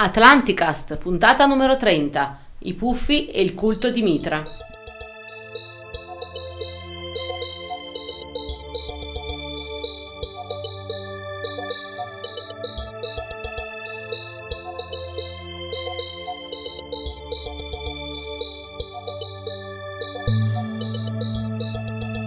[0.00, 2.38] Atlanticast, puntata numero 30.
[2.60, 4.44] I puffi e il culto di Mitra.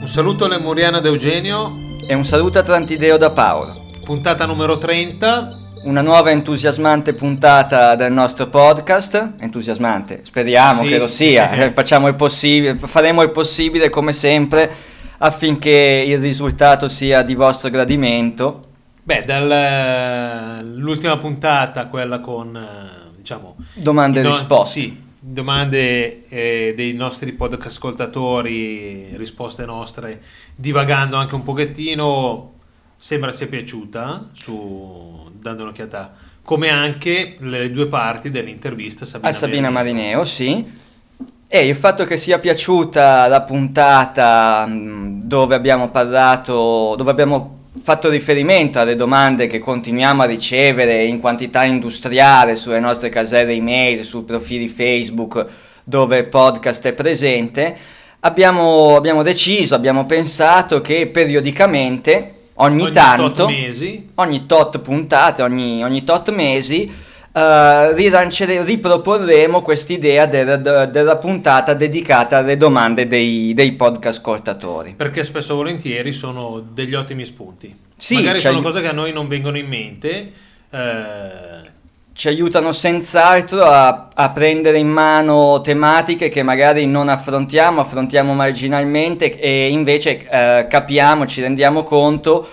[0.01, 3.85] Un saluto all'Emuriana d'Eugenio, E un saluto a Trantideo da Paolo.
[4.03, 5.61] puntata numero 30.
[5.84, 9.34] Una nuova entusiasmante puntata del nostro podcast.
[9.40, 10.90] Entusiasmante, speriamo Sì.
[10.90, 11.71] che lo sia.
[11.73, 14.70] Facciamo il possibile, faremo il possibile come sempre
[15.17, 18.66] affinché il risultato sia di vostro gradimento.
[19.04, 23.55] Beh, dall'ultima puntata, quella con, eh, diciamo...
[23.73, 24.79] Domande e no- risposte.
[24.79, 30.21] Sì, domande eh, dei nostri podcast ascoltatori, risposte nostre,
[30.55, 32.54] divagando anche un pochettino,
[33.02, 39.34] sembra sia piaciuta, su, dando un'occhiata, come anche le due parti dell'intervista a Sabina, A
[39.34, 40.04] Sabina Marineo.
[40.04, 40.80] Marineo, sì.
[41.48, 48.08] E il fatto che sia piaciuta la puntata mh, dove abbiamo parlato, dove abbiamo fatto
[48.08, 54.21] riferimento alle domande che continuiamo a ricevere in quantità industriale sulle nostre caselle email, sui
[54.21, 55.43] profili Facebook
[55.84, 57.76] dove il podcast è presente,
[58.20, 64.09] abbiamo, abbiamo deciso, abbiamo pensato che periodicamente, ogni, Ogni tanto, tot mesi.
[64.16, 66.91] ogni tot puntate, ogni, ogni tot mesi,
[67.34, 74.94] rilancere- riproporremo quest'idea del- de- della puntata dedicata alle domande dei, dei podcast ascoltatori.
[74.97, 77.74] Perché spesso e volentieri sono degli ottimi spunti.
[77.96, 80.31] Sì, Magari cioè- sono cose che a noi non vengono in mente.
[80.74, 81.69] eh,
[82.13, 89.40] Ci aiutano senz'altro a, a prendere in mano tematiche che magari non affrontiamo, affrontiamo marginalmente
[89.40, 92.47] e invece eh, capiamo, ci rendiamo conto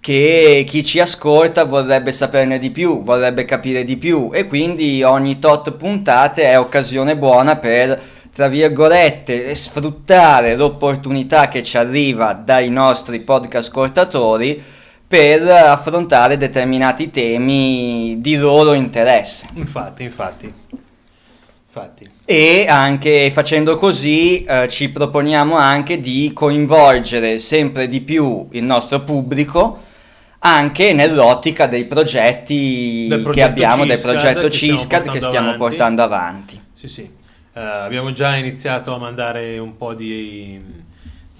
[0.00, 5.38] che chi ci ascolta vorrebbe saperne di più, vorrebbe capire di più e quindi ogni
[5.38, 7.98] tot puntate è occasione buona per,
[8.34, 14.62] tra virgolette, sfruttare l'opportunità che ci arriva dai nostri podcast ascoltatori
[15.14, 19.46] per affrontare determinati temi di loro interesse.
[19.54, 20.52] infatti, infatti.
[21.68, 22.10] Infatti.
[22.24, 29.04] E anche facendo così eh, ci proponiamo anche di coinvolgere sempre di più il nostro
[29.04, 29.82] pubblico
[30.40, 35.20] anche nell'ottica dei progetti Del che progetto abbiamo, del CISCAD progetto che stiamo CISCAD che
[35.20, 35.58] stiamo avanti.
[35.58, 36.60] portando avanti.
[36.72, 37.02] Sì, sì.
[37.54, 40.60] Eh, abbiamo già iniziato a mandare un po' di,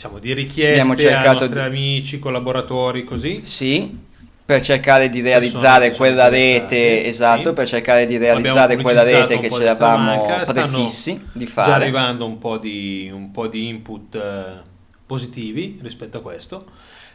[0.04, 3.40] diciamo, di richieste Abbiamo ai nostri di- amici, collaboratori, così.
[3.44, 3.98] Sì,
[4.44, 7.54] per cercare di Persone realizzare sono quella rete, esatto, sì.
[7.54, 11.72] per cercare di realizzare quella rete che ci eravamo prefissi di fare.
[11.72, 14.62] arrivando un po' di, un po' di input eh,
[15.06, 16.64] positivi rispetto a questo.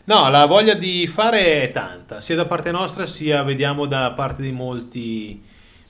[0.06, 4.42] No, la voglia di fare è tanta, sia da parte nostra sia vediamo da parte
[4.42, 5.40] di molti...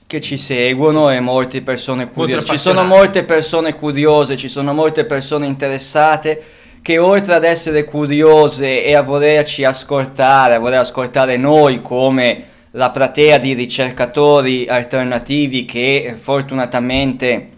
[0.06, 2.44] che ci seguono e molte persone curiose.
[2.44, 8.84] Ci sono molte persone curiose, ci sono molte persone interessate che oltre ad essere curiose
[8.84, 16.04] e a volerci ascoltare, a voler ascoltare noi come la platea di ricercatori alternativi che
[16.04, 17.48] eh, fortunatamente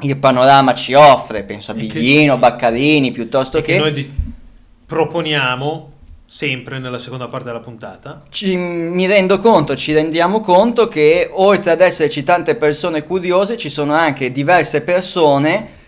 [0.00, 3.78] il panorama ci offre, penso a che- Biglino, Baccarini, piuttosto che che...
[3.78, 4.10] noi di-
[4.86, 5.88] proponiamo
[6.26, 8.22] sempre nella seconda parte della puntata.
[8.28, 13.68] Ci- mi rendo conto, ci rendiamo conto che oltre ad esserci tante persone curiose, ci
[13.68, 15.78] sono anche diverse persone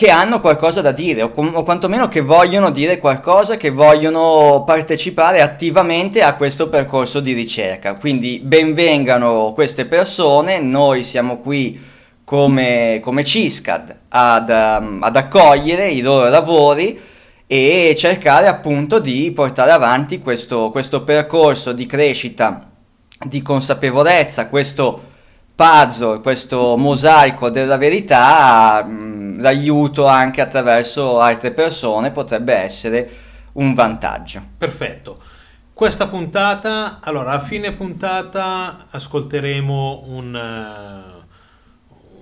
[0.00, 4.62] che hanno qualcosa da dire, o, com- o quantomeno che vogliono dire qualcosa, che vogliono
[4.64, 7.96] partecipare attivamente a questo percorso di ricerca.
[7.96, 11.78] Quindi benvengano queste persone, noi siamo qui
[12.24, 16.98] come, come CISCAD ad, um, ad accogliere i loro lavori
[17.46, 22.70] e cercare appunto di portare avanti questo, questo percorso di crescita,
[23.22, 25.08] di consapevolezza, questo
[25.60, 33.10] puzzle, questo mosaico della verità, mh, l'aiuto anche attraverso altre persone potrebbe essere
[33.52, 34.42] un vantaggio.
[34.56, 35.20] Perfetto.
[35.74, 41.26] Questa puntata, allora a fine puntata ascolteremo un, eh,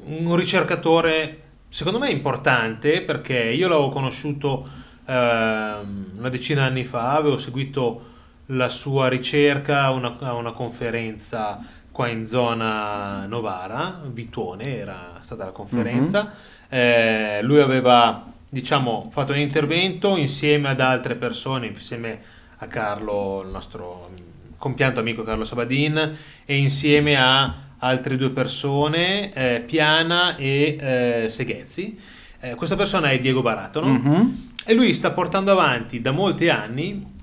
[0.06, 4.67] un ricercatore secondo me importante perché io l'avevo conosciuto
[5.06, 8.06] ehm, una decina di anni fa, avevo seguito
[8.46, 15.46] la sua ricerca a una, a una conferenza qua in zona Novara, Vituone era stata
[15.46, 16.32] la conferenza.
[16.68, 22.20] Eh, lui aveva diciamo fatto un intervento insieme ad altre persone, insieme
[22.58, 24.10] a Carlo, il nostro
[24.58, 31.98] compianto amico Carlo Sabadin e insieme a altre due persone, eh, Piana e eh, Seghezzi.
[32.38, 33.88] Eh, questa persona è Diego Barato, no?
[33.88, 34.50] Mhm.
[34.64, 37.16] E lui sta portando avanti da molti anni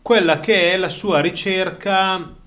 [0.00, 2.40] quella che è la sua ricerca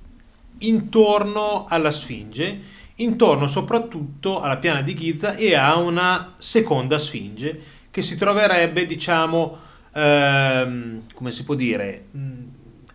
[0.59, 8.01] intorno alla Sfinge, intorno soprattutto alla piana di Giza e a una seconda Sfinge che
[8.01, 9.57] si troverebbe, diciamo,
[9.93, 12.33] ehm, come si può dire, mh,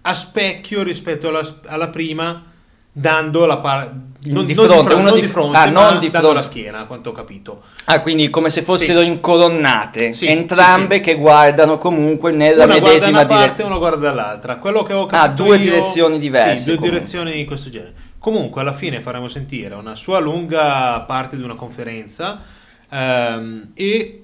[0.03, 2.50] a specchio rispetto alla, alla prima,
[2.93, 6.11] dando la parte non Di non fronte, uno di- di fronte, ah, ma non di
[6.11, 6.35] fronte.
[6.35, 7.63] la schiena, a quanto ho capito.
[7.87, 9.07] Ah, quindi come se fossero Sì.
[9.07, 13.71] incolonnate, Sì, entrambe sì, che guardano comunque nella una guarda medesima una parte e direzione.
[13.71, 14.57] una guarda dall'altra.
[14.59, 16.99] Quello che ho Ah, capito due io- direzioni diverse, Sì, due comunque.
[16.99, 17.95] direzioni di questo genere.
[18.19, 22.43] Comunque, alla fine faremo sentire una sua lunga parte di una conferenza
[22.91, 24.23] ehm, e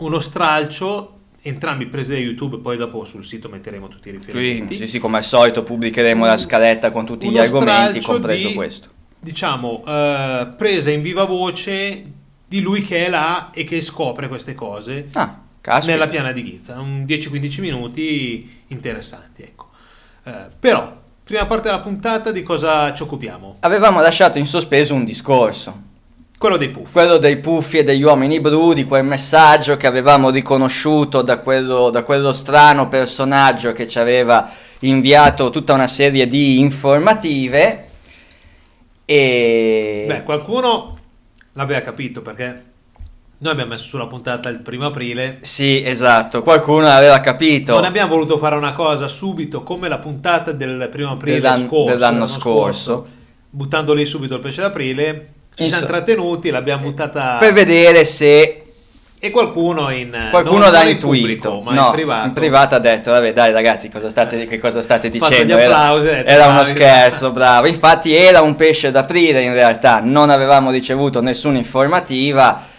[0.00, 1.13] uno stralcio,
[1.46, 4.74] entrambi presi da YouTube, poi dopo sul sito metteremo tutti i Sì, riferimenti.
[4.76, 8.88] sì, sì, come al solito pubblicheremo la scaletta con tutti gli argomenti, compreso di- questo.
[9.20, 12.04] Diciamo, eh, presa in viva voce
[12.46, 15.40] di lui che è là e che scopre queste cose Ah,
[15.84, 16.78] nella piana di Ghizza.
[16.80, 19.68] Un 10-15 minuti interessanti, ecco.
[20.24, 23.56] Eh, però, prima parte della puntata di cosa ci occupiamo?
[23.60, 25.83] Avevamo lasciato in sospeso un discorso,
[26.44, 26.92] Quello dei puff.
[26.92, 31.88] quello dei puffi e degli uomini blu, di quel messaggio che avevamo riconosciuto da quello,
[31.88, 34.50] da quello strano personaggio che ci aveva
[34.80, 37.88] inviato tutta una serie di informative.
[39.06, 40.98] E Beh, qualcuno
[41.52, 42.62] l'aveva capito perché
[43.38, 45.38] noi abbiamo messo sulla puntata il primo aprile.
[45.40, 47.72] sì, esatto, qualcuno l'aveva capito.
[47.72, 51.84] Non abbiamo voluto fare una cosa subito come la puntata del primo aprile Dell'an- scorso,
[51.94, 53.06] dell'anno l'anno scorso.
[53.48, 55.28] buttando lì subito il pesce d'aprile.
[55.54, 58.64] Ci siamo trattenuti, l'abbiamo buttata Per vedere se
[59.24, 61.48] e qualcuno in qualcuno l'ha non in intuito.
[61.48, 62.26] pubblico, ma no, in privato.
[62.26, 65.56] in privato ha detto, vabbè dai ragazzi, cosa state, che cosa state dicendo?
[65.56, 67.66] Era, detto, era uno scherzo, bravo.
[67.66, 72.72] Infatti era un pesce d'aprile in realtà, non avevamo ricevuto nessuna informativa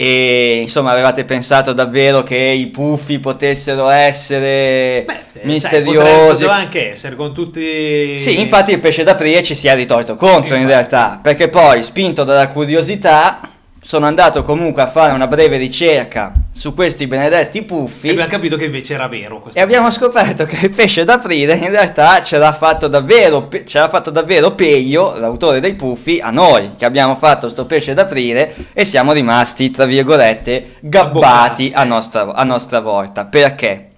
[0.00, 6.42] e insomma avevate pensato davvero che i puffi potessero essere Beh, sai, misteriosi.
[6.44, 10.54] poteva anche essere con tutti Sì, infatti il pesce d'aprile ci si è ritorto contro
[10.54, 10.66] in Infatti.
[10.66, 13.40] realtà, perché poi spinto dalla curiosità
[13.88, 18.58] sono andato comunque a fare una breve ricerca su questi benedetti e puffi abbiamo capito
[18.58, 19.58] che invece era vero questo.
[19.58, 23.88] e abbiamo scoperto che il pesce d'aprile in realtà ce l'ha fatto davvero, ce l'ha
[23.88, 28.84] fatto davvero Peio, l'autore dei puffi, a noi che abbiamo fatto sto pesce d'aprile e
[28.84, 33.24] siamo rimasti, tra virgolette, gabbati a nostra, a nostra volta.
[33.24, 33.88] Perché?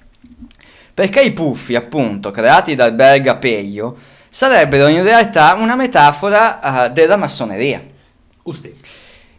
[0.94, 3.96] Perché i puffi, appunto, creati dal belga Peio,
[4.28, 7.82] sarebbero in realtà una metafora eh, della massoneria.
[8.44, 8.79] Usti.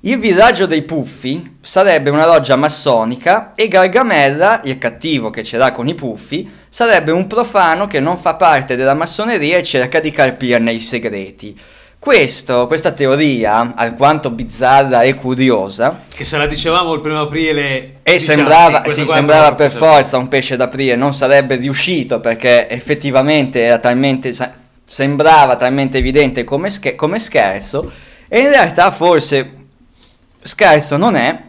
[0.04, 5.72] Il villaggio dei Puffi sarebbe una loggia massonica e Gargamella, il cattivo che ce l'ha
[5.72, 10.10] con i Puffi, sarebbe un profano che non fa parte della massoneria e cerca di
[10.10, 11.56] carpirne i segreti.
[12.00, 18.14] Questo, questa teoria, alquanto bizzarra e curiosa, Che se la dicevamo il primo aprile e
[18.14, 21.58] diciamo, sembrava, sì, questo sì, qua è sembrava per forza un pesce d'aprile, non sarebbe
[21.58, 24.34] riuscito perché effettivamente era talmente,
[24.84, 27.92] sembrava talmente evidente come, sche- come scherzo
[28.28, 29.60] e in realtà forse
[30.42, 31.40] scherzo non è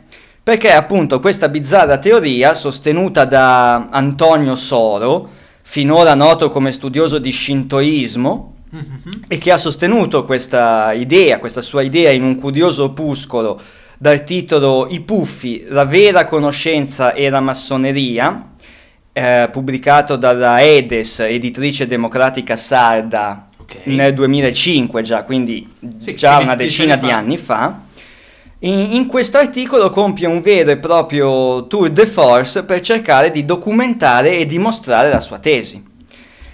[0.43, 5.29] perché appunto questa bizzarra teoria sostenuta da Antonio Soro,
[5.63, 9.01] finora noto come studioso di shintoismo, Mhm.
[9.29, 13.61] e che ha sostenuto questa idea, questa sua idea in un curioso opuscolo
[13.99, 18.49] dal titolo I puffi, la vera conoscenza e la massoneria,
[19.13, 23.81] eh, pubblicato dalla Edes, editrice democratica sarda, Ok.
[23.85, 25.69] nel 2005 già, quindi
[25.99, 27.79] Sì, già una decina di anni fa.
[28.65, 33.45] In, in questo articolo compie un vero e proprio tour de force per cercare di
[33.45, 35.85] documentare e dimostrare la sua tesi.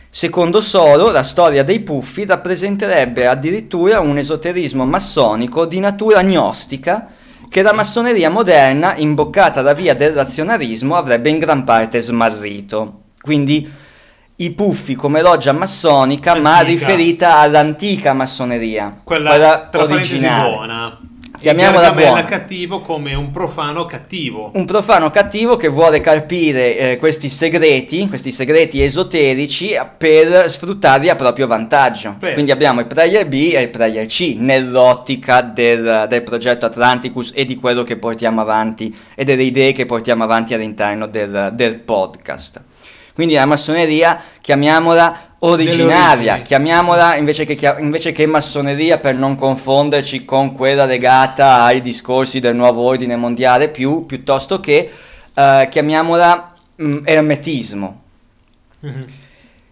[0.09, 7.09] Secondo Solo, la storia dei puffi rappresenterebbe addirittura un esoterismo massonico di natura gnostica
[7.47, 13.01] che la massoneria moderna, imboccata la via del razionalismo, avrebbe in gran parte smarrito.
[13.21, 13.71] Quindi
[14.37, 16.87] i puffi come loggia massonica, ma Antica.
[16.87, 20.51] riferita all'antica massoneria, Quella, quella originale.
[20.51, 20.99] buona.
[21.41, 22.25] Chiamiamola buona.
[22.25, 24.51] cattivo come un profano cattivo.
[24.55, 31.15] Un profano cattivo che vuole carpire eh, questi segreti, questi segreti esoterici per sfruttarli a
[31.15, 32.17] proprio vantaggio.
[32.19, 32.33] Beh.
[32.33, 37.45] Quindi abbiamo il player B e il player C nell'ottica del, del progetto Atlanticus e
[37.45, 42.63] di quello che portiamo avanti e delle idee che portiamo avanti all'interno del, del podcast.
[43.15, 50.25] Quindi la massoneria, chiamiamola originaria, chiamiamola invece che, chia- invece che massoneria per non confonderci
[50.25, 54.91] con quella legata ai discorsi del nuovo ordine mondiale, più, piuttosto che
[55.35, 58.01] eh, chiamiamola mm, ermetismo.
[58.81, 59.07] Mhm.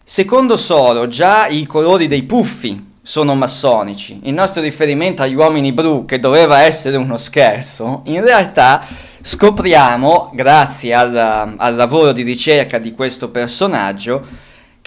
[0.04, 4.20] Secondo Soro, già i colori dei puffi sono massonici.
[4.22, 8.84] Il nostro riferimento agli uomini blu, che doveva essere uno scherzo, in realtà
[9.20, 11.16] scopriamo, grazie al,
[11.56, 14.24] al lavoro di ricerca di questo personaggio,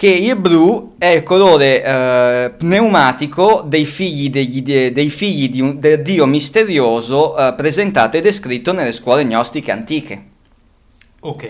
[0.00, 5.60] che il blu è il colore eh, pneumatico dei figli, degli, de, dei figli di
[5.60, 10.24] un, del dio misterioso eh, presentato e descritto nelle scuole gnostiche antiche.
[11.20, 11.48] Ok.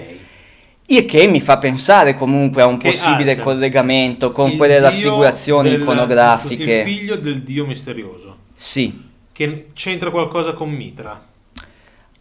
[0.86, 3.44] Il che mi fa pensare comunque a un Che possibile alter.
[3.44, 6.82] collegamento con Il quelle raffigurazioni del- iconografiche.
[6.84, 8.36] Il figlio del dio misterioso.
[8.56, 9.00] Sì.
[9.30, 11.24] Che c'entra qualcosa con Mitra.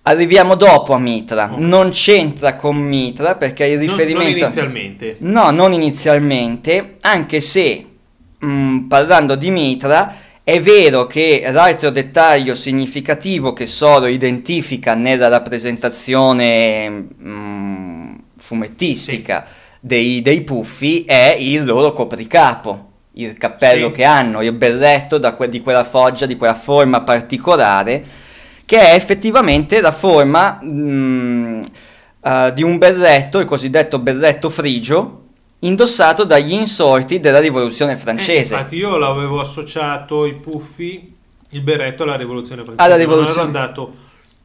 [0.09, 1.49] Arriviamo dopo a Mitra.
[1.53, 1.59] Ok.
[1.59, 4.43] Non c'entra con Mitra perché il Non- Non, riferimento...
[4.45, 5.15] inizialmente.
[5.19, 7.85] No, non inizialmente, anche se
[8.39, 16.89] mh, parlando di Mitra è vero che l'altro dettaglio significativo che Soro identifica nella rappresentazione
[16.89, 19.45] mh, fumettistica
[19.79, 23.93] dei, dei puffi è il loro copricapo, il cappello Sì.
[23.93, 28.03] che hanno, il berretto da que- di quella foggia, di quella forma particolare
[28.69, 31.61] che è effettivamente la forma mh,
[32.21, 35.21] eh, di un berretto, il cosiddetto berretto frigio,
[35.61, 38.53] indossato dagli insorti della rivoluzione Eh, francese.
[38.53, 41.15] infatti io l'avevo associato i puffi,
[41.49, 42.85] il berretto alla rivoluzione francese.
[42.85, 43.93] Alla Non rivoluzione- ero andato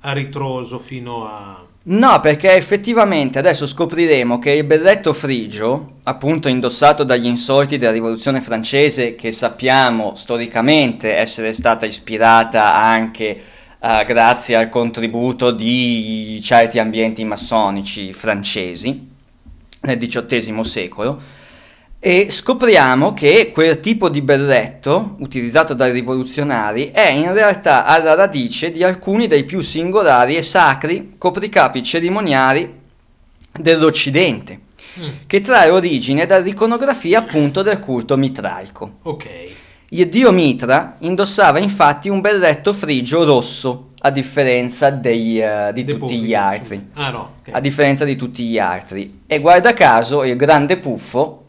[0.00, 1.62] a ritroso fino a...
[1.86, 8.40] No, perché effettivamente adesso scopriremo che il berretto frigio, appunto indossato dagli insorti della rivoluzione
[8.40, 13.38] francese, che sappiamo storicamente essere stata ispirata anche
[13.84, 19.12] eh, grazie al contributo di certi ambienti massonici francesi
[19.80, 21.20] nel XVIII secolo,
[21.98, 28.70] e scopriamo che quel tipo di berretto utilizzato dai rivoluzionari è in realtà alla radice
[28.70, 32.80] di alcuni dei più singolari e sacri copricapi cerimoniali
[33.52, 34.60] dell'Occidente,
[34.96, 38.98] Mm, che trae origine dall'iconografia appunto del culto mitraico.
[39.02, 39.62] ok.
[39.90, 45.94] Il dio Mitra indossava infatti un berretto frigio rosso, a differenza dei, eh, di Dei
[45.98, 47.54] tutti puffi, gli altri Ah no, ok.
[47.54, 49.20] a differenza di tutti gli altri.
[49.26, 51.42] E guarda caso, il grande puffo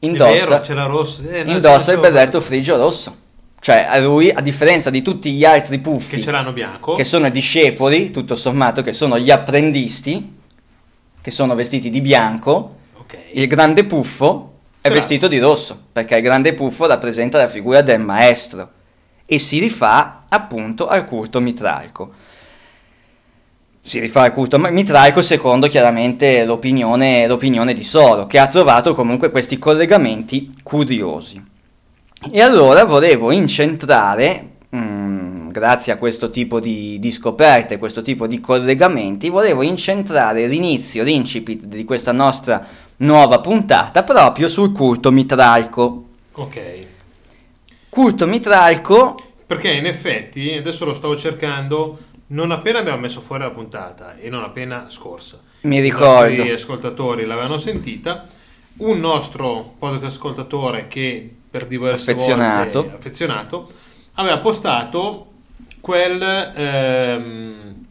[0.00, 3.24] indossa, vero, eh, no, indossa il berretto frigio rosso.
[3.60, 6.94] Cioè, a lui, a differenza di tutti gli altri puffi, Che ce l'hanno bianco.
[6.94, 10.34] che sono i discepoli, tutto sommato, che sono gli apprendisti,
[11.20, 13.16] che sono vestiti di bianco, Ok.
[13.32, 14.52] il grande puffo
[14.86, 18.70] è vestito di rosso, perché il grande puffo rappresenta la figura del maestro
[19.26, 22.12] e si rifà appunto al culto mitraico.
[23.82, 29.30] Si rifà al culto mitraico secondo chiaramente l'opinione, l'opinione di Soro, che ha trovato comunque
[29.30, 31.44] questi collegamenti curiosi.
[32.30, 38.40] E allora volevo incentrare, mm, grazie a questo tipo di, di scoperte, questo tipo di
[38.40, 42.66] collegamenti, volevo incentrare l'inizio, l'incipit di questa nostra
[42.98, 46.04] nuova puntata proprio sul culto mitraico.
[46.32, 46.84] Ok.
[47.88, 49.14] Culto mitraico,
[49.46, 51.98] Perché in effetti, adesso lo stavo cercando,
[52.28, 55.40] non appena abbiamo messo fuori la puntata e non appena scorsa.
[55.62, 58.26] mi I ricordo, nostri ascoltatori l'avevano sentita.
[58.78, 62.82] Un nostro podcast ascoltatore che per diverse Affezionato.
[62.82, 63.68] volte affezionato
[64.14, 65.26] aveva postato
[65.80, 66.20] quel
[66.54, 67.85] ehm,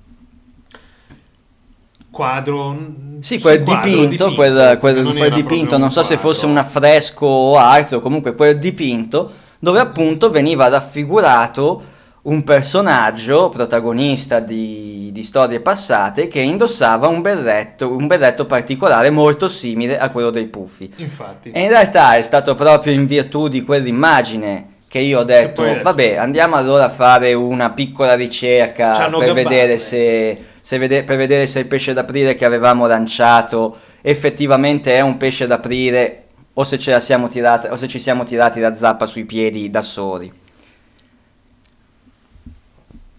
[2.16, 2.78] quadro
[3.20, 6.62] sì, quel quadro dipinto, quel, quel- che non quel dipinto, non so se fosse quadro.
[6.62, 9.30] un affresco o altro, comunque quel dipinto
[9.60, 17.94] dove appunto veniva raffigurato un personaggio protagonista di, di storie passate che indossava un berretto,
[17.94, 20.90] un berretto particolare molto simile a quello dei puffi.
[20.96, 21.52] Infatti.
[21.52, 26.16] E in realtà è stato proprio in virtù di quell'immagine che io ho detto, vabbè,
[26.16, 29.78] andiamo allora a fare una piccola ricerca per gabbato, vedere, eh.
[29.78, 35.16] se, se vede- per vedere se il pesce d'aprile che avevamo lanciato effettivamente è un
[35.18, 39.06] pesce d'aprile o se, ce la siamo tirata, o se ci siamo tirati la zappa
[39.06, 40.34] sui piedi da soli.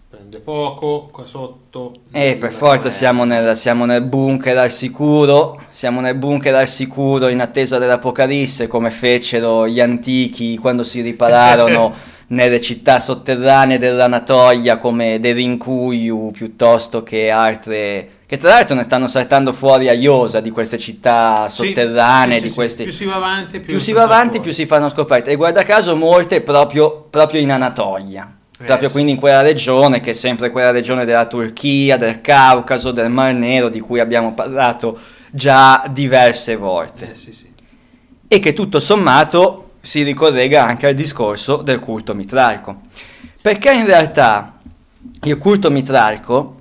[0.09, 1.93] Prende poco, qua sotto.
[2.11, 7.29] E per forza siamo nel, siamo nel bunker al sicuro, siamo nel bunker al sicuro
[7.29, 11.93] in attesa dell'Apocalisse come fecero gli antichi quando si ripararono
[12.27, 19.53] nelle città sotterranee dell'Anatolia come Derinkuyu piuttosto che altre che tra l'altro ne stanno saltando
[19.53, 22.55] fuori a Iosa di queste città sotterranee, sì, sì, di sì.
[22.55, 22.83] questi...
[22.83, 25.31] Più si va avanti, più, più si va avanti, più si fanno scoperte.
[25.31, 28.29] E guarda caso molte proprio, proprio in Anatolia.
[28.59, 32.91] Eh, proprio quindi in quella regione, che è sempre quella regione della Turchia, del Caucaso,
[32.91, 34.99] del Mar Nero, di cui abbiamo parlato
[35.31, 37.09] già diverse volte.
[37.09, 37.47] Eh.
[38.27, 42.81] E che tutto sommato si ricollega anche al discorso del culto mitraico.
[43.41, 44.57] Perché in realtà
[45.23, 46.57] il culto mitraico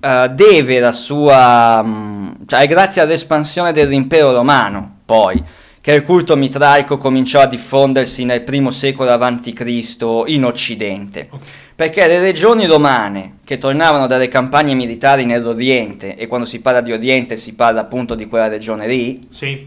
[0.00, 1.82] eh, deve la sua...
[1.82, 5.42] mh, cioè è grazie all'espansione dell'impero romano, poi,
[5.80, 10.22] che il culto mitraico cominciò a diffondersi nel primo secolo a.C.
[10.26, 11.28] in Occidente.
[11.74, 16.92] Perché le regioni romane che tornavano dalle campagne militari nell'Oriente, e quando si parla di
[16.92, 19.66] Oriente si parla appunto di quella regione lì, Sì,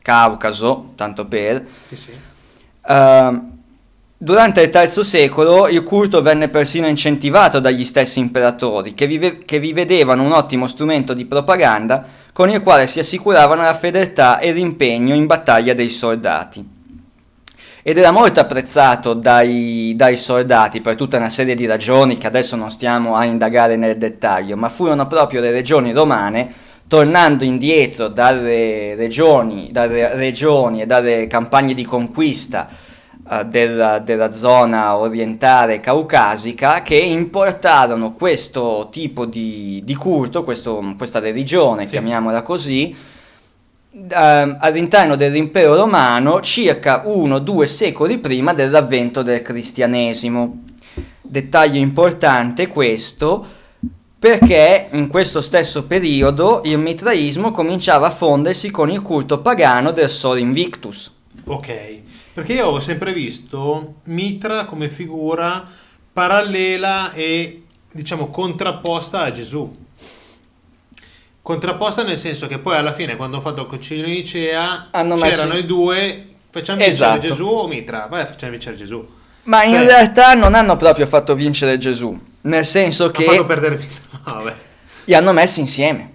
[0.00, 1.64] Caucaso, tanto per.
[1.88, 2.30] Sì, sì.
[2.84, 3.50] Uh,
[4.16, 9.58] durante il III secolo il culto venne persino incentivato dagli stessi imperatori, che, vive- che
[9.58, 14.52] vi vedevano un ottimo strumento di propaganda con il quale si assicuravano la fedeltà e
[14.52, 16.80] l'impegno in battaglia dei soldati.
[17.84, 22.54] Ed era molto apprezzato dai, dai soldati per tutta una serie di ragioni che adesso
[22.54, 28.94] non stiamo a indagare nel dettaglio, ma furono proprio le regioni romane tornando indietro dalle
[28.96, 32.68] regioni, dalle regioni e dalle campagne di conquista
[33.30, 41.18] uh, della, della, zona orientale caucasica che importarono questo tipo di, di culto, questo, questa
[41.18, 41.92] religione, sì.
[41.92, 42.94] chiamiamola così,
[43.90, 50.64] uh, all'interno dell'impero romano circa uno o due secoli prima dell'avvento del cristianesimo.
[51.22, 53.60] Dettaglio importante questo
[54.22, 60.08] perché in questo stesso periodo il mitraismo cominciava a fondersi con il culto pagano del
[60.08, 61.10] Sol Invictus.
[61.42, 61.98] Ok,
[62.32, 65.68] perché io ho sempre visto Mitra come figura
[66.12, 69.76] parallela e diciamo contrapposta a Gesù.
[71.42, 75.16] Contrapposta nel senso che poi alla fine quando ho fatto il concilio di Nicea Hanno
[75.16, 75.64] c'erano messo...
[75.64, 77.18] i due, facciamo esatto.
[77.18, 78.06] vincere Gesù o Mitra?
[78.08, 79.04] Vai, facciamo vincere Gesù.
[79.44, 79.84] Ma in Beh.
[79.84, 83.24] realtà non hanno proprio fatto vincere Gesù, nel senso che...
[83.24, 84.01] Hanno fatto perdere Mitra.
[84.30, 84.54] Vabbè.
[85.04, 86.10] Li hanno messi insieme.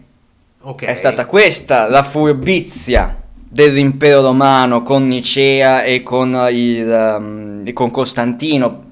[0.60, 0.90] Okay.
[0.90, 7.90] È stata questa la furbizia dell'impero romano con Nicea e con, il, um, e con
[7.90, 8.92] Costantino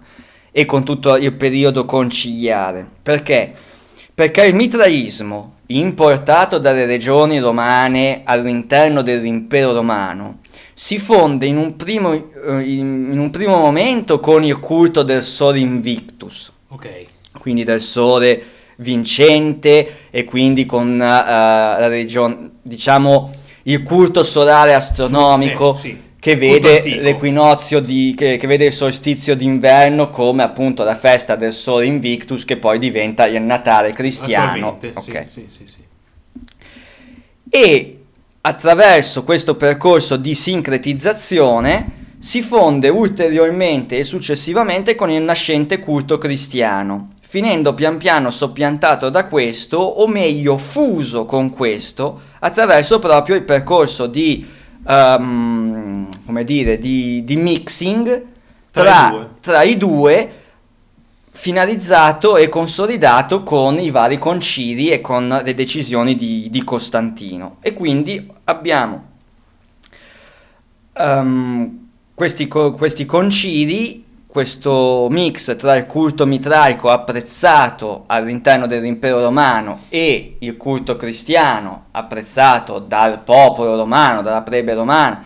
[0.51, 2.87] e con tutto il periodo conciliare.
[3.01, 3.53] Perché?
[4.13, 10.39] Perché il mitraismo importato dalle regioni romane all'interno dell'impero romano
[10.73, 15.59] si fonde in un primo, uh, in, un primo momento con il culto del Sole
[15.59, 16.51] Invictus.
[16.69, 17.05] Ok.
[17.37, 18.43] Quindi del Sole
[18.77, 23.31] vincente e quindi con uh, la regione, diciamo,
[23.63, 25.75] il culto solare astronomico.
[25.75, 26.03] Eh, sì.
[26.25, 31.53] Che vede l'equinozio di, che, che, vede il solstizio d'inverno come appunto la festa del
[31.53, 34.79] sole Invictus che poi diventa il Natale cristiano.
[34.95, 35.27] Okay.
[35.27, 35.85] Sì, sì, sì,
[37.55, 37.99] e
[38.41, 47.07] attraverso questo percorso di sincretizzazione si fonde ulteriormente e successivamente con il nascente culto cristiano,
[47.35, 54.07] finendo pian piano soppiantato da questo, o meglio fuso con questo, attraverso proprio il percorso
[54.07, 54.47] di,
[54.87, 58.23] um, come dire, di, di mixing
[58.71, 60.43] tra, tra, i due,
[61.29, 67.57] finalizzato e consolidato con i vari concili e con le decisioni di, di Costantino.
[67.59, 69.03] E quindi abbiamo
[70.93, 74.04] um, questi, questi concili
[74.35, 82.79] questo mix tra il culto mitraico apprezzato all'interno dell'impero romano e il culto cristiano apprezzato
[82.79, 85.23] dal popolo romano, dalla plebe romana,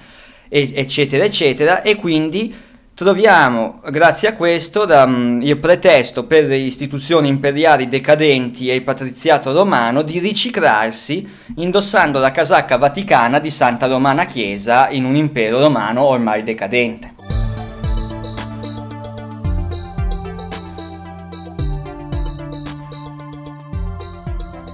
[0.48, 2.56] eccetera, eccetera, e quindi
[2.94, 8.84] troviamo, grazie a questo, da, um, il pretesto per le istituzioni imperiali decadenti e il
[8.84, 15.60] patriziato romano di riciclarsi indossando la casacca vaticana di Santa Romana Chiesa in un impero
[15.60, 17.19] romano ormai decadente.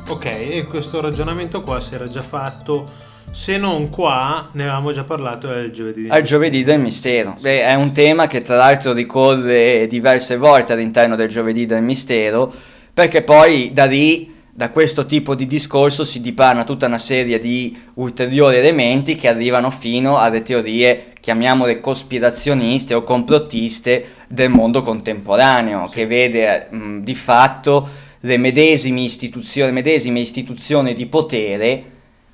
[0.07, 2.87] Ok, e questo ragionamento qua si era già fatto,
[3.31, 7.35] se non qua, ne avevamo già parlato al giovedì del Al giovedì del mistero.
[7.39, 12.53] Beh, è un tema che tra l'altro ricorre diverse volte all'interno del giovedì del mistero,
[12.93, 17.75] perché poi da lì da questo tipo di discorso si dipana tutta una serie di
[17.95, 25.95] ulteriori elementi che arrivano fino alle teorie, chiamiamole cospirazioniste o complottiste del mondo contemporaneo, sì.
[25.95, 31.83] che vede mh, di fatto le medesime istituzioni, medesime istituzioni di potere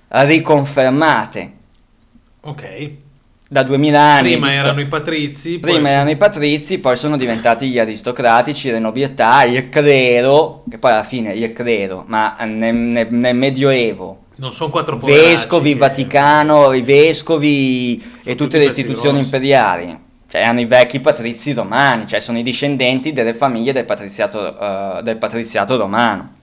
[0.07, 1.51] riconfermate.
[2.41, 2.91] Ok.
[3.49, 4.31] Da 2000 anni.
[4.31, 4.59] Prima sto...
[4.61, 5.59] erano i patrizi.
[5.59, 5.89] Prima poi...
[5.89, 11.03] erano i patrizi, poi sono diventati gli aristocratici, le nobiltà, il clero, che poi alla
[11.03, 14.19] fine il clero, ma nel, nel, nel Medioevo.
[14.37, 15.77] Non sono quattro Vescovi, che...
[15.77, 19.25] Vaticano, i vescovi sono e tutte le istituzioni grossi.
[19.25, 24.55] imperiali cioè hanno i vecchi patrizi romani, cioè sono i discendenti delle famiglie del patriziato,
[24.57, 26.35] uh, del patriziato romano.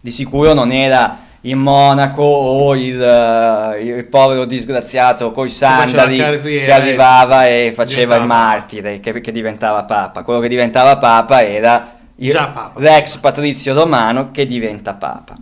[0.00, 6.72] Di sicuro non era il monaco o il, uh, il povero disgraziato coi sandali che
[6.72, 10.22] arrivava e faceva il martire, che, che, diventava papa.
[10.22, 12.72] Quello che diventava papa era il, papa.
[12.76, 15.36] l'ex patrizio romano che diventa papa.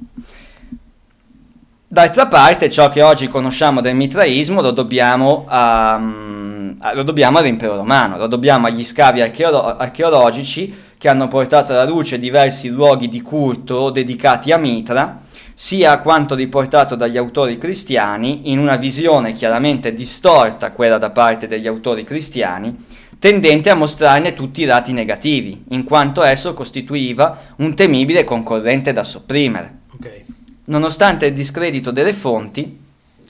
[1.87, 5.95] D'altra parte, ciò che oggi conosciamo del mitraismo lo dobbiamo a...
[5.95, 6.58] Um,
[6.95, 12.19] lo dobbiamo all'impero romano, lo dobbiamo agli scavi archeolo- archeologici che hanno portato alla luce
[12.19, 15.21] diversi luoghi di culto dedicati a Mitra,
[15.55, 21.67] sia quanto riportato dagli autori cristiani, in una visione chiaramente distorta, quella da parte degli
[21.67, 22.77] autori cristiani,
[23.19, 29.03] tendente a mostrarne tutti i lati negativi, in quanto esso costituiva un temibile concorrente da
[29.03, 29.79] sopprimere.
[29.95, 30.23] Ok.
[30.67, 32.87] Nonostante il discredito delle fonti,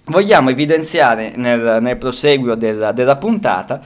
[0.08, 3.80] vogliamo evidenziare nel, nel proseguio della, della puntata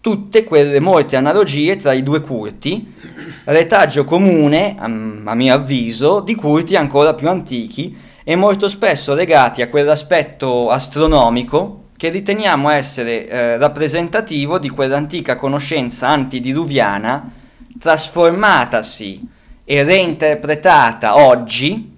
[0.00, 2.94] tutte quelle molte analogie tra i due culti,
[3.42, 9.68] retaggio comune, a, mio avviso, di culti ancora più antichi e molto spesso legati a
[9.68, 17.32] quell'aspetto astronomico che riteniamo essere eh, rappresentativo di quell'antica conoscenza antidiluviana
[17.76, 19.28] trasformatasi
[19.64, 21.96] e reinterpretata oggi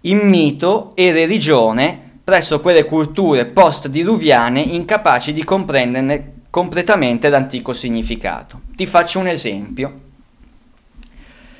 [0.00, 8.60] in mito e religione presso quelle culture post-diluviane incapaci di comprenderne completamente l'antico significato.
[8.76, 10.00] Ti faccio un esempio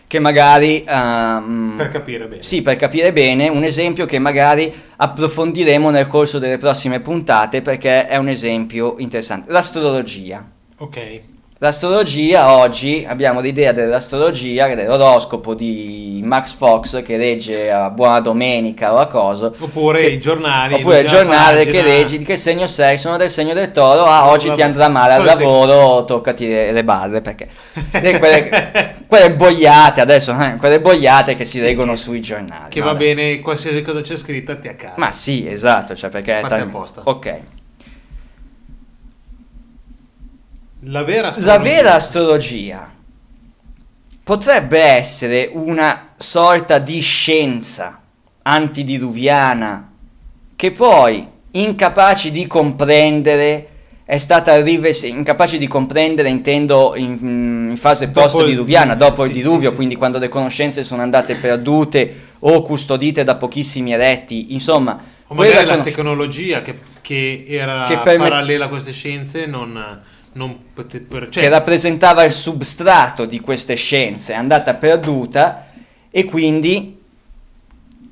[0.07, 0.85] che magari...
[0.87, 2.43] Um, Per capire bene.
[2.43, 8.07] Sì, per capire bene, un esempio che magari approfondiremo nel corso delle prossime puntate perché
[8.07, 9.51] è un esempio interessante.
[9.51, 10.47] L'astrologia.
[10.77, 11.21] Ok.
[11.61, 18.99] L'astrologia oggi abbiamo l'idea dell'astrologia, dell'oroscopo di Max Fox che legge a Buona Domenica o
[18.99, 19.51] a cosa.
[19.59, 20.75] Oppure che, i giornali.
[20.75, 21.83] Oppure il giornale pagina.
[21.83, 24.87] che leggi di che segno sei, sono del segno del toro, ah oggi ti andrà
[24.87, 27.49] male al lavoro, toccati le, le balle perché
[27.91, 32.69] le- quelle, quelle boiate adesso, eh, quelle boiate che si Sì, leggono che- sui giornali.
[32.71, 34.93] Che no, va bene, qualsiasi cosa c'è scritta ti accade.
[34.99, 36.39] Ma sì, esatto, cioè perché...
[36.39, 37.01] è Fatte tal- apposta.
[37.03, 37.41] Ok.
[40.91, 42.93] La vera La astrologia- vera astrologia
[44.23, 48.01] potrebbe essere una sorta di scienza
[48.43, 49.91] antidiluviana
[50.57, 53.69] che poi, incapaci di comprendere,
[54.05, 59.31] è stata rivestita, incapaci di comprendere, intendo in, in fase Dopo il- post-diluviana, dopo il
[59.33, 59.75] sì, diluvio, sì, sì.
[59.75, 64.99] quindi quando le conoscenze sono andate perdute o custodite da pochissimi eretti, insomma...
[65.27, 70.01] O magari la conosc- tecnologia che, che era Che permet- parallela a queste scienze non,
[70.39, 75.67] non pote- per- cioè, che rappresentava il substrato di queste scienze, è andata perduta
[76.11, 76.97] e quindi,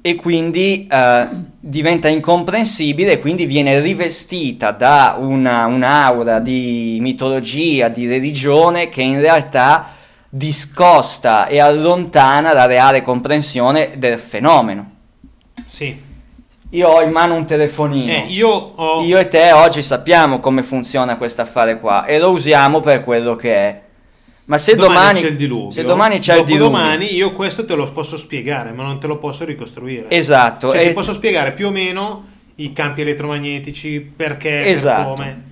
[0.03, 1.29] e quindi eh,
[1.61, 9.21] diventa incomprensibile e quindi viene rivestita da una, un'aura di mitologia, di religione che in
[9.21, 9.95] realtà
[10.29, 14.91] discosta e allontana la reale comprensione del fenomeno.
[15.67, 16.06] sì.
[16.71, 18.13] Io ho in mano un telefonino.
[18.13, 22.31] Eh, io ho Io e te oggi sappiamo come funziona questo affare qua e lo
[22.31, 23.81] usiamo per quello che è.
[24.47, 25.71] Ma se domani, c'è il diluvio.
[25.73, 29.07] se domani c'è il diluvio, domani io questo te lo posso spiegare, ma non te
[29.09, 30.07] lo posso ricostruire.
[30.09, 32.25] esatto, Cioè, e- ti posso spiegare più o meno
[32.57, 35.15] i campi elettromagnetici, perché, per Esatto.
[35.15, 35.43] come.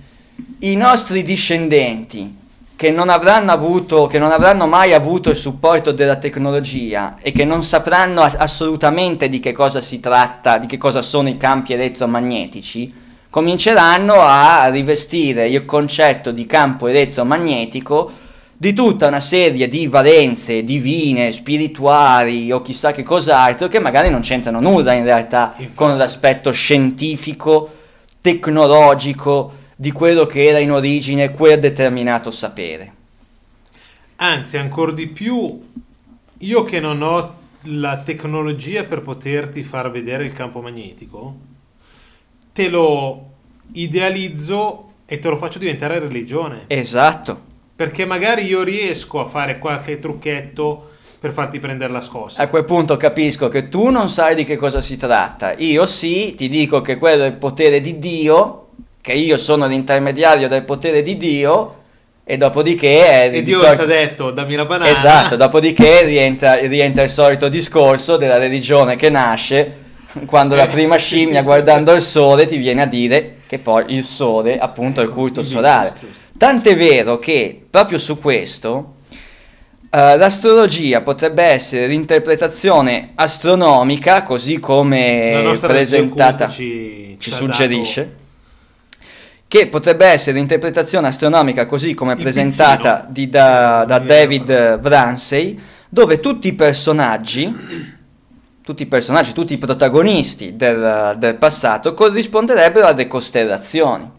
[0.59, 2.35] i nostri discendenti
[2.75, 7.45] che non avranno avuto, che non avranno mai avuto il supporto della tecnologia e che
[7.45, 12.93] non sapranno assolutamente di che cosa si tratta, di che cosa sono i campi elettromagnetici,
[13.29, 18.23] cominceranno a rivestire il concetto di campo elettromagnetico
[18.57, 24.21] di tutta una serie di valenze divine, spirituali o chissà che cos'altro che magari non
[24.21, 27.69] c'entrano nulla in realtà con l'aspetto scientifico,
[28.19, 32.93] tecnologico di quello che era in origine quel determinato sapere.
[34.17, 35.61] Anzi, ancora di più,
[36.37, 41.35] io che non ho la tecnologia per poterti far vedere il campo magnetico,
[42.53, 43.23] te lo
[43.73, 46.63] idealizzo e te lo faccio diventare religione.
[46.67, 47.53] Esatto.
[47.75, 52.41] Perché magari io riesco a fare qualche trucchetto per farti prendere la scossa.
[52.41, 55.53] A quel punto capisco che tu non sai di che cosa si tratta.
[55.57, 58.64] Io sì, ti dico che quello è il potere di Dio,
[59.05, 61.75] che io sono l'intermediario del potere di Dio,
[62.23, 64.89] e dopodiché è E di Dio solito- ti ha detto dammi la banana.
[64.89, 69.77] Esatto, dopodiché rientra, rientra il solito discorso della religione che nasce
[70.25, 74.03] quando la Eh, prima scimmia guardando il sole ti viene a dire che poi il
[74.03, 75.93] sole appunto è il culto solare.
[76.35, 78.93] Tant'è vero che proprio su questo
[79.91, 88.23] eh, l'astrologia potrebbe essere l'interpretazione astronomica così come presentata ci, ci suggerisce
[89.55, 96.19] che potrebbe essere l'interpretazione astronomica così come Il presentata di- da, da David Bransey, dove
[96.19, 97.55] tutti i personaggi,
[98.61, 104.11] tutti i personaggi, tutti i protagonisti del, del passato corrisponderebbero alle costellazioni.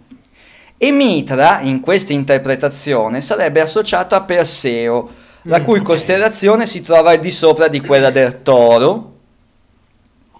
[0.78, 5.10] E Mitra, in questa interpretazione, sarebbe associato a Perseo,
[5.42, 9.15] la Mm, cui costellazione si trova al di sopra di quella del Toro.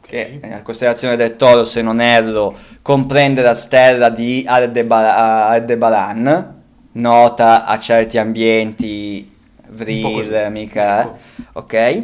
[0.07, 6.55] Che la costellazione del Toro, se non erro, comprende la stella di Aldeba- Aldebaran,
[6.93, 9.31] nota a certi ambienti
[9.69, 11.19] vril, mica, Ecco.
[11.55, 12.03] ok?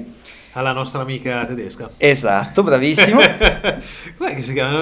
[0.54, 1.88] alla nostra amica tedesca.
[1.96, 3.20] Esatto, bravissimo.
[4.18, 4.80] Com'è che si chiama?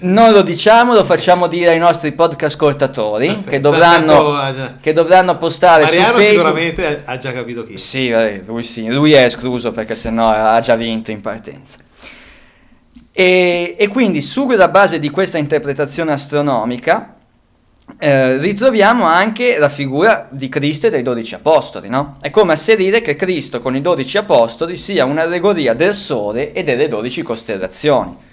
[0.00, 4.92] Non lo diciamo, lo facciamo dire ai nostri podcast ascoltatori che dovranno, Tanto già- che
[4.94, 6.38] dovranno postare su Mariano Facebook.
[6.38, 7.76] sicuramente ha già capito chi.
[7.76, 8.10] Sì,
[8.46, 11.76] lui sì, lui è escluso perché sennò ha già vinto in partenza.
[13.12, 17.14] E, e quindi sulla base di questa interpretazione astronomica
[17.98, 22.16] eh, ritroviamo anche la figura di Cristo e dei dodici apostoli, no?
[22.20, 26.88] È come asserire che Cristo con i dodici apostoli sia un'allegoria del Sole e delle
[26.88, 28.28] dodici costellazioni.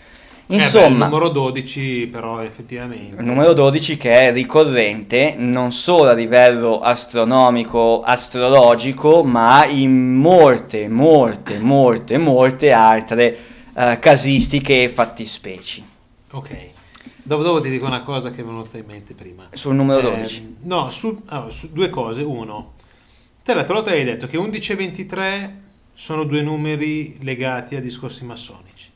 [0.49, 3.19] Eh beh, Insomma, il numero 12 però effettivamente.
[3.19, 10.87] il numero 12 che è ricorrente non solo a livello astronomico, astrologico, ma in molte,
[10.87, 13.37] molte, molte, molte altre
[13.77, 15.85] eh, casistiche e fattispeci.
[16.31, 16.69] Ok.
[17.23, 19.49] Dopo, dopo ti dico una cosa che mi è venuta in mente prima.
[19.53, 20.55] Sul numero Eh, 12.
[20.63, 22.21] no, su, allora, su due cose.
[22.21, 22.73] Uno,
[23.43, 25.61] te l'altra volta hai detto che 11 e 23
[25.93, 28.89] sono due numeri legati a discorsi massonici.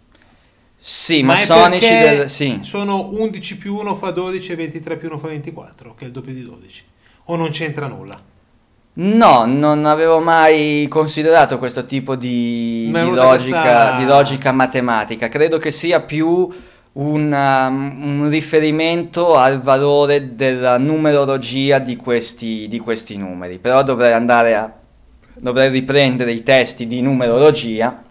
[0.83, 2.29] Sì, Ma massonici del...
[2.29, 2.59] Sì.
[2.63, 6.13] sono 11 più 1 fa 12 e 23 più 1 fa 24, che è il
[6.13, 6.83] doppio di 12.
[7.25, 8.19] O non c'entra nulla?
[8.93, 15.29] No, non avevo mai considerato questo tipo di, di logica, questa- di logica matematica.
[15.29, 16.49] Credo che sia più
[16.93, 23.59] un, um, un riferimento al valore della numerologia di questi, di questi numeri.
[23.59, 24.73] Però dovrei andare a
[25.35, 28.03] dovrei riprendere i testi di numerologia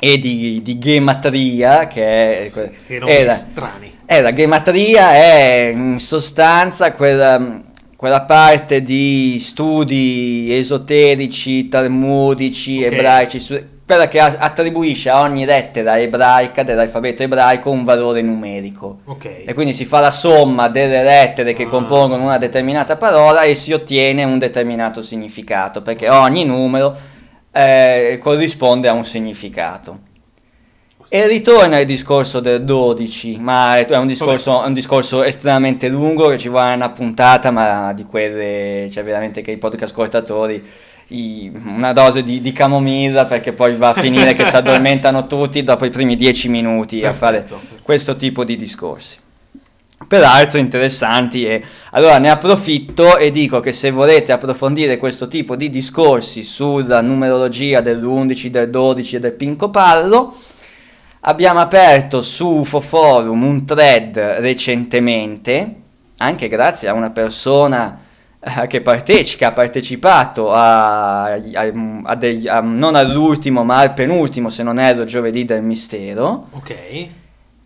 [0.00, 2.50] e di, di gematria che è
[2.86, 3.98] Che era, strani.
[4.04, 7.62] eh, la gematria è in sostanza quella,
[7.98, 12.92] quella parte di studi esoterici, talmudici, Ok.
[12.92, 18.98] ebraici, quella che attribuisce a ogni lettera ebraica dell'alfabeto ebraico un valore numerico.
[19.06, 19.42] Ok.
[19.44, 21.68] E quindi si fa la somma delle lettere che Ah.
[21.68, 26.96] compongono una determinata parola e si ottiene un determinato significato, perché ogni numero
[27.50, 29.98] eh, corrisponde a un significato.
[31.10, 36.28] E ritorna il discorso del 12, ma è un discorso, è un discorso estremamente lungo
[36.28, 40.62] che ci vuole una puntata, ma di quelle, cioè veramente che i podcast ascoltatori,
[41.64, 45.86] una dose di, di camomilla perché poi va a finire che si addormentano tutti dopo
[45.86, 47.82] i primi dieci minuti a fare Perfetto, perfetto.
[47.82, 49.16] questo tipo di discorsi.
[50.06, 55.70] Peraltro interessanti e allora ne approfitto e dico che se volete approfondire questo tipo di
[55.70, 60.34] discorsi sulla numerologia dell'11, del 12 e del Pinco Pallo,
[61.28, 65.74] abbiamo aperto su UFO Forum un thread recentemente,
[66.18, 68.00] anche grazie a una persona
[68.40, 71.72] eh, che partecipa, ha partecipato a, a-
[72.04, 76.74] a degli- non all'ultimo ma al penultimo, se non erro, giovedì del mistero Ok.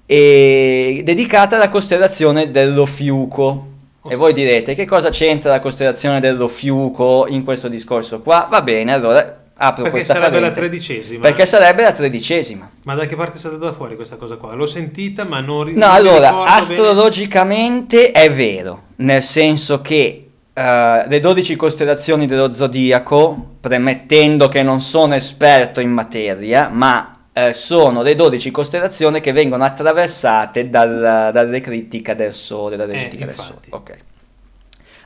[0.06, 3.68] e dedicata alla costellazione dello Fiuco.
[4.08, 8.48] E voi direte che cosa c'entra la costellazione dello Fiuco in questo discorso qua?
[8.50, 10.68] Va bene, allora apro Perché questa sarebbe la parentesi.
[10.88, 11.20] tredicesima.
[11.20, 12.70] Perché sarebbe la tredicesima.
[12.82, 14.54] Ma da che parte è stata da fuori questa cosa qua?
[14.54, 16.56] L'ho sentita, ma non ri- No, non allora, ricordo bene.
[16.58, 24.80] astrologicamente è vero, nel senso che eh, le 12 costellazioni dello zodiaco, premettendo che non
[24.80, 32.14] sono esperto in materia, ma eh, sono le 12 costellazioni che vengono attraversate dal- dall'eclittica
[32.14, 32.76] del Sole.
[32.76, 33.60] dall'eclittica del Sole.
[33.64, 33.70] infatti.
[33.92, 33.98] ok.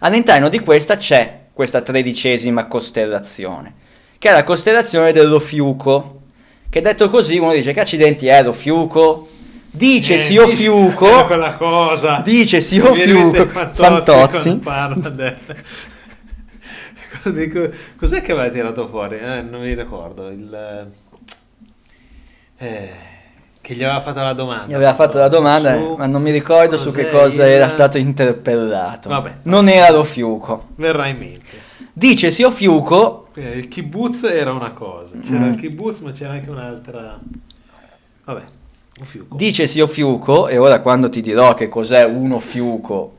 [0.00, 3.72] All'interno di questa c'è questa tredicesima costellazione,
[4.18, 6.20] che è la costellazione dello Fiuco,
[6.70, 9.29] che detto così uno dice che accidenti è lo Fiuco?
[9.70, 12.20] Dice Eh, Sio dici- Fiuco, eh, quella cosa.
[12.24, 14.61] dice Sio Fiuco, Fantozzi
[15.12, 15.37] del-
[17.98, 19.18] Cos'è che aveva tirato fuori?
[19.18, 20.29] Eh, non mi ricordo.
[20.31, 20.88] Il...
[22.59, 22.90] eh,
[23.61, 24.66] che gli aveva fatto la domanda.
[24.66, 27.52] gli aveva fatto la domanda, Su- ma non mi ricordo su che cos'è cosa il-
[27.52, 29.09] era stato interpellato.
[29.09, 29.35] Vabbè.
[29.42, 30.68] Non era lo Fiuco.
[30.76, 31.64] Verrà in mente.
[31.98, 35.52] Dice Sio Fiuco, Quindi il kibbutz era una cosa, c'era Mm.
[35.52, 37.18] il kibbutz ma c'era anche un'altra...
[38.24, 38.42] Vabbè,
[39.00, 39.37] un fiuco.
[39.37, 43.14] dice Sio Fiuco, e ora quando ti dirò che cos'è uno Fiuco,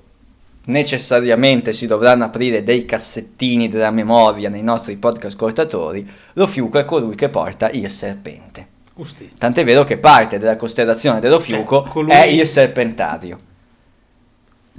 [0.65, 6.85] necessariamente si dovranno aprire dei cassettini della memoria nei nostri podcast ascoltatori, lo Fiuco è
[6.85, 8.67] colui che porta il serpente.
[8.95, 9.31] Usti.
[9.37, 13.39] Tant'è vero che parte della costellazione dello Fiuco Cioè, colui- è il serpentario.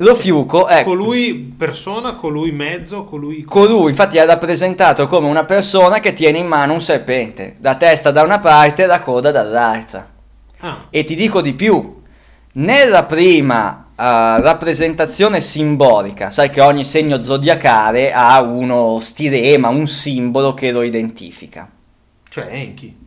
[0.01, 3.43] Lo Fiuco è Colui persona, colui mezzo, colui...
[3.43, 8.13] colui, infatti è rappresentato come una persona che tiene in mano un serpente, la testa
[8.13, 10.09] da una parte e la coda dall'altra.
[10.61, 12.01] Ah, E ti dico di più,
[12.53, 20.55] nella prima eh, rappresentazione simbolica, sai che ogni segno zodiacale ha uno stilema, un simbolo
[20.55, 21.69] che lo identifica.
[22.29, 23.07] cioè Enki.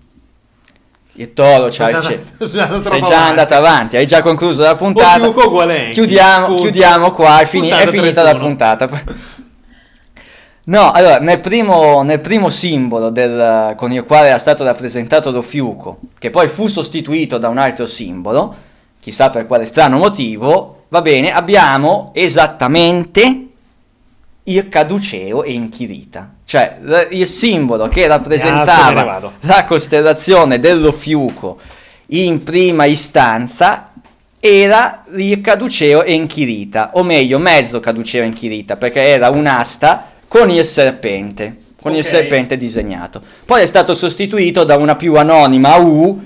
[1.14, 3.14] Il toro sono andato sei già avanti.
[3.14, 5.32] andato avanti, hai già concluso la puntata.
[5.92, 8.40] Chiudiamo, chiudiamo qua, è, fini- è finita la 31.
[8.48, 8.90] puntata.
[10.64, 15.42] No, allora, nel primo, nel primo simbolo del- con il quale era stato rappresentato lo
[15.42, 18.56] fiuco, che poi fu sostituito da un altro simbolo,
[19.00, 23.48] chissà per quale strano motivo, va bene, abbiamo esattamente
[24.44, 26.34] il caduceo e Inchirita.
[26.46, 29.32] Cioè, il simbolo che rappresentava vado.
[29.42, 31.58] la costellazione dello fiuco
[32.08, 33.92] in prima istanza
[34.40, 40.50] era il caduceo e Inchirita, o meglio, mezzo caduceo e Inchirita, perché era un'asta con
[40.50, 42.06] il serpente, con il Ok.
[42.06, 43.22] serpente disegnato.
[43.46, 46.20] Poi è stato sostituito da una più anonima U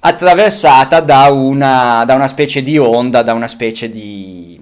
[0.00, 4.60] attraversata da una, da una specie di onda, da una specie di,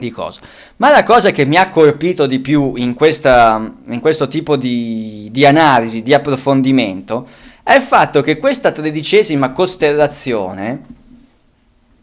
[0.00, 0.40] di cosa.
[0.76, 5.28] Ma la cosa che mi ha colpito di più in, questa, in questo tipo di,
[5.30, 7.28] di analisi, di approfondimento,
[7.62, 10.80] è il fatto che questa tredicesima costellazione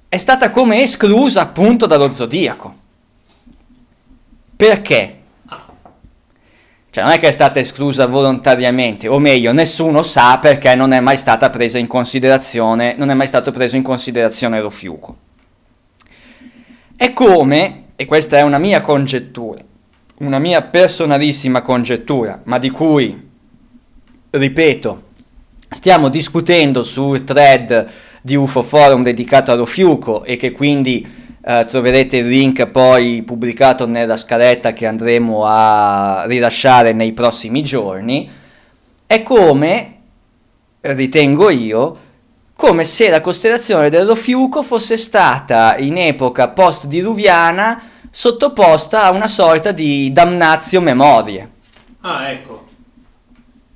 [0.08, 2.76] è stata come esclusa appunto dallo zodiaco.
[4.56, 5.16] Perché?
[6.98, 11.00] Cioè non è che è stata esclusa volontariamente, o meglio, nessuno sa perché non è
[11.00, 15.18] mai stata presa in considerazione, non è mai stato preso in considerazione lo fiuco.
[16.96, 19.60] È come, e questa è una mia congettura,
[20.20, 23.28] una mia personalissima congettura, ma di cui,
[24.30, 25.04] ripeto,
[25.72, 27.90] stiamo discutendo sul thread
[28.22, 31.06] di UFO Forum dedicato allo fiuco e che quindi
[31.44, 38.30] eh, troverete il link poi pubblicato nella scaletta che andremo a rilasciare nei prossimi giorni,
[39.08, 39.96] è come,
[40.82, 41.98] ritengo io,
[42.58, 49.72] come se la costellazione dello fiuco fosse stata in epoca post-diluviana sottoposta a una sorta
[49.72, 51.52] di damnatio memorie.
[52.02, 52.66] Ah, ecco.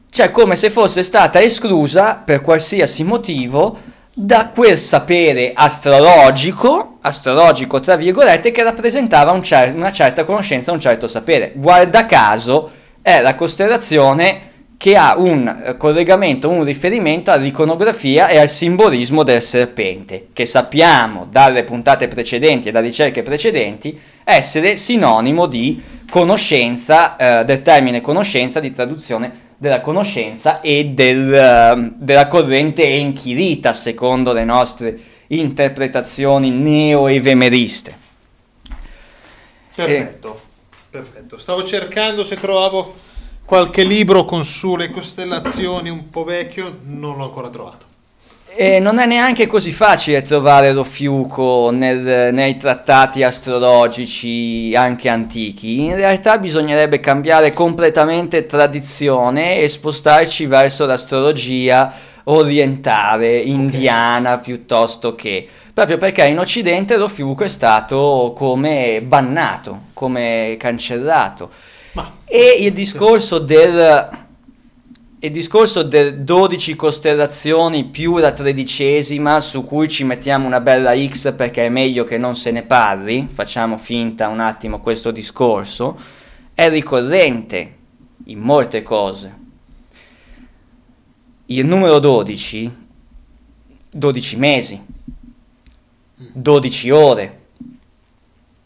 [0.10, 3.78] Cioè come se fosse stata esclusa per qualsiasi motivo
[4.13, 10.82] da quel sapere astrologico, astrologico tra virgolette, che rappresentava un cer- una certa conoscenza, un
[10.82, 11.52] certo sapere.
[11.56, 12.72] Guarda caso
[13.04, 14.50] è la costellazione
[14.82, 21.28] che ha un eh, collegamento, un riferimento all'iconografia e al simbolismo del serpente, che sappiamo
[21.30, 28.60] dalle puntate precedenti e da ricerche precedenti essere sinonimo di conoscenza, eh, del termine conoscenza,
[28.60, 37.96] di traduzione della conoscenza e del, eh, della corrente enchirita, secondo le nostre interpretazioni neo-evemeriste.
[39.76, 40.41] Perfetto.
[40.89, 41.38] Perfetto.
[41.38, 43.10] Stavo cercando se trovavo
[43.52, 47.84] qualche libro con sulle costellazioni un po' vecchio, non l'ho ancora trovato.
[48.56, 55.84] E non è neanche così facile trovare lo fiuco nel- nei trattati astrologici anche antichi.
[55.84, 65.46] In realtà bisognerebbe cambiare completamente tradizione e spostarci verso l'astrologia orientale, indiana, piuttosto che...
[65.74, 71.50] Proprio perché in Occidente lo fiuco è stato come bannato, come cancellato.
[71.93, 74.10] Ma E il discorso del,
[75.19, 81.34] il discorso del 12 costellazioni più la tredicesima, su cui ci mettiamo una bella X
[81.34, 85.99] perché è meglio che non se ne parli, facciamo finta un attimo questo discorso,
[86.54, 87.77] è ricorrente
[88.25, 89.39] in molte cose.
[91.47, 92.88] Il numero 12,
[93.91, 94.86] 12 mesi,
[96.15, 97.39] 12 ore,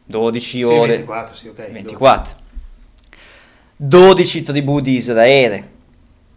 [0.06, 1.72] 12 sì, ore, 24, sì, ok.
[1.72, 2.24] 24.
[2.24, 2.45] 12
[3.78, 5.72] tribù di Israele,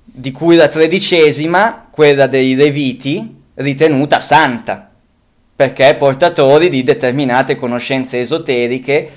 [0.04, 4.90] di cui la tredicesima, quella dei Leviti, ritenuta santa,
[5.54, 9.10] perché portatori di determinate conoscenze esoteriche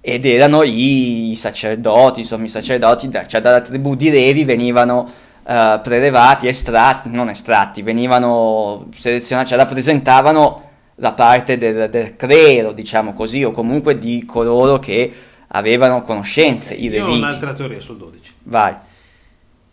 [0.00, 5.10] ed erano i sacerdoti, insomma i sacerdoti, cioè dalla tribù di Levi venivano
[5.46, 13.12] eh, prelevati, estratti, non estratti, venivano selezionati, cioè rappresentavano la parte del, del clero, diciamo
[13.12, 15.12] così, o comunque di coloro che
[15.54, 18.32] avevano conoscenze, i Io ho un'altra teoria sul 12.
[18.44, 18.74] Vai.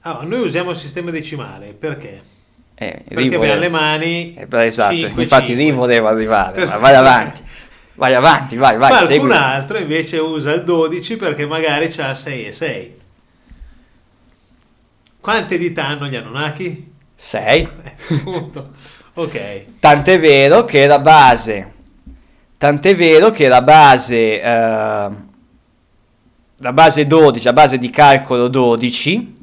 [0.02, 2.22] Allora, noi usiamo il sistema decimale perché?
[2.76, 4.34] Eh, Perché abbiamo le mani.
[4.36, 5.64] Eh, beh, esatto, 5, infatti 5.
[5.64, 7.42] lì volevo arrivare, vai avanti,
[7.96, 9.32] vai avanti, vai, vai, Qualcun segui.
[9.34, 12.98] altro invece usa il 12 perché magari c'ha 6 e 6.
[15.20, 16.92] Quante dita hanno gli Anunnaki?
[17.16, 17.68] Sei.
[17.84, 18.72] Eh, appunto.
[19.16, 19.64] ok.
[19.80, 21.74] Tant'è vero che la base,
[22.58, 25.10] tant'è vero che la base, eh,
[26.60, 29.36] la base 12, la base di calcolo 12,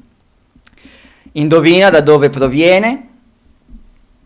[1.33, 3.09] indovina da dove proviene?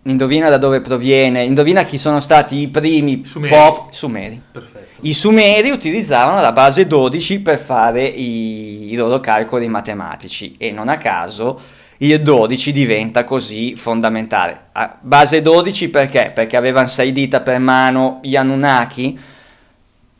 [0.05, 1.45] Indovina da dove proviene?
[1.45, 3.55] Indovina chi sono stati i primi Sumeri.
[3.55, 4.41] pop sumeri.
[4.51, 5.01] Perfetto.
[5.03, 10.89] I Sumeri utilizzavano la base 12 per fare i, i loro calcoli matematici e non
[10.89, 11.61] a caso
[11.99, 14.69] il 12 diventa così fondamentale.
[14.73, 16.33] A base 12 perché?
[16.35, 19.19] Perché avevano 6 dita per mano gli Anunnaki?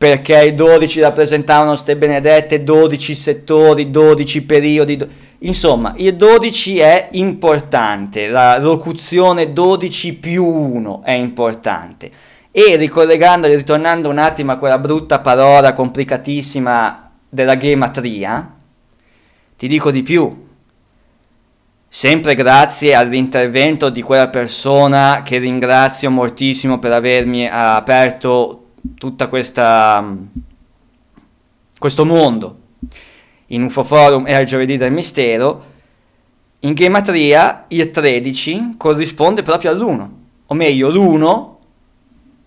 [0.01, 4.97] Perché i 12 rappresentavano ste benedette 12 settori, 12 periodi.
[4.97, 5.07] do-
[5.41, 12.09] Insomma, il 12 è importante, la locuzione 12 più 1 è importante.
[12.49, 18.55] E ricollegando, ritornando un attimo a quella brutta parola complicatissima della gematria,
[19.55, 20.47] ti dico di più.
[21.87, 28.60] Sempre grazie all'intervento di quella persona che ringrazio moltissimo per avermi aperto
[28.97, 30.07] tutta questa
[31.77, 32.57] questo mondo
[33.47, 35.65] in UFO Forum e al giovedì del mistero,
[36.59, 40.07] in gematria il 13 corrisponde proprio all'1,
[40.45, 41.49] o meglio l'1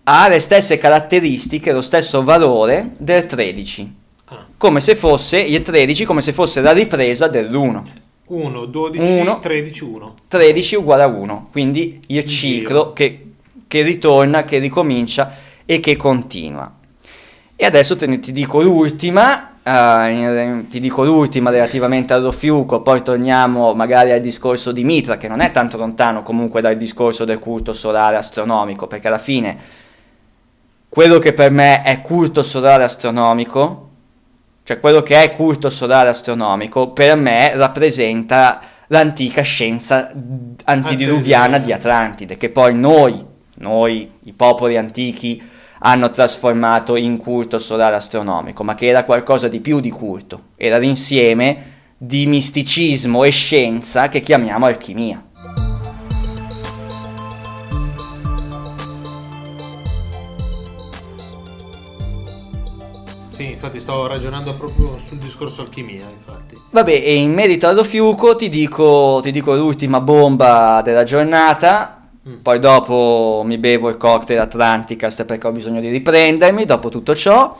[0.03, 3.95] ha le stesse caratteristiche, lo stesso valore del 13,
[4.27, 4.43] Ah.
[4.57, 7.83] come se fosse il 13 come se fosse la ripresa dell'1.
[8.27, 9.39] 1, 12, Uno.
[9.39, 10.13] 13, 1.
[10.27, 13.33] 13 uguale a 1, quindi il ciclo che,
[13.67, 15.31] che ritorna, che ricomincia
[15.65, 16.71] e che continua.
[17.55, 23.73] E adesso te ti dico l'ultima, in- ti dico l'ultima relativamente allo fiuco, poi torniamo
[23.73, 27.73] magari al discorso di Mitra, che non è tanto lontano comunque dal discorso del culto
[27.73, 29.57] solare astronomico, perché alla fine
[30.89, 33.89] quello che per me è culto solare astronomico,
[34.63, 40.11] cioè quello che è culto solare astronomico, per me rappresenta l'antica scienza
[40.63, 43.23] antidiluviana di Atlantide, che poi noi,
[43.55, 45.41] noi, i popoli antichi,
[45.87, 50.79] hanno trasformato in culto solare astronomico, ma che era qualcosa di più di culto, era
[50.79, 55.23] l'insieme di misticismo e scienza che chiamiamo alchimia.
[63.29, 66.59] Sì, infatti stavo ragionando proprio sul discorso alchimia, infatti.
[66.71, 72.04] Vabbè, e in merito allo fiuco ti dico, ti dico l'ultima bomba della giornata.
[72.27, 72.37] Mm.
[72.41, 76.65] Poi dopo mi bevo il cocktail Atlanticast perché ho bisogno di riprendermi.
[76.65, 77.55] Dopo tutto ciò,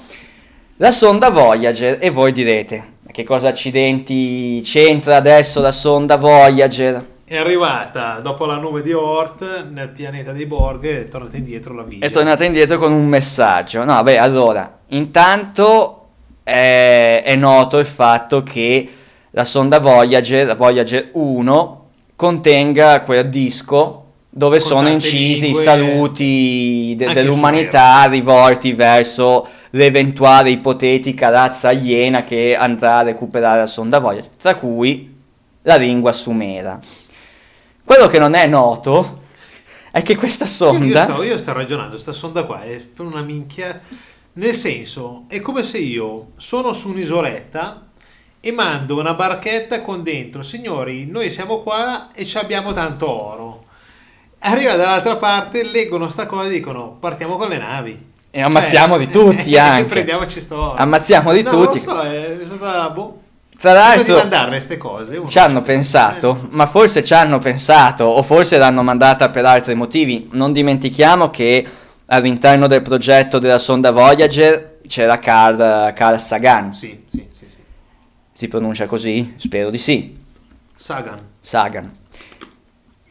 [0.78, 1.98] la sonda Voyager.
[2.00, 7.14] E voi direte: "Ma che cosa accidenti c'entra adesso la sonda Voyager?
[7.26, 11.74] È arrivata dopo la nube di Oort nel pianeta dei Borg e è tornata indietro
[11.74, 12.06] la Vigia.
[12.06, 13.84] È tornata indietro con un messaggio.
[13.84, 16.08] No, beh, allora, intanto
[16.44, 18.90] è, è noto il fatto che
[19.32, 24.05] la sonda Voyager, la Voyager 1, contenga quel disco
[24.38, 32.26] dove Con sono incisi i lingue, saluti de- dell'umanità rivolti verso l'eventuale ipotetica razza aliena
[32.26, 35.16] che andrà a recuperare la sonda Voyager, tra cui
[35.62, 36.78] la lingua sumera.
[37.86, 39.22] Quello che non è noto
[39.90, 41.06] è che questa Io sonda...
[41.06, 43.80] sto, io sto ragionando, sta sonda qua è per una minchia.
[44.34, 47.88] Nel senso, è come se io sono su un'isoletta
[48.42, 53.65] e mando una barchetta con dentro, signori, noi siamo qua e ci abbiamo tanto oro.
[54.48, 58.14] Arriva dall'altra parte, leggono sta cosa e dicono partiamo con le navi.
[58.30, 59.86] E ammazziamoli Eh, tutti eh, anche.
[59.86, 60.76] Prendiamoci sto oro.
[60.76, 61.84] Ammazziamoli No, tutti.
[61.84, 62.90] Non lo so, è stata...
[62.90, 63.20] Boh.
[63.58, 65.24] Tra di l'altro cose.
[65.28, 70.28] ci hanno pensato, ma forse ci hanno pensato o forse l'hanno mandata per altri motivi.
[70.34, 71.66] Non dimentichiamo che
[72.08, 76.74] all'interno del progetto della sonda Voyager c'era Carl, Carl Sagan.
[76.74, 77.58] Sì, sì, sì, sì.
[78.32, 79.36] Si pronuncia così?
[79.38, 80.16] Spero di sì.
[80.76, 81.18] Sagan.
[81.42, 81.98] Sagan.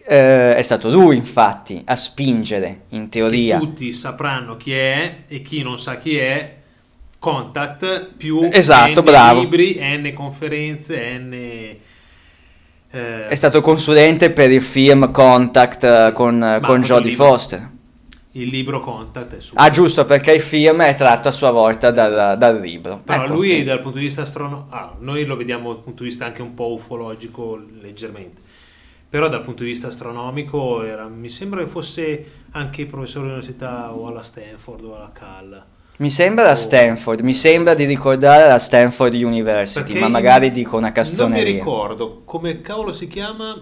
[0.07, 3.59] Eh, è stato lui infatti a spingere in teoria.
[3.59, 6.57] Che tutti sapranno chi è e chi non sa chi è.
[7.19, 9.41] Contact più Esatto, N bravo.
[9.41, 11.33] libri, N conferenze, N...
[12.91, 17.13] eh, È stato consulente per il film Contact eh, Sì, con, con Jodie.
[17.13, 17.71] Foster.
[18.33, 19.57] il libro Contact è suo.
[19.59, 23.01] Ah, giusto, perché il film è tratto a sua volta dal, dal libro.
[23.05, 26.09] Però Ecco, lui dal punto di vista astronomico, ah, noi lo vediamo dal punto di
[26.09, 28.43] vista anche un po' ufologico leggermente,
[29.15, 34.09] però dal punto di vista astronomico era- mi sembra che fosse anche professore all'università o
[34.09, 35.65] alla Stanford o alla Cal.
[35.99, 36.57] Mi sembra la.
[36.57, 40.95] Stanford, mi sembra di ricordare la Stanford University, Perché ma magari dico una Non mi
[40.97, 41.53] castroneria.
[41.53, 43.57] ricordo come cavolo si chiama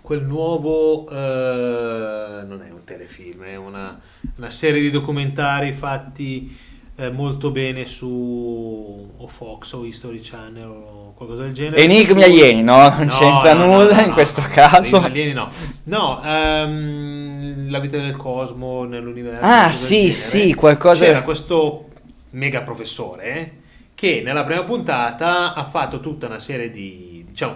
[0.00, 1.06] quel nuovo.
[1.10, 4.00] eh, non è un telefilm, è una,
[4.36, 6.56] una serie di documentari fatti
[7.00, 11.82] eh, molto bene su o Fox o History Channel o qualcosa del genere.
[11.82, 12.76] Enigmi Su- alieni, no?
[12.88, 14.96] Non No, c'entra no, nulla no, in questo caso.
[14.96, 15.50] Enigmi alieni no.
[15.84, 19.44] No, ehm, la vita nel cosmo, nell'universo.
[19.44, 21.86] Ah, sì, sì, qualcosa- C'era questo
[22.30, 23.52] mega professore
[23.94, 27.54] che nella prima puntata ha fatto tutta una serie di, diciamo,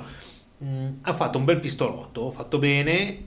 [0.59, 3.24] mh, ha fatto un bel pistolotto, fatto bene,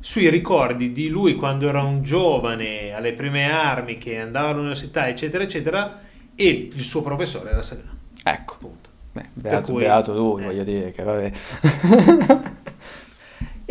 [0.00, 5.44] sui ricordi di lui quando era un giovane alle prime armi che andava all'università, eccetera,
[5.44, 6.00] eccetera,
[6.34, 7.98] e il suo professore era Sagan.
[8.24, 8.58] Ecco.
[9.12, 10.44] Beh, beato, cui- beato lui, eh.
[10.46, 11.32] voglio dire che vabbè.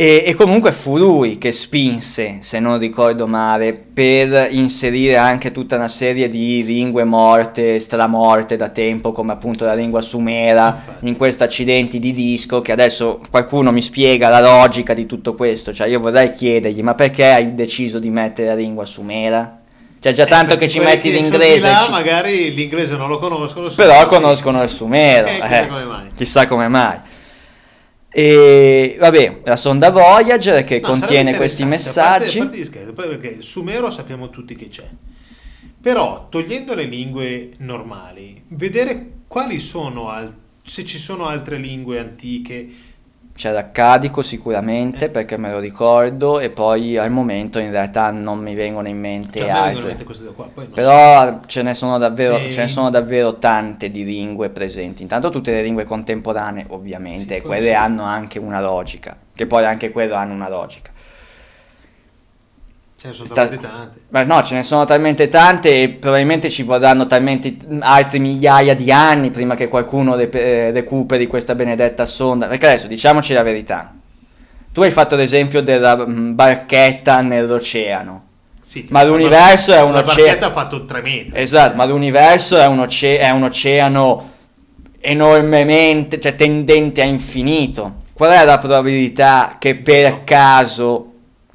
[0.01, 5.75] E, e comunque fu lui che spinse, se non ricordo male, per inserire anche tutta
[5.75, 11.07] una serie di lingue morte, stramorte da tempo, come appunto la lingua sumera, Infatti.
[11.09, 15.73] in questi accidenti di disco, che adesso qualcuno mi spiega la logica di tutto questo.
[15.73, 19.59] Cioè io vorrei chiedergli, ma perché hai deciso di mettere la lingua sumera?
[19.99, 23.19] Cioè già tanto Eh, che ci metti che l'inglese, là, ci- magari l'inglese non lo
[23.19, 23.67] conoscono.
[23.75, 25.27] però conoscono il sumero.
[25.27, 25.67] Eh, chissà eh.
[25.67, 26.07] come mai.
[26.15, 26.97] Chissà come mai.
[28.11, 32.79] E vabbè, la sonda Voyager che No, contiene questi interessante, a parte- messaggi.
[32.89, 34.87] A parte, perché il sumero sappiamo tutti che c'è.
[35.81, 40.33] Però, togliendo le lingue normali, vedere quali sono, al-
[40.63, 42.67] se ci sono altre lingue antiche.
[43.39, 48.53] C'è l'accadico sicuramente perché me lo ricordo e poi al momento in realtà non mi
[48.53, 49.95] vengono in mente Cioè, altre.
[50.35, 50.49] qua.
[50.55, 50.71] Non so.
[50.73, 52.51] Però ce ne, sono davvero, Sì.
[52.51, 55.03] ce ne sono davvero tante di lingue presenti.
[55.03, 57.73] Intanto tutte le lingue contemporanee ovviamente, Sì, quelle sì.
[57.73, 60.91] hanno anche una logica, che poi anche quelle hanno una logica.
[62.99, 63.99] Ce ne sono sta- talmente tante.
[64.09, 68.91] Ma no, ce ne sono talmente tante e probabilmente ci vorranno talmente altri migliaia di
[68.91, 72.47] anni prima che qualcuno rep- eh, recuperi questa benedetta sonda.
[72.47, 73.93] Perché adesso diciamoci la verità.
[74.73, 78.23] Tu hai fatto l'esempio della mm, barchetta nell'oceano.
[78.61, 80.21] Sì, Ma l'universo è un La oceano.
[80.21, 81.31] barchetta ha fatto 3 metri.
[81.33, 84.29] Esatto, ma l'universo è un, oce- è un oceano
[84.99, 87.95] enormemente, cioè tendente a infinito.
[88.13, 91.08] Qual è la probabilità che per caso,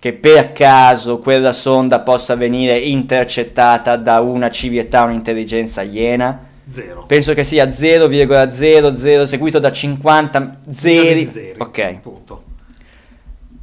[0.04, 6.44] che per caso quella sonda possa venire intercettata da una civiltà, un'intelligenza aliena?
[6.70, 7.06] Zero.
[7.06, 11.26] Penso che sia 0,00 seguito da 50 zeri.
[11.26, 11.54] Zeri.
[11.56, 12.42] Ok, Punto.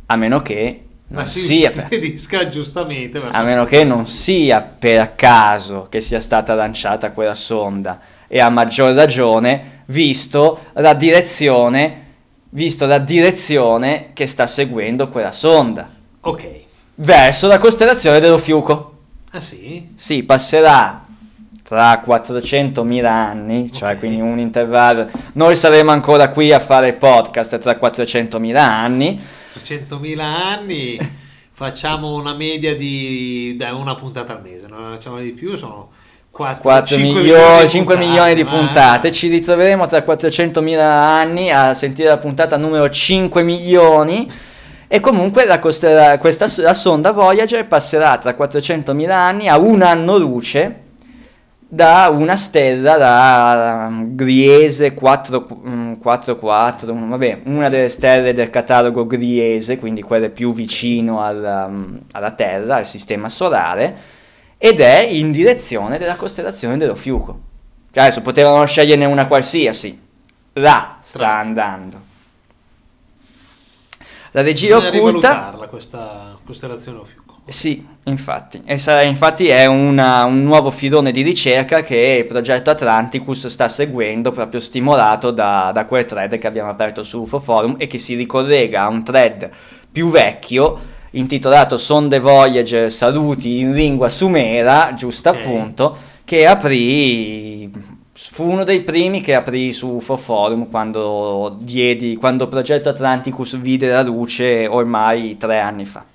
[0.08, 2.50] a meno che non si sia per...
[2.50, 3.22] giustamente.
[3.24, 8.50] A meno che non sia per caso che sia stata lanciata quella sonda e a
[8.50, 12.06] maggior ragione visto la direzione,
[12.50, 16.50] visto la direzione che sta seguendo quella sonda Ok.
[16.96, 18.90] verso la costellazione dello Fiuco.
[19.32, 19.90] Ah sì?
[19.96, 21.06] Sì, passerà
[21.64, 24.00] tra 400.000 anni, cioè Ok.
[24.00, 25.10] quindi un intervallo.
[25.34, 29.20] Noi saremo ancora qui a fare podcast tra 400.000 anni.
[29.58, 31.00] 300.000 anni.
[31.54, 34.68] Facciamo una media di dai, una puntata al mese.
[34.68, 35.56] Non facciamo di più.
[35.58, 35.92] Sono
[36.32, 39.12] 4, 4 milioni, 5 milioni di puntate.
[39.12, 44.30] Ci ritroveremo tra 400.000 anni a sentire la puntata numero 5 milioni.
[44.94, 50.18] E comunque la, costella- questa, la sonda Voyager passerà tra 400.000 anni a un anno
[50.18, 50.82] luce
[51.58, 58.50] da una stella, da um, Griese 4, mm, 44, mm, vabbè, una delle stelle del
[58.50, 63.96] catalogo Griese, quindi quelle più vicino al, um, alla Terra, al sistema solare,
[64.58, 67.40] ed è in direzione della costellazione dello Fiuco.
[67.94, 69.98] Cioè, adesso potevano sceglierne una qualsiasi,
[70.52, 72.10] là sta andando.
[74.32, 75.68] La regia Bisogna occulta...
[75.70, 77.36] questa costellazione o fiuco.
[77.48, 78.62] Sì, infatti.
[78.66, 83.68] E sarà- infatti è una- un nuovo filone di ricerca che il progetto Atlanticus sta
[83.68, 87.98] seguendo, proprio stimolato da, da quel thread che abbiamo aperto su UFO Forum e che
[87.98, 89.50] si ricollega a un thread
[89.92, 90.80] più vecchio
[91.12, 97.70] intitolato Sonde Voyager Saluti in lingua sumera, giusto appunto, che aprì
[98.30, 104.04] fu uno dei primi che aprì su Forum quando diedi quando Progetto Atlanticus vide la
[104.04, 106.06] luce ormai tre anni fa.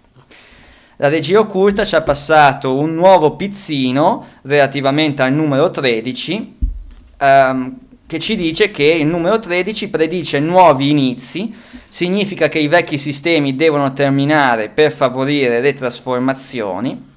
[0.98, 6.58] La regia occulta ci ha passato un nuovo pizzino relativamente al numero 13
[7.18, 11.52] ehm, che ci dice che il numero 13 predice nuovi inizi,
[11.88, 17.14] significa che i vecchi sistemi devono terminare per favorire le trasformazioni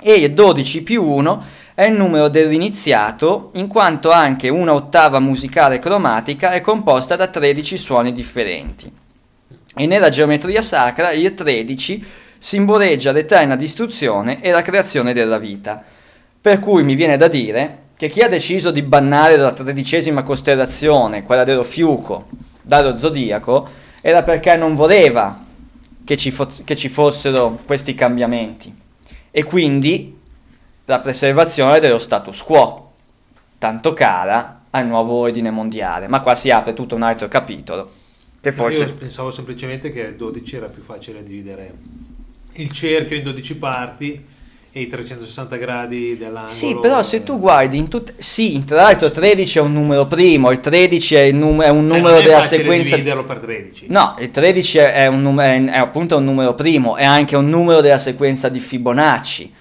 [0.00, 1.42] e il 12 più 1
[1.78, 7.78] è il numero dell'iniziato in quanto anche una ottava musicale cromatica è composta da 13
[7.78, 8.90] suoni differenti.
[9.76, 12.04] E nella geometria sacra il 13
[12.36, 15.80] simboleggia l'eterna distruzione e la creazione della vita.
[16.40, 21.22] Per cui mi viene da dire che chi ha deciso di bannare la tredicesima costellazione,
[21.22, 22.26] quella dello Fiuco,
[22.60, 23.68] dallo zodiaco,
[24.00, 25.44] era perché non voleva
[26.04, 28.74] che ci, fo- che ci fossero questi cambiamenti
[29.30, 30.17] e quindi
[30.88, 32.92] la preservazione dello status quo,
[33.58, 36.08] tanto cara al nuovo ordine mondiale.
[36.08, 37.92] Ma qua si apre tutto un altro capitolo.
[38.40, 38.78] Che forse...
[38.78, 41.74] Io pensavo semplicemente che il 12 era più facile dividere
[42.54, 44.24] il cerchio in 12 parti
[44.72, 46.48] e i 360 gradi dell'angolo.
[46.48, 48.14] Sì, però se tu guardi in tutte...
[48.16, 51.86] Sì, tra l'altro 13 è un numero primo, il 13 è, il num- è un
[51.86, 52.96] cioè, numero non è della sequenza...
[52.96, 53.86] dividerlo per 13.
[53.90, 57.36] No, il 13 è, è un num- è, è appunto un numero primo, è anche
[57.36, 59.56] un numero della sequenza di Fibonacci.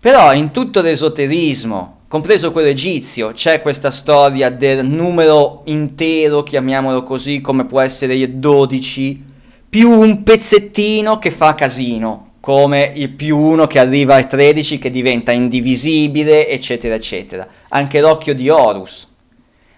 [0.00, 7.42] Però in tutto l'esoterismo, compreso quello egizio, c'è questa storia del numero intero, chiamiamolo così,
[7.42, 9.22] come può essere il 12,
[9.68, 14.90] più un pezzettino che fa casino, come il più uno che arriva al 13 che
[14.90, 17.46] diventa indivisibile, eccetera, eccetera.
[17.68, 19.06] Anche l'occhio di Horus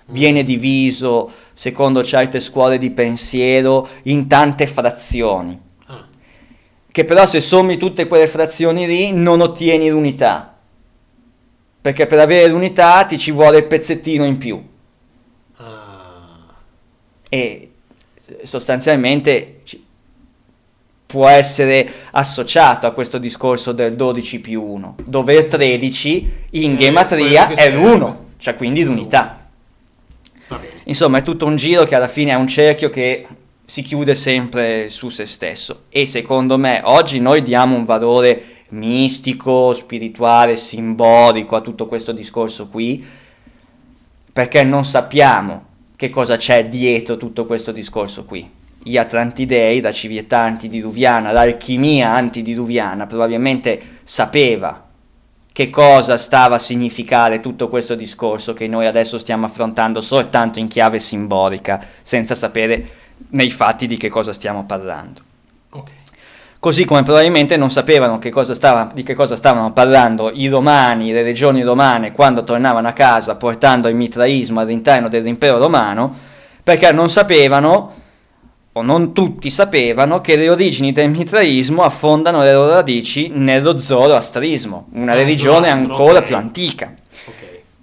[0.06, 5.70] viene diviso, secondo certe scuole di pensiero, in tante frazioni.
[6.92, 10.54] Che però se sommi tutte quelle frazioni lì non ottieni l'unità.
[11.80, 14.62] Perché per avere l'unità ti ci vuole il pezzettino in più.
[15.56, 16.54] ah,
[17.28, 17.70] e
[18.42, 19.62] sostanzialmente
[21.06, 26.76] può essere associato a questo discorso del 12 più 1, dove il 13 in Eh,
[26.76, 27.78] gematria è serve.
[27.78, 29.48] l'1, cioè quindi l'unità.
[30.84, 33.26] Insomma, è tutto un giro che alla fine è un cerchio che
[33.72, 35.84] si chiude sempre su se stesso.
[35.88, 42.68] E secondo me oggi noi diamo un valore mistico, spirituale, simbolico a tutto questo discorso
[42.68, 43.02] qui,
[44.30, 45.64] perché non sappiamo
[45.96, 48.46] che cosa c'è dietro tutto questo discorso qui.
[48.82, 54.90] Gli Atlantidei, la civiltà antidiluviana, l'alchimia antidiluviana probabilmente sapeva
[55.50, 60.68] che cosa stava a significare tutto questo discorso che noi adesso stiamo affrontando soltanto in
[60.68, 63.00] chiave simbolica, senza sapere
[63.30, 65.20] nei fatti di che cosa stiamo parlando.
[66.62, 71.22] Così come probabilmente non sapevano che stava- di che cosa stavano parlando i romani, le
[71.22, 76.14] regioni romane, quando tornavano a casa portando il mitraismo all'interno dell'impero romano,
[76.62, 77.94] perché non sapevano,
[78.74, 84.86] o non tutti sapevano, che le origini del mitraismo affondano le loro radici nello zoroastrismo,
[84.92, 86.92] una Ah, religione ancora più antica.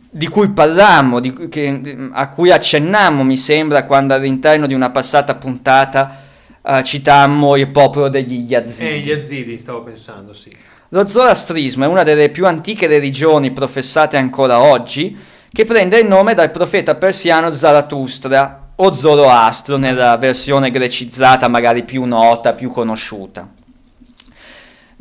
[0.09, 5.35] Di cui parlammo, di che- a cui accennammo, mi sembra, quando all'interno di una passata
[5.35, 6.27] puntata
[6.61, 8.89] eh, citammo il popolo degli Yazidi.
[8.89, 10.51] Eh, gli azidi, stavo pensando, sì.
[10.89, 15.15] Lo zoroastrismo è una delle più antiche religioni professate ancora oggi,
[15.51, 22.03] che prende il nome dal profeta persiano Zarathustra o Zoroastro nella versione grecizzata magari più
[22.05, 23.47] nota, più conosciuta.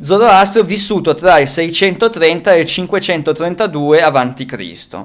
[0.01, 4.97] Zoroastro vissuto tra il 630 e il 532 a.C.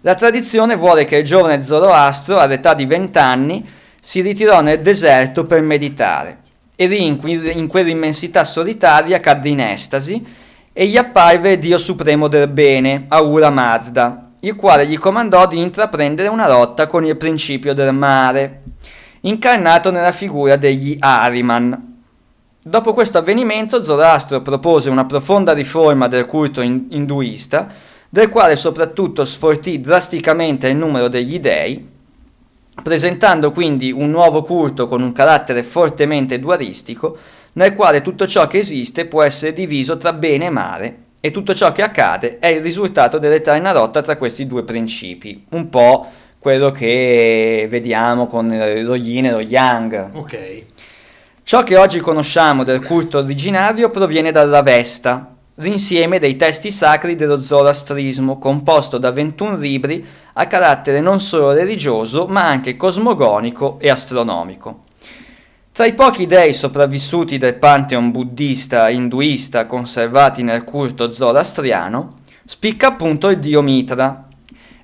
[0.00, 3.64] La tradizione vuole che il giovane Zoroastro, all'età di 20 anni,
[4.00, 6.38] si ritirò nel deserto per meditare
[6.74, 10.26] e lì in, quell'immensità solitaria cadde in estasi
[10.72, 15.60] e gli apparve il Dio supremo del bene, Ahura Mazda, il quale gli comandò di
[15.60, 18.62] intraprendere una lotta con il principio del mare,
[19.20, 21.94] incarnato nella figura degli Ahriman.
[22.68, 27.68] Dopo questo avvenimento Zoroastro propose una profonda riforma del culto in- induista,
[28.08, 31.86] del quale soprattutto sfortì drasticamente il numero degli dei,
[32.82, 37.16] presentando quindi un nuovo culto con un carattere fortemente dualistico,
[37.52, 41.54] nel quale tutto ciò che esiste può essere diviso tra bene e male, e tutto
[41.54, 46.06] ciò che accade è il risultato dell'eterna lotta tra questi due principi, un po'
[46.40, 50.10] quello che vediamo con lo yin e lo yang.
[50.14, 50.64] Ok.
[51.48, 58.40] Ciò che oggi conosciamo del culto originario proviene dall'Avesta, l'insieme dei testi sacri dello zoroastrismo,
[58.40, 64.86] composto da 21 libri a carattere non solo religioso, ma anche cosmogonico e astronomico.
[65.70, 72.88] Tra i pochi dei sopravvissuti del pantheon buddista e induista conservati nel culto zoroastriano, spicca
[72.88, 74.26] appunto il dio Mitra,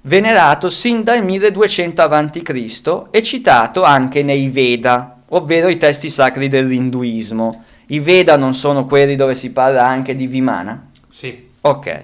[0.03, 3.03] venerato sin dal 1200 a.C.
[3.11, 7.65] e citato anche nei Veda, ovvero i testi sacri dell'induismo.
[7.89, 10.89] I Veda non sono quelli dove si parla anche di Vimana?
[11.09, 11.51] Sì.
[11.61, 12.03] Ok.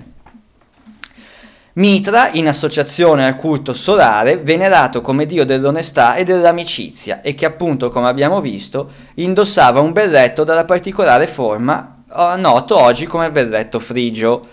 [1.75, 7.89] Mitra, in associazione al culto solare, venerato come dio dell'onestà e dell'amicizia, e che appunto,
[7.89, 14.49] come abbiamo visto, indossava un berretto dalla particolare forma eh, noto oggi come berretto frigio.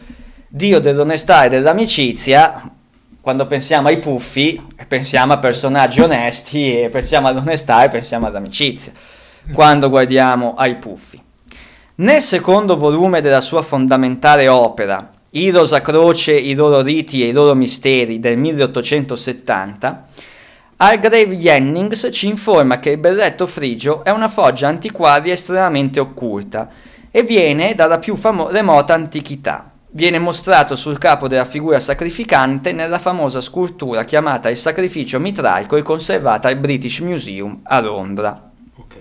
[0.47, 2.61] Dio dell'onestà e dell'amicizia,
[3.25, 8.91] quando pensiamo ai puffi, pensiamo a personaggi onesti, e pensiamo all'onestà e pensiamo all'amicizia,
[9.51, 11.19] quando guardiamo ai puffi.
[11.95, 17.31] Nel secondo volume della sua fondamentale opera, I Rosa Croce, i loro riti e i
[17.31, 20.07] loro misteri del 1870,
[20.77, 26.69] Hargrave Jennings ci informa che il berretto frigio è una foggia antiquaria estremamente occulta
[27.09, 29.71] e viene dalla più famo- remota antichità.
[29.95, 35.83] Viene mostrato sul capo della figura sacrificante nella famosa scultura chiamata il sacrificio mitraico e
[35.83, 38.51] conservata al British Museum a Londra.
[38.75, 38.93] Ok.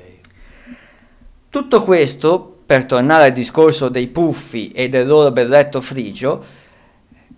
[1.50, 6.44] Tutto questo, per tornare al discorso dei puffi e del loro berretto frigio,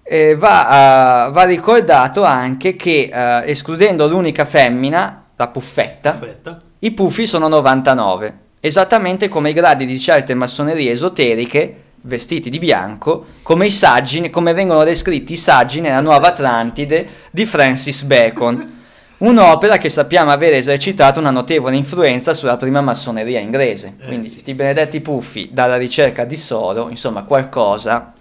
[0.02, 6.58] eh, va, a- va ricordato anche che, eh, escludendo l'unica femmina, la puffetta, Perfetta.
[6.80, 13.26] i puffi sono 99, esattamente come i gradi di certe massonerie esoteriche, vestiti di bianco,
[13.42, 18.74] come i saggi, come vengono descritti i saggi nella Nuova Atlantide di Francis Bacon.
[19.18, 23.94] Un'opera che sappiamo avere esercitato una notevole influenza sulla prima massoneria inglese.
[23.98, 24.40] Eh, Quindi, sì.
[24.40, 28.12] sti benedetti puffi dalla ricerca di Soro, insomma, qualcosa,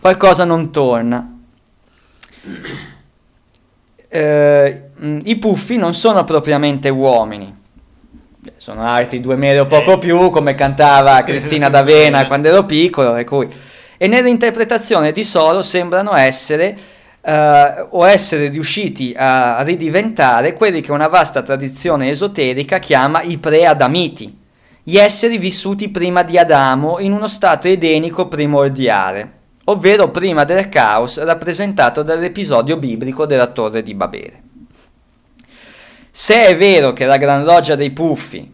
[0.00, 1.32] qualcosa non torna.
[4.08, 7.52] Eh, mh, I puffi non sono propriamente uomini,
[8.56, 9.98] sono alti due metri o poco Eh.
[9.98, 13.48] più, come cantava Cristina D'Avena quando ero piccolo, e, cui-
[13.96, 16.76] e nell'interpretazione di Soro sembrano essere
[17.22, 24.38] eh, o essere riusciti a ridiventare quelli che una vasta tradizione esoterica chiama i pre-adamiti,
[24.82, 29.32] gli esseri vissuti prima di Adamo in uno stato edenico primordiale,
[29.64, 34.45] ovvero prima del caos rappresentato dall'episodio biblico della torre di Babele.
[36.18, 38.50] Se è vero che la Gran Loggia dei Puffi,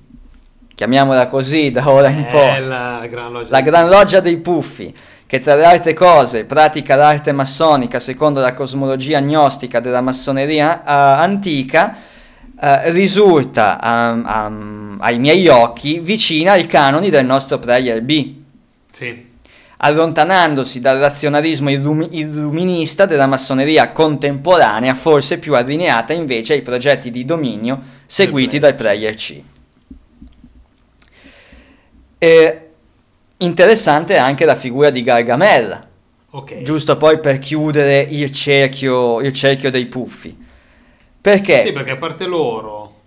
[0.74, 3.50] chiamiamola così da ora in poi, la Gran Loggia.
[3.50, 4.92] la Gran Loggia dei Puffi,
[5.24, 10.82] che tra le altre cose pratica l'arte massonica secondo la cosmologia gnostica della massoneria eh,
[11.22, 11.94] antica,
[12.60, 18.34] eh, risulta am- am- ai miei occhi vicina ai canoni del nostro Prayer B,
[18.90, 19.30] Sì.
[19.84, 27.24] Allontanandosi dal razionalismo illumi- illuminista della massoneria contemporanea, forse più allineata invece ai progetti di
[27.24, 29.42] dominio seguiti dal Prayer C.
[32.18, 32.68] E
[33.38, 35.84] interessante anche la figura di Gargamella,
[36.30, 36.62] Ok.
[36.62, 40.36] giusto poi per chiudere il cerchio, il cerchio dei puffi.
[41.20, 41.62] Perché?
[41.66, 43.00] Sì, perché a parte loro,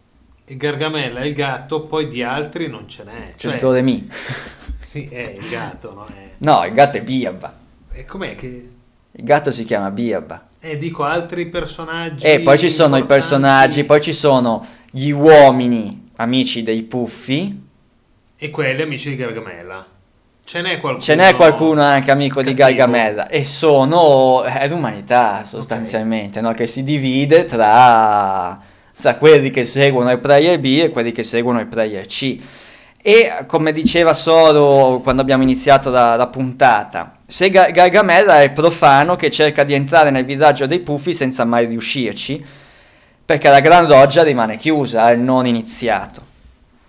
[0.47, 3.33] il Gargamella e il gatto, poi di altri non ce n'è.
[3.37, 4.09] Cioè, Doremi.
[4.95, 6.05] Sì, è il gatto, no?
[6.05, 7.53] È, No, il gatto è Biabba.
[7.91, 8.69] è com'è che...
[9.11, 10.47] Il gatto si chiama Biabba.
[10.61, 12.25] Eh, dico altri personaggi.
[12.25, 17.63] E poi ci sono i personaggi, poi ci sono gli uomini amici dei puffi.
[18.37, 19.85] E quelli amici di Gargamella.
[20.45, 21.03] Ce n'è qualcuno.
[21.03, 22.77] Ce n'è qualcuno anche amico di cattivo.
[22.77, 26.53] Gargamella e sono è l'umanità sostanzialmente, no?
[26.53, 28.59] che si divide tra,
[28.97, 32.39] tra quelli che seguono il Prayer B e quelli che seguono il Prayer C.
[33.07, 39.15] E come diceva Soro quando abbiamo iniziato la, la puntata, se Gar- Gargamella è profano
[39.15, 42.43] che cerca di entrare nel villaggio dei puffi senza mai riuscirci,
[43.23, 46.19] perché la Gran Loggia rimane chiusa, è non iniziato.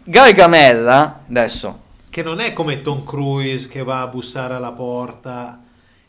[0.05, 5.61] Gargamella, adesso Che non è come Tom Cruise che va a bussare alla porta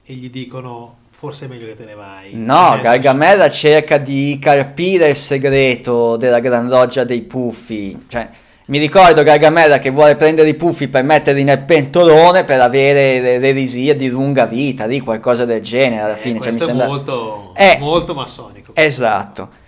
[0.05, 2.30] e gli dicono forse è meglio che te ne vai.
[2.32, 8.05] No, Eh, Gargamella cerca di carpire il segreto della Gran Loggia dei Puffi.
[8.08, 8.30] Cioè,
[8.68, 13.39] mi ricordo Gargamella che vuole prendere i puffi per metterli nel pentolone per avere le-
[13.39, 16.41] l'eresia di lunga vita, lì qualcosa del genere alla eh, fine.
[16.41, 16.86] Cioè, mi sembra...
[16.86, 17.78] è molto, Eh.
[17.80, 18.72] molto massonico.
[18.76, 19.65] Esatto.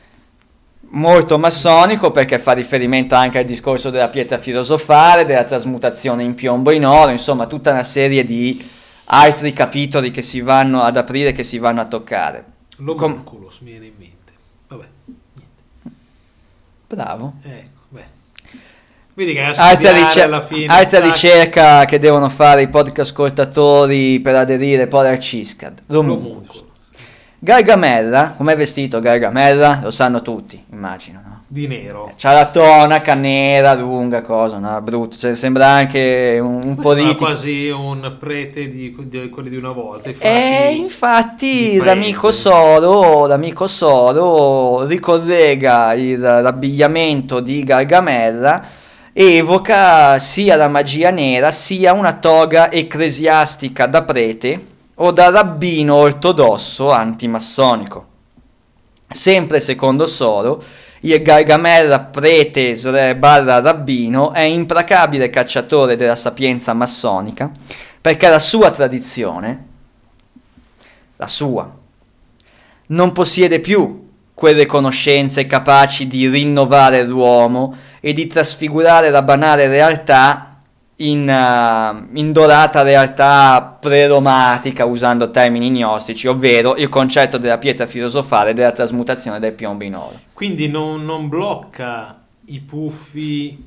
[0.91, 6.72] Molto massonico perché fa riferimento anche al discorso della pietra filosofale, della trasmutazione in piombo
[6.72, 8.68] in oro, insomma tutta una serie di
[9.06, 12.43] altri capitoli che si vanno ad aprire, che si vanno a toccare.
[12.78, 14.34] L'omunculus mi viene in mente.
[14.68, 14.86] Vabbè,
[16.88, 17.34] Bravo.
[17.43, 17.79] ecco.
[19.20, 20.65] Vedi che a Altra, studiare ricer- alla fine.
[20.67, 25.82] altra tac, ricerca che devono fare i podcast ascoltatori per aderire poi al CISCAD.
[25.88, 26.63] L'omunculus.
[27.38, 29.82] Gargamella, com'è vestito Gargamella?
[29.84, 31.43] Lo sanno tutti, immagino, no?
[31.47, 32.13] Di nero.
[32.17, 34.80] C'ha la tonaca nera, lunga, cosa, no?
[34.82, 35.17] Brutto.
[35.17, 37.26] Cioè, sembra anche un, un politico.
[37.26, 40.09] quasi un prete di, di quelli di una volta.
[40.09, 42.32] E frati infatti l'amico.
[42.32, 48.78] Soro, l'amico Soro ricollega il- l'abbigliamento di Gargamella
[49.22, 56.89] evoca sia la magia nera sia una toga ecclesiastica da prete o da rabbino ortodosso
[56.89, 58.07] antimassonico.
[59.11, 60.63] Sempre secondo Soro,
[61.01, 62.78] il Gargamella prete
[63.17, 67.51] barra rabbino è implacabile cacciatore della sapienza massonica
[67.99, 69.65] perché la sua tradizione,
[71.17, 71.70] la sua,
[72.86, 80.50] non possiede più quelle conoscenze capaci di rinnovare l'uomo e di trasfigurare la banale realtà
[81.00, 88.54] in, eh, in dorata realtà preromatica usando termini gnostici, ovvero il concetto della pietra filosofale
[88.54, 90.20] della trasmutazione del piombo in oro.
[90.34, 93.66] Quindi non, non blocca i puffi,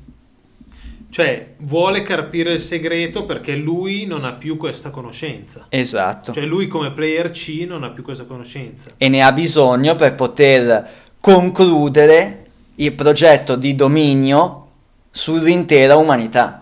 [1.09, 5.65] cioè vuole carpire il segreto perché lui non ha più questa conoscenza.
[5.69, 6.33] Esatto.
[6.33, 8.91] Cioè lui come player C non ha più questa conoscenza.
[8.97, 12.42] e ne ha bisogno per poter concludere
[12.75, 14.67] il progetto di dominio
[15.11, 16.59] sull'intera umanità.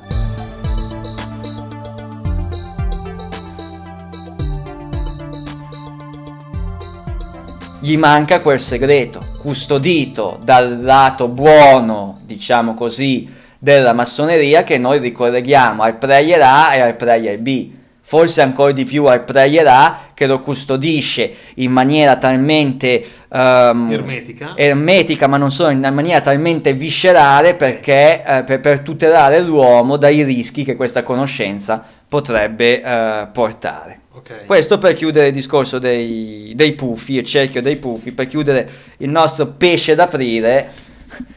[7.79, 15.81] Gli manca quel segreto, custodito dal lato buono, diciamo così, della massoneria che noi ricolleghiamo
[15.81, 17.71] al prayer A e al prayer B.
[18.11, 24.53] forse ancora di più al Prayer A che lo custodisce in maniera talmente ehm, Ermetica.
[24.55, 30.21] ermetica, ma non solo, in maniera talmente viscerale perché, eh, per, per tutelare l'uomo dai
[30.21, 34.01] rischi che questa conoscenza potrebbe eh, portare.
[34.11, 34.45] Ok.
[34.45, 39.09] Questo per chiudere il discorso dei, dei puffi, il cerchio dei puffi, per chiudere il
[39.09, 40.69] nostro pesce d'aprile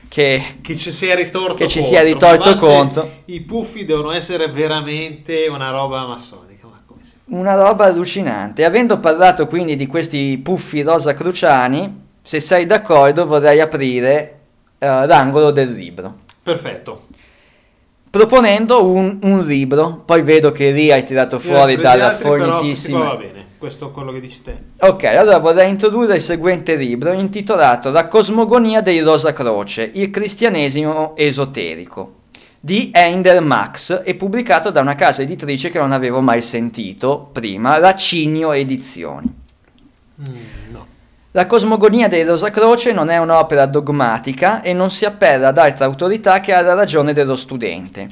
[0.08, 1.96] che Che ci sia ritorto Che ci contro.
[1.96, 3.10] sia ritorto contro.
[3.26, 6.66] I puffi devono essere veramente una roba massonica.
[6.66, 7.13] Ma come si fa?
[7.26, 8.64] Una roba allucinante.
[8.64, 14.38] Avendo parlato quindi di questi puffi rosa cruciani, se sei d'accordo vorrei aprire
[14.78, 16.20] eh, l'angolo del libro.
[16.42, 17.06] Perfetto.
[18.10, 22.98] Proponendo un, un libro, poi vedo che lì hai tirato fuori dalla altri, però fornitissima...
[22.98, 23.42] va bene.
[23.58, 24.56] Questo è quello che dici te.
[24.80, 31.16] Ok, allora vorrei introdurre il seguente libro intitolato La cosmogonia dei Rosa Croce, il cristianesimo
[31.16, 32.22] esoterico
[32.64, 37.76] di Ender Max e pubblicato da una casa editrice che non avevo mai sentito prima,
[37.76, 39.30] la Cigno Edizioni.
[40.26, 40.86] Mm, no.
[41.32, 45.84] La cosmogonia dei Rosa Croce non è un'opera dogmatica e non si appella ad altra
[45.84, 48.08] autorità che alla ragione dello studente.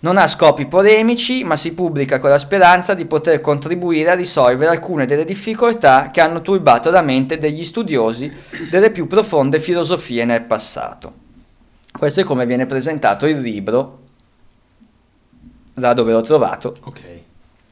[0.00, 4.72] Non ha scopi polemici, ma si pubblica con la speranza di poter contribuire a risolvere
[4.72, 8.32] alcune delle difficoltà che hanno turbato la mente degli studiosi
[8.68, 11.21] delle più profonde filosofie nel passato.
[11.92, 14.00] Questo è come viene presentato il libro,
[15.74, 17.00] da dove l'ho trovato, Ok.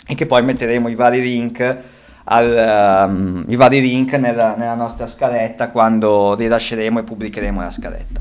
[0.07, 1.79] e che poi metteremo i vari link,
[2.25, 8.21] al, um, i vari link nella, nella nostra scaletta quando rilasceremo e pubblicheremo la scaletta.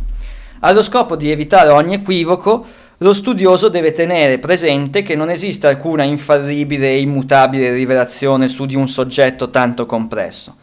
[0.62, 2.66] Allo scopo di evitare ogni equivoco,
[2.98, 8.76] lo studioso deve tenere presente che non esiste alcuna infallibile e immutabile rivelazione su di
[8.76, 10.56] un soggetto tanto complesso.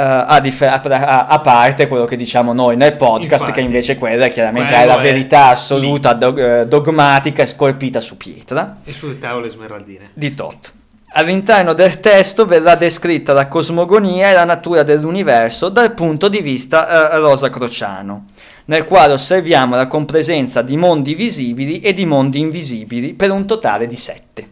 [0.00, 3.52] Eh, a, dif- a- a- parte quello che diciamo noi nel podcast, Infatti.
[3.52, 8.16] che invece quella chiaramente è la è verità assoluta, dog- eh, dogmatica e scolpita su
[8.16, 10.10] pietra E sulle tavole smeraldine.
[10.14, 10.72] di tot.
[11.12, 17.10] All'interno del testo verrà descritta la cosmogonia e la natura dell'universo dal punto di vista
[17.12, 18.26] eh, rosacrociano,
[18.66, 23.86] nel quale osserviamo la compresenza di mondi visibili e di mondi invisibili per un totale
[23.86, 24.48] di sette.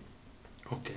[0.71, 0.91] Ok.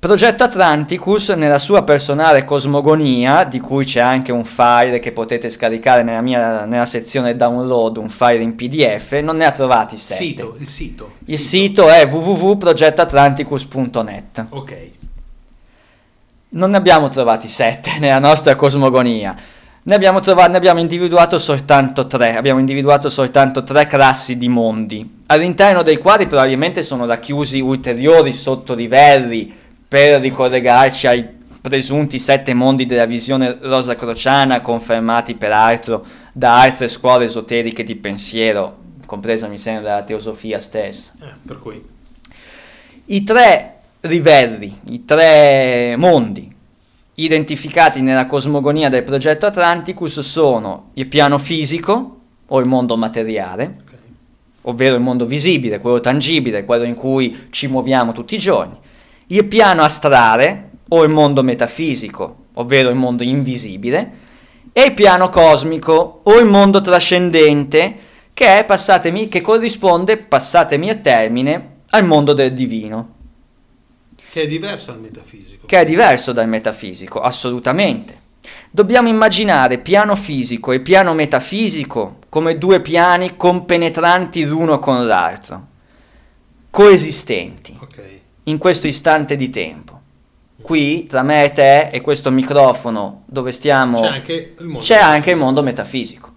[0.00, 6.02] Progetto Atlanticus, nella sua personale cosmogonia, di cui c'è anche un file che potete scaricare
[6.02, 10.24] nella, mia, nella sezione download, un file in PDF, non ne ha trovati sette.
[10.24, 11.12] Sito, il sito.
[11.26, 14.46] Il sito è www.progettoatlanticus.net.
[14.48, 14.90] Ok.
[16.48, 19.36] Non ne abbiamo trovati sette nella nostra cosmogonia.
[19.82, 22.36] Ne abbiamo, trova- ne abbiamo individuato soltanto tre.
[22.36, 29.58] Abbiamo individuato soltanto tre classi di mondi, all'interno dei quali probabilmente sono racchiusi ulteriori sottolivelli
[29.90, 31.26] per ricollegarci ai
[31.60, 39.48] presunti sette mondi della visione rosacrociana, confermati peraltro da altre scuole esoteriche di pensiero, compresa
[39.48, 41.12] mi sembra la teosofia stessa.
[41.20, 41.84] Eh, per cui.
[43.06, 46.54] I tre livelli, i tre mondi
[47.14, 53.94] identificati nella cosmogonia del progetto Atlanticus sono il piano fisico o il mondo materiale, Ok.
[54.62, 58.78] ovvero il mondo visibile, quello tangibile, quello in cui ci muoviamo tutti i giorni,
[59.32, 64.28] il piano astrale o il mondo metafisico, ovvero il mondo invisibile,
[64.72, 67.96] e il piano cosmico o il mondo trascendente,
[68.34, 73.14] che è, passatemi, che corrisponde, passatemi a termine, al mondo del divino,
[74.30, 75.66] Che è diverso dal metafisico.
[75.66, 78.18] che è diverso dal metafisico, assolutamente.
[78.70, 85.66] Dobbiamo immaginare piano fisico e piano metafisico come due piani compenetranti l'uno con l'altro,
[86.70, 88.19] coesistenti Ok.
[88.44, 89.98] In questo istante di tempo.
[90.60, 94.94] Qui, tra me e te e questo microfono dove stiamo, C'è anche il mondo.
[94.94, 96.32] anche il mondo metafisico.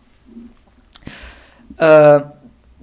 [1.77, 2.21] Eh,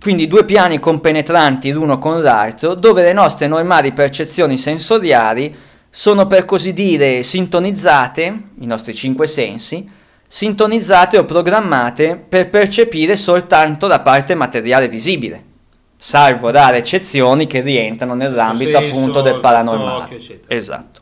[0.00, 5.54] quindi due piani compenetranti l'uno con l'altro, dove le nostre normali percezioni sensoriali
[5.90, 9.88] sono per così dire sintonizzate, i nostri cinque sensi,
[10.26, 15.44] sintonizzate o programmate per percepire soltanto la parte materiale visibile,
[16.00, 20.04] salvo rare eccezioni che rientrano nell'ambito senso, appunto del paranormale.
[20.04, 20.54] occhio, eccetera.
[20.54, 21.00] Esatto.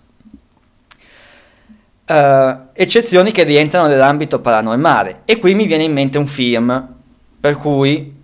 [2.05, 5.23] Eh, eccezioni che rientrano nell'ambito paranormale.
[5.25, 6.95] E qui mi viene in mente un film,
[7.39, 8.17] per cui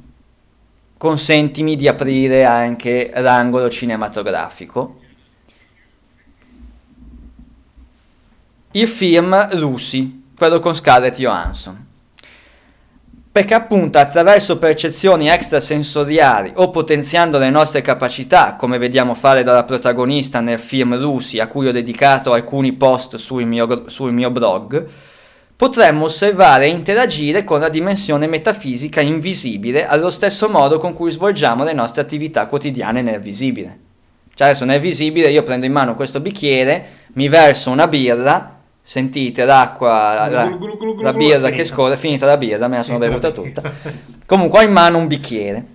[0.96, 4.98] consentimi di aprire anche l'angolo cinematografico.
[8.72, 11.83] Il film Lucy, quello con Scarlett Johansson.
[13.34, 20.38] Perché appunto attraverso percezioni extrasensoriali o potenziando le nostre capacità, come vediamo fare dalla protagonista
[20.38, 24.86] nel film Lucy, a cui ho dedicato alcuni post sul mio, sul mio blog,
[25.56, 31.64] potremmo osservare e interagire con la dimensione metafisica invisibile allo stesso modo con cui svolgiamo
[31.64, 33.78] le nostre attività quotidiane nel visibile.
[34.32, 38.53] Cioè adesso è visibile, io prendo in mano questo bicchiere, mi verso una birra,
[38.86, 42.68] sentite l'acqua, la, Glu, glu, glu, glu, la birra che scorre, è finita la birra,
[42.68, 43.62] me la sono bevuta tutta.
[44.26, 45.66] Comunque ho in mano un bicchiere.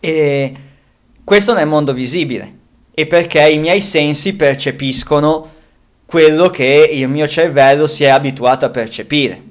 [0.00, 0.54] E
[1.22, 2.58] questo nel mondo visibile.
[2.92, 5.58] E perché i miei sensi percepiscono
[6.06, 9.42] quello che il mio cervello si è abituato a percepire.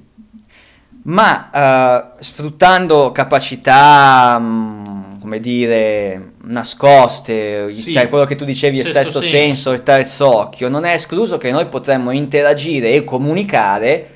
[1.03, 7.91] Ma eh, sfruttando capacità, mm, come dire, nascoste, Sì.
[7.91, 9.37] se- quello che tu dicevi, il Sesto sesto senso.
[9.37, 14.15] senso, il terzo occhio, non è escluso che noi potremmo interagire e comunicare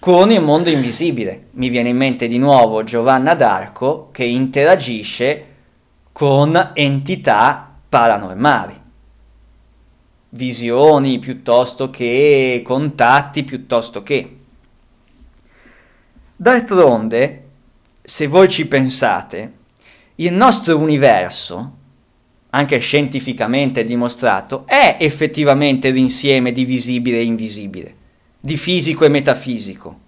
[0.00, 1.44] con il mondo invisibile.
[1.52, 5.44] Mi viene in mente di nuovo Giovanna d'Arco che interagisce
[6.10, 8.74] con entità paranormali,
[10.30, 14.36] visioni piuttosto che contatti piuttosto che.
[16.34, 17.44] D'altronde,
[18.02, 19.60] se voi ci pensate,
[20.16, 21.76] il nostro universo,
[22.50, 27.94] anche scientificamente dimostrato, è effettivamente l'insieme di visibile e invisibile,
[28.38, 29.98] di fisico e metafisico,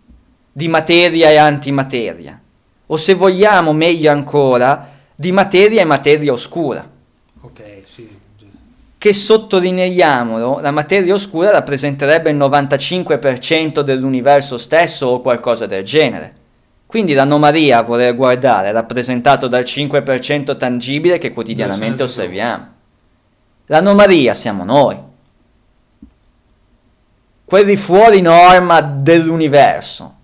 [0.53, 2.41] di materia e antimateria,
[2.87, 6.93] o se vogliamo meglio ancora, di materia e materia oscura
[7.45, 8.09] Ok, sì.
[8.97, 16.35] che sottolineiamolo, la materia oscura rappresenterebbe il 95% dell'universo stesso o qualcosa del genere.
[16.95, 22.69] Quindi l'anomalia a voler guardare è rappresentato dal 5% tangibile che quotidianamente osserviamo.
[23.67, 24.97] L'anomalia siamo noi.
[27.45, 30.15] Quelli fuori norma dell'universo.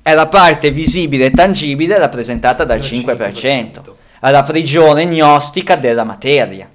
[0.00, 3.82] È la parte visibile e tangibile rappresentata dal Del 5%,
[4.20, 6.66] è la prigione gnostica della materia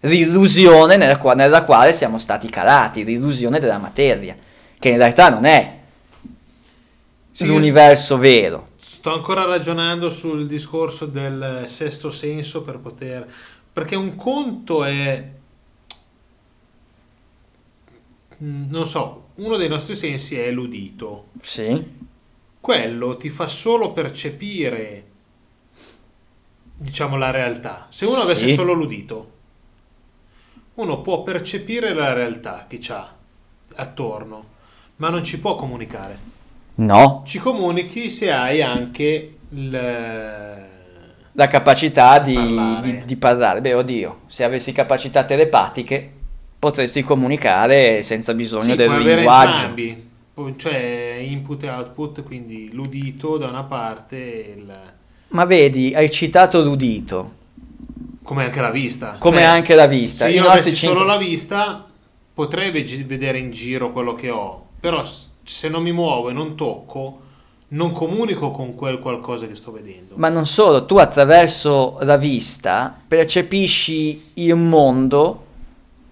[0.00, 4.34] l'illusione nella, qua- nella quale siamo stati calati, l'illusione della materia,
[4.78, 5.80] che in realtà non è
[7.32, 8.68] Sì, l'universo vero.
[8.76, 13.28] Sto ancora ragionando sul discorso del sesto senso per poter...
[13.72, 15.30] Perché un conto è...
[18.42, 21.28] mm, Non so, uno dei nostri sensi è l'udito.
[21.42, 22.00] Sì,
[22.60, 25.06] Quello ti fa solo percepire,
[26.76, 27.88] diciamo, la realtà.
[27.90, 28.54] Se uno avesse Sì.
[28.54, 29.30] solo l'udito,
[30.74, 33.12] uno può percepire la realtà che c'ha
[33.74, 34.44] attorno,
[34.96, 36.30] ma non ci può comunicare.
[36.76, 39.70] No, Ci comunichi se hai anche il...
[41.32, 42.80] la capacità di Parlare.
[42.80, 43.60] di- di parlare.
[43.60, 46.10] Beh, oddio, se avessi capacità telepatiche
[46.58, 49.50] potresti comunicare senza bisogno Sì, del linguaggio.
[49.66, 50.10] entrambi,
[50.56, 54.16] cioè input e output, quindi l'udito da una parte,
[54.46, 54.80] e il-
[55.28, 57.32] Ma vedi, hai citato l'udito,
[58.22, 59.16] come anche la vista.
[59.18, 60.26] come Cioè, anche la vista.
[60.26, 61.86] Se io avessi cinque- solo la vista,
[62.34, 65.02] potrei vedere in giro quello che ho, però
[65.44, 67.20] se non mi muovo e non tocco,
[67.68, 70.14] non comunico con quel qualcosa che sto vedendo.
[70.16, 75.46] Ma non solo, tu attraverso la vista percepisci il mondo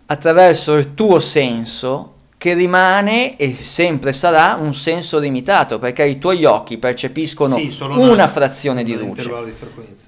[0.07, 6.47] attraverso il tuo senso che rimane e sempre sarà un senso limitato perché i tuoi
[6.47, 9.23] occhi percepiscono Sì, solo una, frazione di luce.
[9.45, 9.53] di.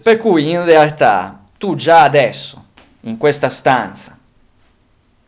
[0.02, 2.64] Per cui in realtà tu già adesso,
[3.02, 4.18] in questa stanza,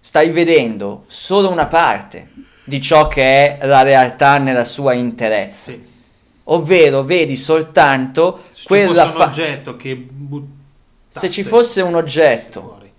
[0.00, 2.30] stai vedendo solo una parte
[2.64, 5.70] di ciò che è la realtà nella sua interezza.
[5.72, 5.92] Sì.
[6.44, 10.52] Ovvero vedi soltanto Se quella fa- oggetto che buttasse
[11.10, 12.92] se ci fosse un oggetto fuori,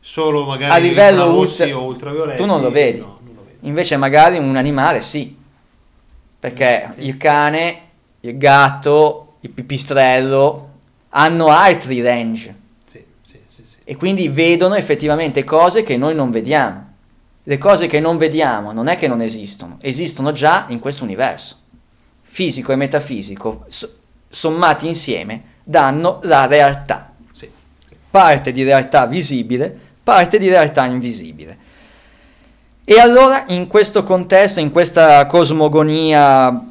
[0.00, 2.98] solo magari a livello ultra- o ultravioletti, tu non lo vedi.
[3.00, 5.36] no, non lo invece magari un animale sì
[6.38, 7.04] perché Sì.
[7.06, 7.80] il cane
[8.20, 10.70] il gatto il pipistrello
[11.10, 12.54] hanno altri range
[12.90, 13.04] sì.
[13.84, 16.94] e quindi vedono effettivamente cose che noi non vediamo
[17.48, 21.56] le cose che non vediamo non è che non esistono esistono già in questo universo
[22.22, 23.90] fisico e metafisico so-
[24.28, 27.48] sommati insieme danno la realtà Sì.
[28.10, 31.58] parte di realtà visibile, parte di realtà invisibile.
[32.84, 36.64] E allora in questo contesto, in questa cosmogonia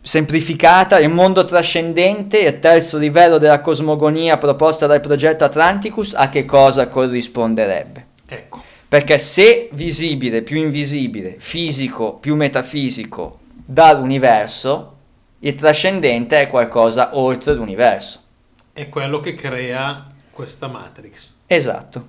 [0.00, 6.44] semplificata, il mondo trascendente, il terzo livello della cosmogonia proposta dal progetto Atlanticus, a che
[6.44, 8.06] cosa corrisponderebbe?
[8.26, 14.96] Ecco, Perché se visibile più invisibile, fisico più metafisico dall'universo,
[15.40, 18.20] il trascendente è qualcosa oltre l'universo.
[18.72, 21.34] è quello che crea questa matrix.
[21.46, 22.06] Esatto.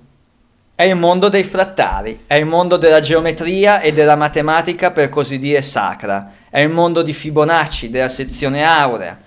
[0.74, 5.38] È il mondo dei frattali, è il mondo della geometria e della matematica per così
[5.38, 9.18] dire sacra, è il mondo di Fibonacci, della sezione aurea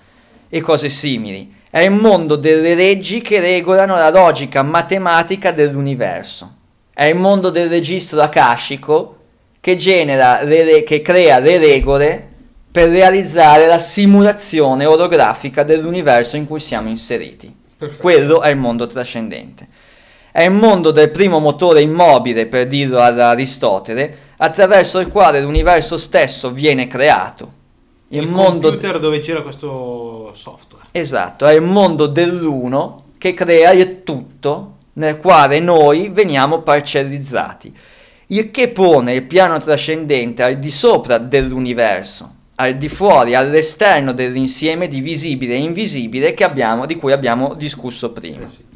[0.48, 1.54] e cose simili.
[1.70, 6.62] È il mondo delle leggi che regolano la logica matematica dell'universo.
[6.94, 9.16] È il mondo del registro akashico
[9.60, 12.28] che genera le re- che crea le regole
[12.70, 17.52] per realizzare la simulazione orografica dell'universo in cui siamo inseriti.
[17.76, 18.00] Perfetto.
[18.00, 19.66] Quello è il mondo trascendente.
[20.30, 25.96] È il mondo del primo motore immobile, per dirlo ad Aristotele, attraverso il quale l'universo
[25.96, 27.52] stesso viene creato.
[28.08, 30.86] Il, Il mondo computer dove gira questo software.
[30.90, 37.72] Esatto, è il mondo dell'uno che crea il tutto nel quale noi veniamo parcellizzati,
[38.28, 44.88] il che pone il piano trascendente al di sopra dell'universo, al di fuori, all'esterno dell'insieme
[44.88, 48.44] di visibile e invisibile che abbiamo, di cui abbiamo discusso prima.
[48.44, 48.72] Eh.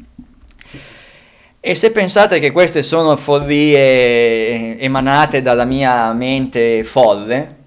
[1.61, 7.57] E se pensate che queste sono follie emanate dalla mia mente folle,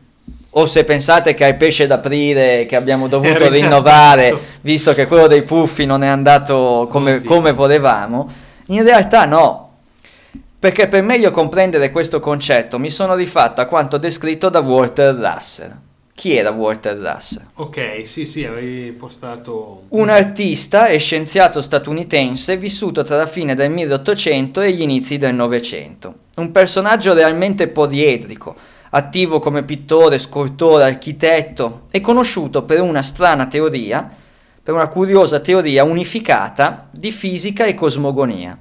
[0.55, 5.43] o se pensate che al pesce d'aprile che abbiamo dovuto rinnovare, visto che quello dei
[5.43, 8.31] puffi non è andato come, come volevamo,
[8.67, 9.71] in realtà no.
[10.59, 15.77] Perché per meglio comprendere questo concetto mi sono rifatto a quanto descritto da Walter Russell.
[16.15, 17.47] Chi era Walter Russell?
[17.55, 19.85] Ok, sì, sì, avevi postato...
[19.89, 25.35] Un artista e scienziato statunitense vissuto tra la fine del 1800 e gli inizi del
[25.35, 26.15] Novecento.
[26.37, 28.55] Un personaggio realmente poliedrico,
[28.91, 34.09] attivo come pittore, scultore, architetto e conosciuto per una strana teoria,
[34.63, 38.57] per una curiosa teoria unificata di fisica e cosmogonia.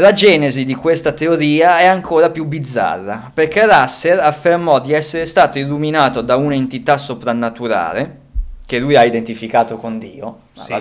[0.00, 5.58] La genesi di questa teoria è ancora più bizzarra, perché Russell affermò di essere stato
[5.58, 8.20] illuminato da un'entità soprannaturale,
[8.64, 10.72] che lui ha identificato con Dio, Sì,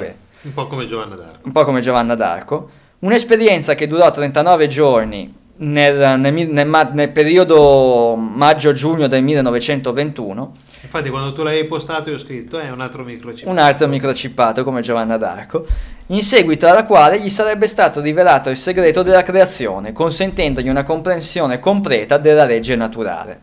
[0.47, 1.39] un po' come Giovanna d'Arco.
[1.47, 2.69] un po' come Giovanna d'Arco,
[2.99, 10.53] un'esperienza che durò 39 giorni nel, nel nel nel periodo maggio-giugno del 1921,
[10.97, 13.45] Infatti quando tu l'hai postato io ho scritto è un altro microchip.
[13.47, 15.63] un altro microcippato come Giovanna d'Arco,
[16.07, 21.59] in seguito alla quale gli sarebbe stato rivelato il segreto della creazione, consentendogli una comprensione
[21.59, 23.41] completa della legge naturale.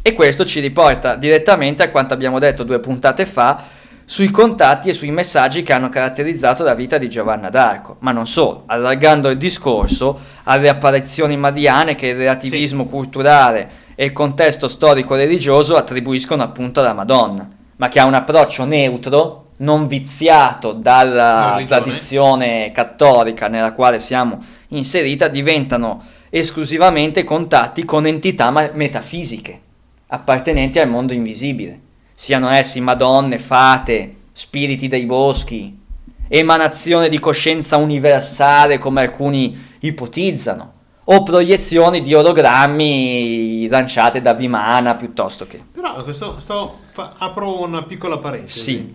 [0.00, 3.62] E questo ci riporta direttamente a quanto abbiamo detto due puntate fa
[4.06, 8.26] sui contatti e sui messaggi che hanno caratterizzato la vita di Giovanna d'Arco, ma non
[8.26, 15.76] solo, allargando il discorso alle apparizioni mariane che il relativismo culturale e il contesto storico-religioso
[15.76, 21.80] attribuiscono appunto alla Madonna, ma che ha un approccio neutro, non viziato La dalla religione.
[21.80, 24.38] tradizione cattolica nella quale siamo
[24.68, 29.60] inserita, diventano esclusivamente contatti con entità metafisiche,
[30.08, 31.80] appartenenti al mondo invisibile,
[32.14, 35.78] siano essi madonne, fate, spiriti dei boschi,
[36.26, 40.72] emanazione di coscienza universale come alcuni ipotizzano,
[41.04, 45.62] o proiezioni di orogrammi lanciate da Vimana piuttosto che...
[45.72, 48.60] Però questo, sto, fa- apro una piccola parentesi.
[48.60, 48.94] Sì.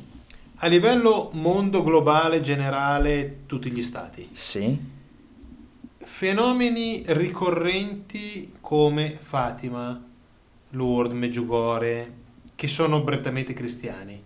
[0.62, 4.30] A livello mondo globale, generale, tutti gli stati.
[4.32, 4.78] Sì?
[6.00, 10.04] Fenomeni ricorrenti come Fatima,
[10.72, 12.14] Lourdes, Meggiugorje,
[12.56, 14.22] che sono prettamente cristiani,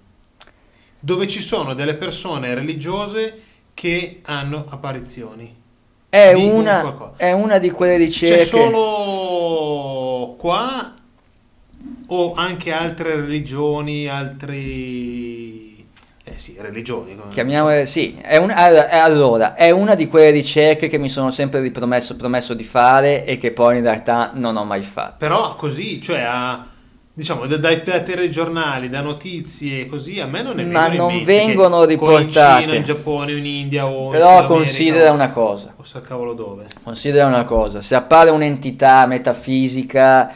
[0.99, 3.41] dove ci sono delle persone religiose
[3.73, 5.61] che hanno apparizioni.
[6.13, 8.45] È una, è una di quelle C'è ricerche...
[8.45, 10.93] solo qua
[12.05, 15.75] o anche altre religioni, altri...
[16.23, 17.17] Eh sì, religioni.
[17.29, 22.15] Chiamiamole, sì, è un- allora, è una di quelle ricerche che mi sono sempre ripromesso
[22.15, 25.15] promesso di fare e che poi in realtà non ho mai fatto.
[25.17, 26.63] Però così, cioè a,
[27.13, 31.13] diciamo, da- dai, dai telegiornali, da notizie così, a me non ne Ma in non
[31.13, 32.63] mente vengono riportate.
[32.63, 35.83] In Cina, in Giappone, o in India o in Però America, considera una cosa, O
[35.83, 36.65] sa cavolo dove.
[36.83, 40.33] considera una cosa, se appare un'entità metafisica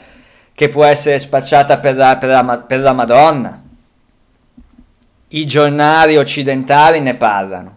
[0.54, 3.62] che può essere spacciata per la, per la per la Madonna,
[5.30, 7.76] i giornali occidentali ne parlano.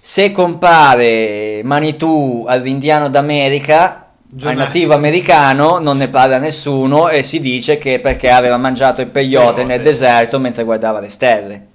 [0.00, 4.01] Se compare Manitou all'indiano d'America,
[4.32, 4.56] al Giornali.
[4.58, 9.46] nativo americano, non ne parla nessuno e si dice che perché aveva mangiato il peyote
[9.46, 9.64] Peyote.
[9.64, 11.66] nel deserto mentre guardava le stelle.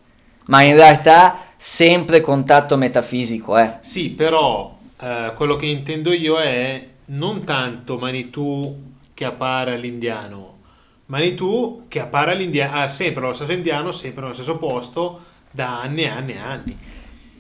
[0.48, 3.74] Ma in realtà sempre contatto metafisico, eh.
[3.82, 8.76] Sì, però eh, quello che intendo io è non tanto Manitou
[9.14, 10.56] che appare all'indiano,
[11.08, 15.20] Manitou che appare all'indiano, ha sempre lo stesso indiano, sempre nello stesso posto,
[15.52, 16.78] da anni e anni e anni.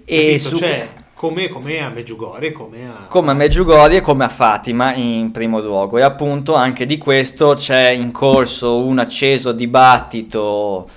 [0.06, 0.50] E Capito?
[0.50, 0.88] su- Cioè,
[1.18, 3.06] come, come a Meggiugorje, come a...
[3.08, 5.98] come a Medjugorje e come a Fatima in primo luogo.
[5.98, 10.88] E appunto anche di questo c'è in corso un acceso dibattito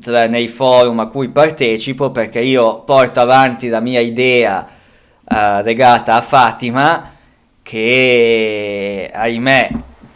[0.00, 4.66] tra- nei forum a cui partecipo perché io porto avanti la mia idea
[5.28, 7.10] eh, legata a Fatima
[7.62, 9.70] che ahimè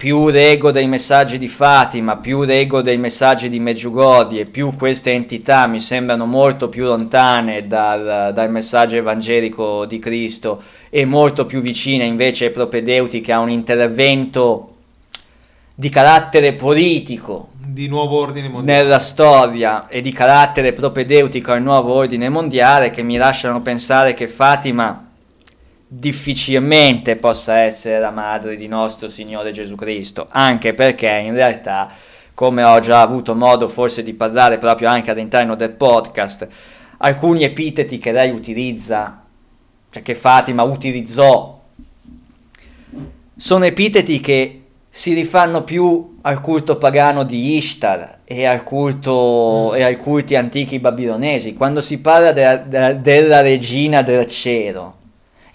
[0.05, 5.67] più leggo dei messaggi di Fatima, più leggo dei messaggi di Medjugorje, più queste entità
[5.67, 12.05] mi sembrano molto più lontane dal, dal messaggio evangelico di Cristo e molto più vicine
[12.05, 14.75] invece ai propedeutiche a un intervento
[15.75, 18.83] di carattere politico di nuovo ordine mondiale.
[18.83, 24.29] nella storia e di carattere propedeutico al nuovo ordine mondiale che mi lasciano pensare che
[24.29, 25.04] Fatima
[25.99, 31.89] difficilmente possa essere la madre di nostro Signore Gesù Cristo, anche perché in realtà,
[32.35, 36.49] come ho già avuto modo forse di parlare proprio anche all'interno del podcast,
[36.99, 39.23] alcuni epiteti che lei utilizza,
[39.91, 41.61] cioè che Fatima utilizzò,
[43.37, 44.61] sono epiteti che
[44.91, 49.77] si rifanno più al culto pagano di Ishtar e, al culto, Mm.
[49.77, 51.55] e ai culti antichi babilonesi.
[51.55, 55.03] Quando si parla della, della- della regina del cielo,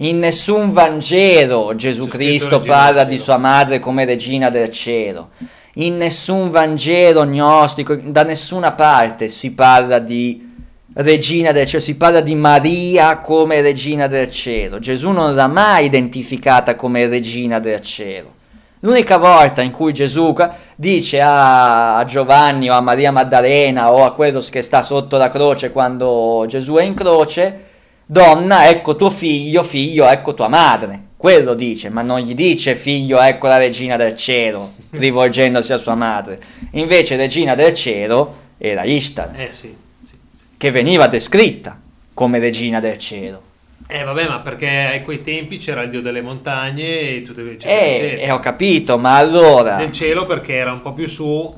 [0.01, 5.31] in nessun Vangelo Gesù Cristo parla di sua madre come regina del cielo.
[5.75, 10.47] In nessun Vangelo gnostico, da nessuna parte si parla di
[10.93, 14.79] regina del cielo, si parla di Maria come regina del cielo.
[14.79, 18.37] Gesù non l'ha mai identificata come regina del cielo.
[18.81, 20.33] L'unica volta in cui Gesù
[20.77, 25.71] dice a Giovanni o a Maria Maddalena o a quello che sta sotto la croce
[25.71, 27.67] quando Gesù è in croce,
[28.11, 30.99] donna, ecco tuo figlio, figlio, ecco tua madre.
[31.15, 35.93] Quello dice, ma non gli dice figlio, ecco la regina del cielo, rivolgendosi a sua
[35.93, 36.39] madre.
[36.71, 39.73] Invece regina del cielo era Ishtar Eh sì,
[40.03, 40.43] sì, sì.
[40.57, 41.79] che veniva descritta
[42.13, 43.43] come regina del cielo.
[43.87, 46.83] Eh vabbè, ma perché a quei tempi c'era il dio delle montagne
[47.15, 48.21] e tutto eccetera, E, eccetera.
[48.23, 49.75] e ho capito, ma allora...
[49.77, 51.53] Del cielo perché era un po' più su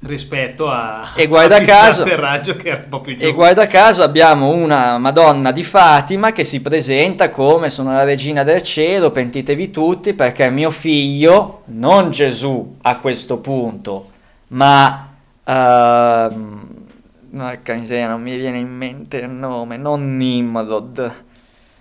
[0.00, 2.04] rispetto a E guarda caso-.
[2.04, 8.44] E guarda caso abbiamo una Madonna di Fatima che si presenta come sono la regina
[8.44, 14.10] del cielo, pentitevi tutti perché mio figlio, non Gesù a questo punto,
[14.48, 15.04] ma...
[17.30, 21.12] miseria, non mi viene in mente il nome, non Nimrod,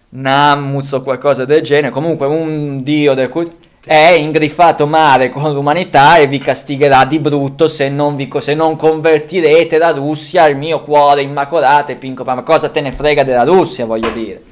[0.10, 6.18] Nammuz o qualcosa del genere, comunque un dio del culto, è ingriffato male con l'umanità
[6.18, 10.82] e vi castigherà di brutto se non, vi, se non convertirete la Russia al mio
[10.82, 14.44] cuore immacolato e pinco ma cosa te ne frega della Russia voglio dire?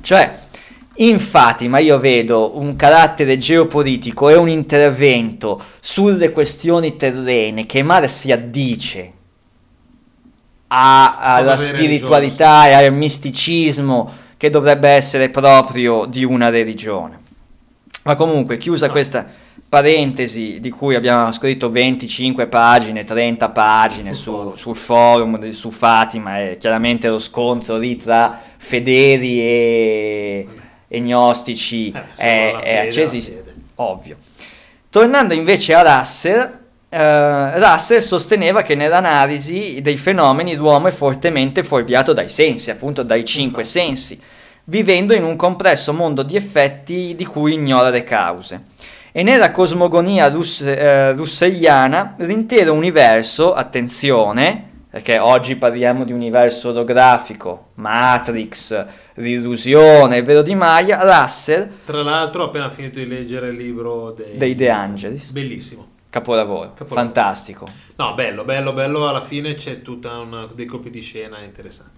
[0.00, 0.38] Cioè
[0.96, 8.08] in Fatima io vedo un carattere geopolitico e un intervento sulle questioni terrene che male
[8.08, 9.12] si addice
[10.66, 17.26] a- alla spiritualità e al misticismo che dovrebbe essere proprio di una religione.
[18.02, 19.26] Ma comunque, chiusa questa
[19.68, 26.56] parentesi di cui abbiamo scritto 25 pagine, 30 pagine Sul sul forum su Fatima e
[26.58, 30.48] chiaramente lo scontro lì tra fedeli e,
[30.88, 33.54] e gnostici Eh, è, è fede.
[33.74, 34.16] ovvio.
[34.88, 36.58] Tornando invece a Russell,
[36.88, 43.22] eh, Russell sosteneva che nell'analisi dei fenomeni l'uomo è fortemente fuorviato dai sensi, appunto dai
[43.26, 43.78] cinque Infatti.
[43.86, 44.20] sensi,
[44.68, 48.64] vivendo in un complesso mondo di effetti di cui ignora le cause.
[49.12, 57.68] E nella cosmogonia russ- eh, russelliana l'intero universo, attenzione, perché oggi parliamo di universo olografico,
[57.74, 58.84] Matrix,
[59.14, 64.10] l'illusione, il vero di Maya, Russell Tra l'altro ho appena finito di leggere il libro
[64.12, 65.86] dei, dei De Angelis, Bellissimo.
[66.10, 66.94] capolavoro, Capolavoro.
[66.94, 67.66] fantastico.
[67.96, 69.08] No, bello, bello, bello.
[69.08, 71.96] Alla fine c'è tutta una dei colpi di scena interessanti.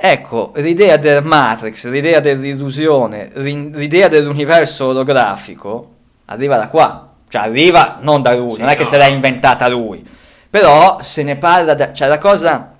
[0.00, 5.94] Ecco, l'idea del Matrix, l'idea dell'illusione, l'idea dell'universo olografico
[6.26, 7.04] arriva da qua.
[7.28, 10.06] Cioè arriva non da lui, Sì, non è che se l'ha inventata lui.
[10.48, 12.74] Però se ne parla, da, cioè la cosa,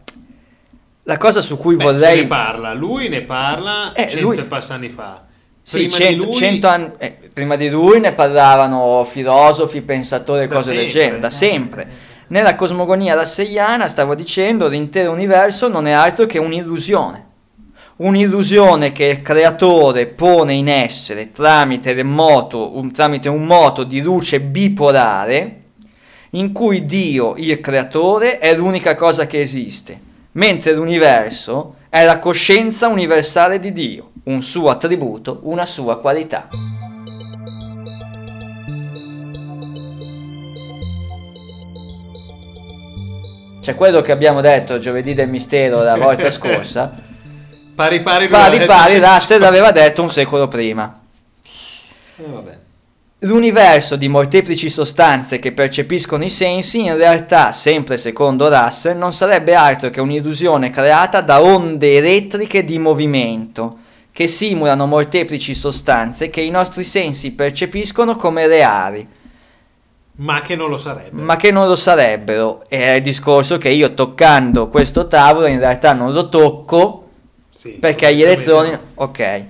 [1.02, 2.16] la cosa su cui Beh, vorrei...
[2.16, 5.24] se ne parla, lui ne parla Eh, cento lui- e passa anni fa.
[5.60, 10.54] Sì, Prima cento, di lui, anni, eh, prima di lui ne parlavano filosofi, pensatori Da
[10.54, 11.00] cose del sempre.
[11.00, 11.88] genere, da sempre.
[12.30, 17.26] Nella cosmogonia rasseiana, stavo dicendo, l'intero universo non è altro che un'illusione.
[17.96, 24.40] Un'illusione che il creatore pone in essere tramite, moto, un, tramite un moto di luce
[24.40, 25.62] bipolare
[26.30, 29.98] in cui Dio, il creatore, è l'unica cosa che esiste,
[30.32, 36.48] mentre l'universo è la coscienza universale di Dio, un suo attributo, una sua qualità.
[43.68, 46.90] C'è quello che abbiamo detto giovedì del mistero la volta scorsa,
[47.74, 50.98] pari pari pari pari Russell l'aveva detto un secolo prima.
[52.16, 52.58] Eh, vabbè.
[53.18, 59.54] L'universo di molteplici sostanze che percepiscono i sensi, in realtà, sempre secondo Russell, non sarebbe
[59.54, 63.80] altro che un'illusione creata da onde elettriche di movimento,
[64.12, 69.06] che simulano molteplici sostanze che i nostri sensi percepiscono come reali,
[70.20, 71.20] Ma che non lo sarebbe.
[71.22, 72.64] ma che non lo sarebbero.
[72.68, 77.08] È il discorso che io toccando questo tavolo in realtà non lo tocco
[77.54, 78.70] Sì, perché gli elettroni...
[78.70, 78.80] no.
[78.94, 79.44] Ok.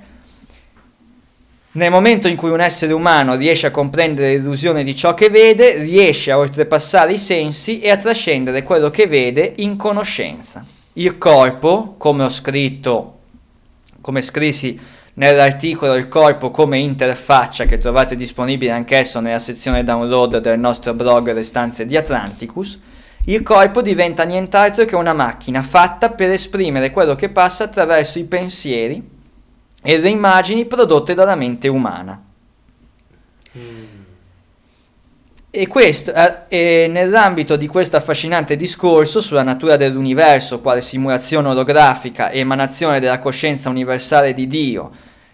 [1.71, 5.79] Nel momento in cui un essere umano riesce a comprendere l'illusione di ciò che vede,
[5.79, 10.67] riesce a oltrepassare i sensi e a trascendere quello che vede in conoscenza.
[10.95, 13.19] Il corpo, come ho scritto,
[14.01, 14.79] come scrissi
[15.19, 21.33] nell'articolo Il corpo come interfaccia che trovate disponibile anch'esso nella sezione download del nostro blog
[21.33, 22.79] Le stanze di Atlanticus,
[23.27, 28.25] il corpo diventa nient'altro che una macchina fatta per esprimere quello che passa attraverso i
[28.25, 29.17] pensieri
[29.83, 32.23] e le immagini prodotte dalla mente umana.
[35.51, 42.31] E, questo, eh, e nell'ambito di questo affascinante discorso sulla natura dell'universo quale simulazione olografica
[42.31, 44.91] e emanazione della coscienza universale di Dio,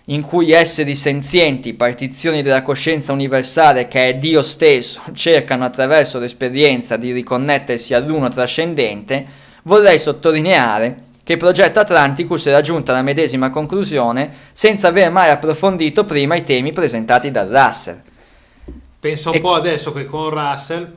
[0.06, 6.96] in cui esseri senzienti, partizioni della coscienza universale che è Dio stesso, cercano attraverso l'esperienza
[6.96, 9.24] di riconnettersi all'uno trascendente,
[9.62, 16.04] vorrei sottolineare che il progetto Atlanticus era giunto alla medesima conclusione senza aver mai approfondito
[16.04, 18.02] prima i temi presentati da Russell.
[19.00, 20.92] Pensa un E- po' adesso che con Russell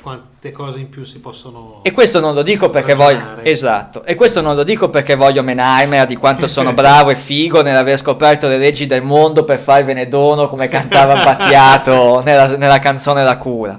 [0.00, 1.80] quante cose in più si possono...
[1.82, 3.18] E questo non lo dico perché voglio.
[3.18, 3.50] Ragionare.
[3.50, 4.04] Esatto.
[4.04, 7.98] E questo non lo dico perché voglio menarmela di quanto sono bravo e figo nell'aver
[7.98, 13.36] scoperto le leggi del mondo per farvene dono come cantava Battiato nella, nella canzone La
[13.36, 13.78] cura.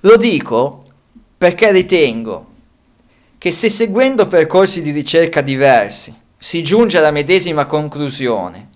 [0.00, 0.84] Lo dico
[1.36, 2.46] perché ritengo
[3.38, 8.68] che se seguendo percorsi di ricerca diversi si giunge alla medesima conclusione,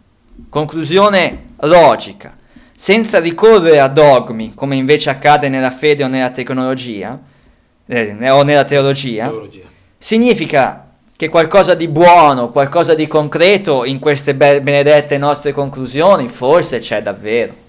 [0.48, 2.36] conclusione logica,
[2.74, 7.18] senza ricorrere a dogmi come invece accade nella fede o nella tecnologia,
[7.86, 9.64] eh, o nella teologia, teologia.
[9.98, 10.80] significa
[11.16, 17.00] che qualcosa di buono, qualcosa di concreto in queste be- benedette nostre conclusioni forse c'è
[17.02, 17.62] davvero.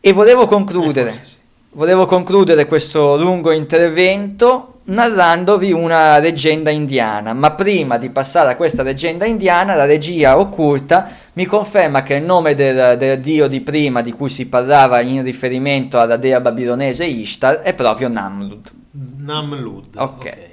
[0.00, 1.34] E volevo concludere, Eh, sì.
[1.70, 8.82] volevo concludere questo lungo intervento narrandovi una leggenda indiana, ma prima di passare a questa
[8.82, 14.02] leggenda indiana, la regia occulta mi conferma che il nome del, del dio di prima
[14.02, 18.70] di cui si parlava in riferimento alla dea babilonese Ishtar è proprio Namrud.
[19.18, 19.96] Namlud.
[19.96, 20.50] Ok.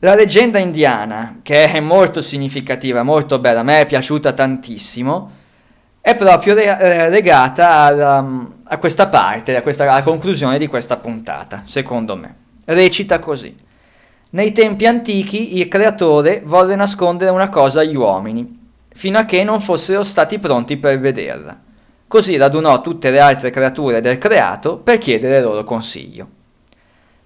[0.00, 5.30] La leggenda indiana, che è molto significativa, molto bella, a me è piaciuta tantissimo,
[6.00, 10.96] è proprio re- eh, legata alla- a questa parte, a questa, alla conclusione di questa
[10.96, 12.44] puntata, secondo me.
[12.66, 13.56] Recita così.
[14.30, 19.60] Nei tempi antichi il creatore volle nascondere una cosa agli uomini, fino a che non
[19.60, 21.56] fossero stati pronti per vederla.
[22.08, 26.28] Così radunò tutte le altre creature del creato per chiedere loro consiglio.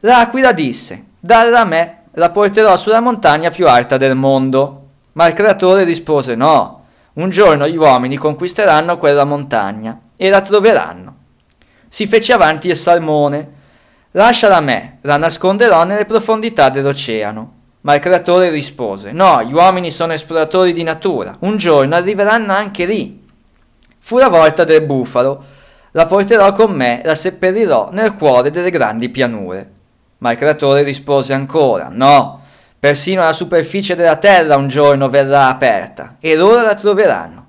[0.00, 4.76] L'aquila disse, dalla me, la porterò sulla montagna più alta del mondo.
[5.12, 6.84] Ma il creatore rispose, no,
[7.14, 11.16] un giorno gli uomini conquisteranno quella montagna e la troveranno.
[11.88, 13.58] Si fece avanti il salmone.
[14.12, 17.58] Lasciala a me, la nasconderò nelle profondità dell'oceano.
[17.82, 22.84] Ma il creatore rispose, no, gli uomini sono esploratori di natura, un giorno arriveranno anche
[22.84, 23.22] lì.
[24.00, 25.44] Fu la volta del bufalo.
[25.92, 29.70] La porterò con me, la seppellirò nel cuore delle grandi pianure.
[30.18, 32.42] Ma il creatore rispose ancora, no,
[32.78, 37.46] persino la superficie della terra un giorno verrà aperta, e loro la troveranno.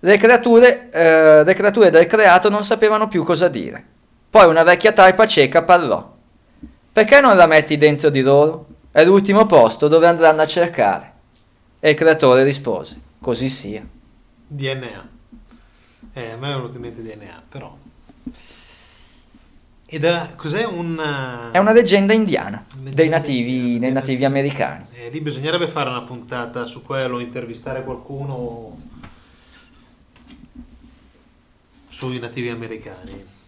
[0.00, 3.84] Le creature, eh, le creature del creato non sapevano più cosa dire.
[4.32, 6.10] Poi una vecchia talpa cieca parlò.
[6.90, 8.66] Perché non la metti dentro di loro?
[8.90, 11.12] È l'ultimo posto dove andranno a cercare.
[11.78, 13.86] E il creatore rispose, così sia.
[14.46, 15.08] DNA.
[16.14, 17.76] Eh, a me è venuto in mente DNA, però.
[19.84, 21.50] Ed è, cos'è un...
[21.52, 24.86] È una leggenda indiana Leggenda dei nativi, indiana, dei nativi americani.
[24.94, 28.78] Eh, lì bisognerebbe fare una puntata su quello, intervistare qualcuno
[31.90, 33.40] sui nativi americani.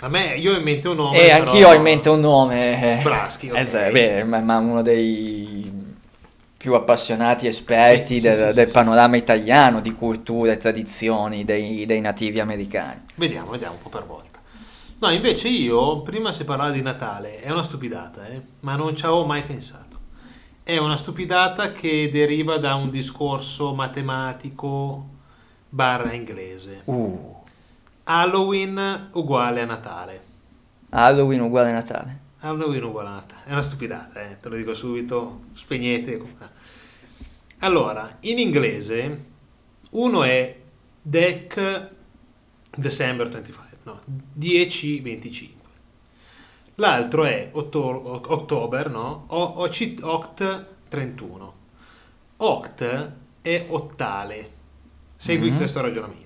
[0.00, 1.16] A me, io ho in mente un nome.
[1.18, 2.98] E però- anch'io ho in mente un nome.
[3.00, 3.56] eh, Braschi, ok.
[3.58, 5.70] eh, sì, beh, ma, ma uno dei
[6.56, 11.84] più appassionati esperti Sì, del, sì, sì, del panorama italiano di culture e tradizioni dei,
[11.86, 13.02] dei nativi americani.
[13.16, 14.40] Vediamo, vediamo un po' per volta.
[14.98, 19.04] No, invece io, prima si parlava di Natale, è una stupidata, eh, ma non ci
[19.04, 19.82] avevo mai pensato.
[20.62, 25.06] È una stupidata che deriva da un discorso matematico
[25.68, 26.80] barra inglese.
[26.84, 27.33] Uh,
[28.04, 30.22] Halloween uguale a Natale.
[30.90, 32.20] Halloween uguale a Natale.
[32.40, 33.42] Halloween uguale a Natale.
[33.46, 36.22] È una stupidata, eh, te lo dico subito, spegnete.
[37.60, 39.24] Allora, in inglese
[39.90, 40.60] uno è
[41.00, 41.90] Dec
[42.76, 44.00] December 25, no,
[44.32, 45.52] 10-25.
[46.76, 49.24] L'altro è otto- October, no?
[49.28, 51.54] O- Oci- Oct 31.
[52.38, 53.10] Oct
[53.40, 54.50] è ottale.
[55.16, 55.56] Segui Mhm.
[55.56, 56.23] questo ragionamento.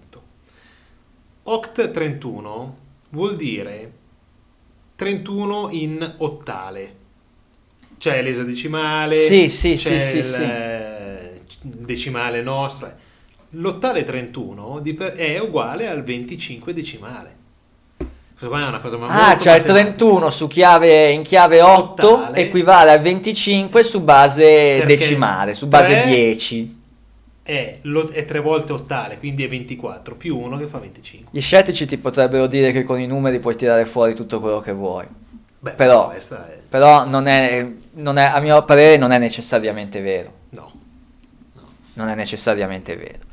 [1.50, 2.76] Oct 31
[3.10, 3.90] vuol dire
[4.96, 6.94] 31 in ottale.
[7.98, 12.92] C'è l'esadecimale, Sì, sì, c'è sì, il sì, eh, decimale nostro.
[13.52, 17.36] l'ottale 31 di per- è uguale al 25 decimale.
[17.96, 18.98] Questa qua è una cosa Ah,
[19.38, 19.72] cioè il matematica.
[19.72, 22.36] 31 su chiave, in chiave 8 Ottale.
[22.40, 26.77] equivale al 25 su base decimale, su base tre 10.
[27.48, 31.30] È, lo- è tre volte ottale, quindi è 24 più 1 che fa 25.
[31.32, 34.72] Gli scettici ti potrebbero dire che con i numeri puoi tirare fuori tutto quello che
[34.72, 35.06] vuoi.
[35.60, 36.20] Beh, Però- è...
[36.68, 40.32] Però non è, non è- a mio parere non è necessariamente vero.
[40.50, 40.70] No.
[41.94, 43.24] Non è necessariamente vero.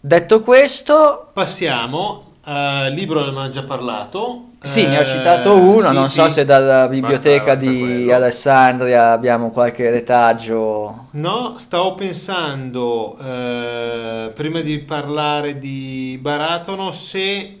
[0.00, 4.48] Detto questo, Passiamo al libro, ne abbiamo già parlato.
[4.64, 6.14] sì, ne ho Eh, citato uno, sì, non sì.
[6.14, 8.14] so se dalla biblioteca Basta- basta di quello.
[8.14, 11.08] Alessandria abbiamo qualche retaggio.
[11.12, 17.58] No, stavo pensando, eh, prima di parlare di Baratono, se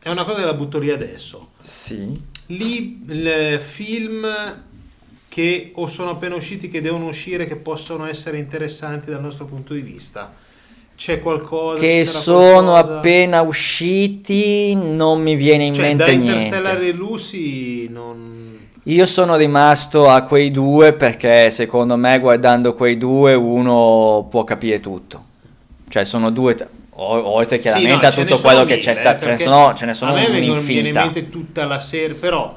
[0.00, 1.50] è una cosa che la butto lì adesso.
[1.60, 2.20] Sì.
[2.46, 4.26] Lì il film
[5.28, 9.72] che o sono appena usciti, che devono uscire, che possono essere interessanti dal nostro punto
[9.72, 10.30] di vista.
[11.02, 12.96] C'è qualcosa Che sono qualcosa?
[12.98, 16.32] appena usciti, non mi viene in Cioè, mente da niente.
[16.44, 18.58] Interstellar e Lucy non...
[18.84, 24.78] Io sono rimasto a quei due perché secondo me guardando quei due uno può capire
[24.78, 25.24] tutto.
[25.88, 28.94] Cioè sono due, t- oltre chiaramente Sì, no, a tutto quello che mille, c'è eh,
[28.94, 31.02] stato, ce ne sono, ce ne sono a me viene in un'infinità.
[31.02, 32.56] mente tutta la serie, però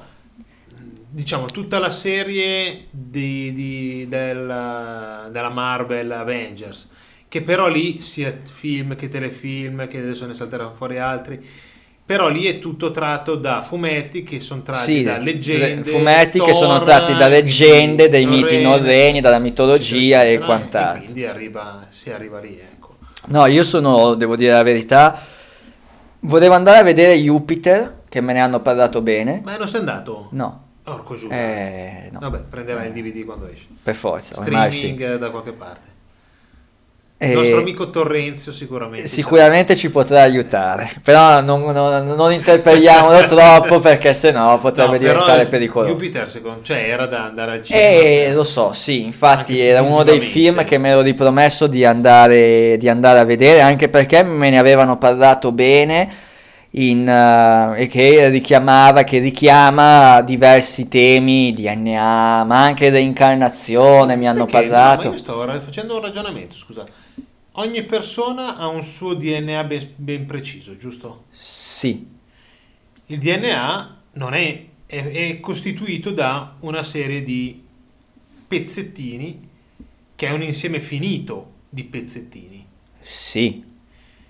[1.09, 6.89] diciamo tutta la serie di, di- della, della Marvel Avengers,
[7.35, 11.37] che però lì sia film che telefilm, che adesso ne salteranno fuori altri,
[12.05, 16.39] però lì è tutto tratto da fumetti che sono tratti Sì, da re- leggende, fumetti
[16.39, 21.03] che Thor, sono tratti da leggende, dei miti norreni, dalla mitologia e quant'altro.
[21.03, 22.95] quindi arriva, si arriva lì, ecco.
[23.25, 25.19] No, io sono, devo dire la verità,
[26.21, 29.41] volevo andare a vedere Jupiter, che me ne hanno parlato bene.
[29.43, 30.29] Ma non sei andato?
[30.31, 31.27] No, Orco giù.
[31.29, 33.65] eh, no, Vabbè, prenderai il DVD quando esce.
[33.83, 34.95] per forza, Streaming sì.
[34.95, 35.91] eh, da qualche parte.
[37.17, 39.07] Eh, Il nostro amico Torrenzio sicuramente.
[39.07, 45.11] Sicuramente ci potrà aiutare, però non, non, non interpelliamolo troppo perché sennò No, potrebbe però
[45.13, 45.93] diventare pericoloso.
[45.93, 47.85] Jupiter, secondo cioè, era da andare al cinema.
[48.01, 52.75] Eh, lo so, sì, infatti era uno dei film che mi ero ripromesso di andare,
[52.77, 56.09] di andare a vedere, anche perché me ne avevano parlato bene
[56.71, 64.33] in, eh, e che richiamava, che richiama diversi temi, DNA, ma anche reincarnazione, mi Sai
[64.33, 65.07] hanno che- no, parlato.
[65.07, 66.83] ma io sto facendo un ragionamento, scusa.
[67.57, 71.25] Ogni persona ha un suo DNA ben, ben preciso, giusto?
[71.31, 72.05] Sì,
[73.05, 77.63] Il DNA non è, è, è costituito da una serie di
[78.47, 79.49] pezzettini
[80.15, 82.65] che è un insieme finito di pezzettini.
[82.99, 83.63] sì,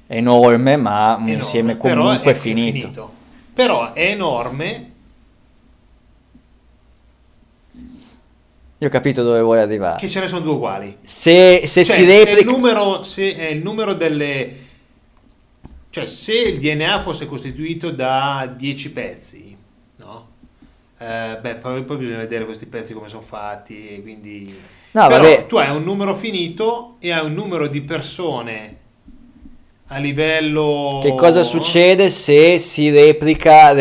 [0.07, 3.13] enorme, ma un Enorme, insieme però comunque è finito.
[3.53, 4.91] Però è enorme,
[8.79, 9.97] Io ho capito dove vuoi arrivare.
[9.99, 10.97] che ce ne sono due uguali.
[11.01, 12.51] Se, se Cioè, si se il replica...
[12.51, 14.63] numero, se è il numero delle...
[15.89, 19.57] Cioè, se il DNA fosse costituito da 10 pezzi,
[19.99, 20.27] no?
[20.97, 24.53] Eh, beh, poi, poi bisogna vedere questi pezzi come sono fatti, quindi...
[24.91, 25.45] No, Però vabbè.
[25.47, 28.77] tu hai un numero finito e hai un numero di persone
[29.87, 30.99] a livello...
[31.01, 33.71] Che cosa succede se si replica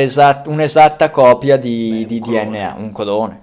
[0.47, 2.21] un'esatta copia di, Beh, un di.
[2.21, 2.75] DNA?
[2.79, 3.43] Un clone.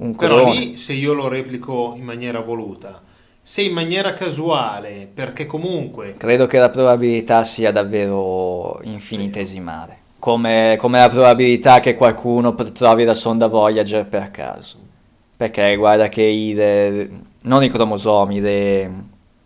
[0.00, 0.58] Un Però clone.
[0.58, 3.02] lì, se io lo replico in maniera voluta,
[3.42, 6.14] se in maniera casuale, perché comunque...
[6.16, 9.98] Credo che la probabilità sia davvero infinitesimale.
[10.18, 14.78] Come, come la probabilità che qualcuno trovi la sonda Voyager per caso.
[15.36, 17.10] Perché guarda che i, le-
[17.42, 18.92] non i cromosomi, le-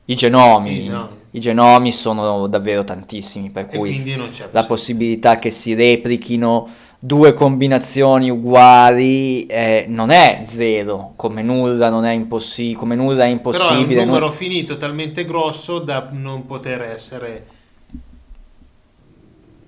[0.05, 1.17] i genomi, Sì, i genomi.
[1.33, 4.05] i genomi sono davvero tantissimi, per cui
[4.51, 6.69] la possibilità che si replichino
[7.07, 13.17] due combinazioni uguali eh, non è zero, come nulla non è impossibile, come nulla è
[13.17, 14.05] Però è un impossibile.
[14.07, 17.45] numero non- finito talmente grosso da non poter essere,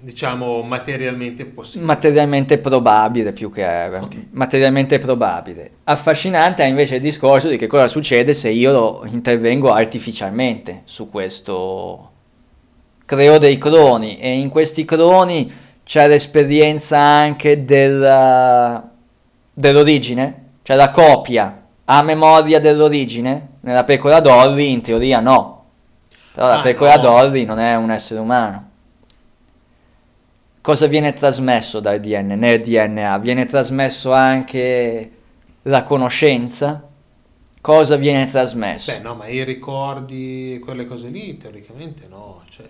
[0.00, 1.84] diciamo, materialmente possibile.
[1.84, 4.16] materialmente probabile più che Ok.
[4.30, 5.70] materialmente probabile.
[5.84, 12.10] Affascinante è invece il discorso di che cosa succede se io intervengo artificialmente su questo
[13.04, 18.90] creo dei cloni e in questi cloni c'è l'esperienza anche della-
[19.52, 23.50] dell'origine, cioè la copia a memoria dell'origine.
[23.60, 25.64] Nella pecora Dolly in teoria no.
[26.32, 27.02] Però la Ah, pecora no.
[27.02, 28.64] Dolly non è un essere umano.
[30.60, 32.34] Cosa viene trasmesso dal DNA?
[32.34, 35.10] Nel DNA viene trasmesso anche
[35.62, 36.82] la conoscenza?
[37.60, 38.90] Cosa viene trasmesso?
[38.90, 42.42] Beh, no, ma i ricordi, quelle cose lì, teoricamente no.
[42.48, 42.66] Cioè,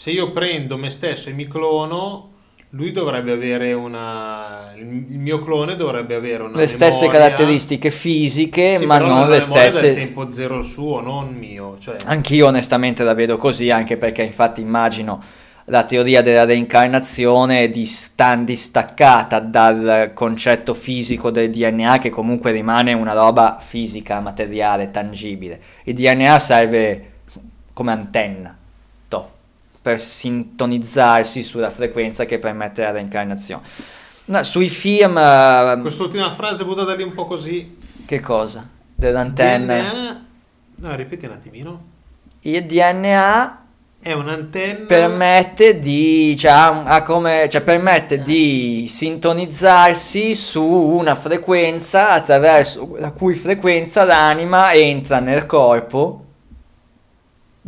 [0.00, 2.30] se io prendo me stesso e mi clono,
[2.70, 7.90] lui dovrebbe avere una il il mio clone dovrebbe avere una le stesse memoria- caratteristiche
[7.90, 9.88] fisiche, Sì, ma non le stesse.
[9.88, 14.62] del tempo zero suo non mio cioè Anch'io onestamente la vedo così, anche perché infatti
[14.62, 15.22] immagino
[15.66, 23.12] la teoria della reincarnazione distan- distaccata dal concetto fisico del DNA che comunque rimane una
[23.12, 25.60] roba fisica, materiale, tangibile.
[25.84, 27.10] Il DNA serve
[27.74, 28.54] come antenna
[29.90, 33.62] per sintonizzarsi sulla frequenza che permette la reincarnazione.
[34.26, 35.18] No, sui film...
[35.18, 37.76] eh, quest'ultima frase buttata lì un po' così
[38.06, 38.68] che cosa?
[38.94, 39.74] Dell'antenna.
[39.80, 40.24] DNA
[40.76, 41.82] no ripeti un attimino
[42.40, 43.58] Il DNA
[44.02, 52.96] è un'antenna permette di cioè, ha- come, cioè, permette di sintonizzarsi su una frequenza attraverso
[52.98, 56.24] la cui frequenza l'anima entra nel corpo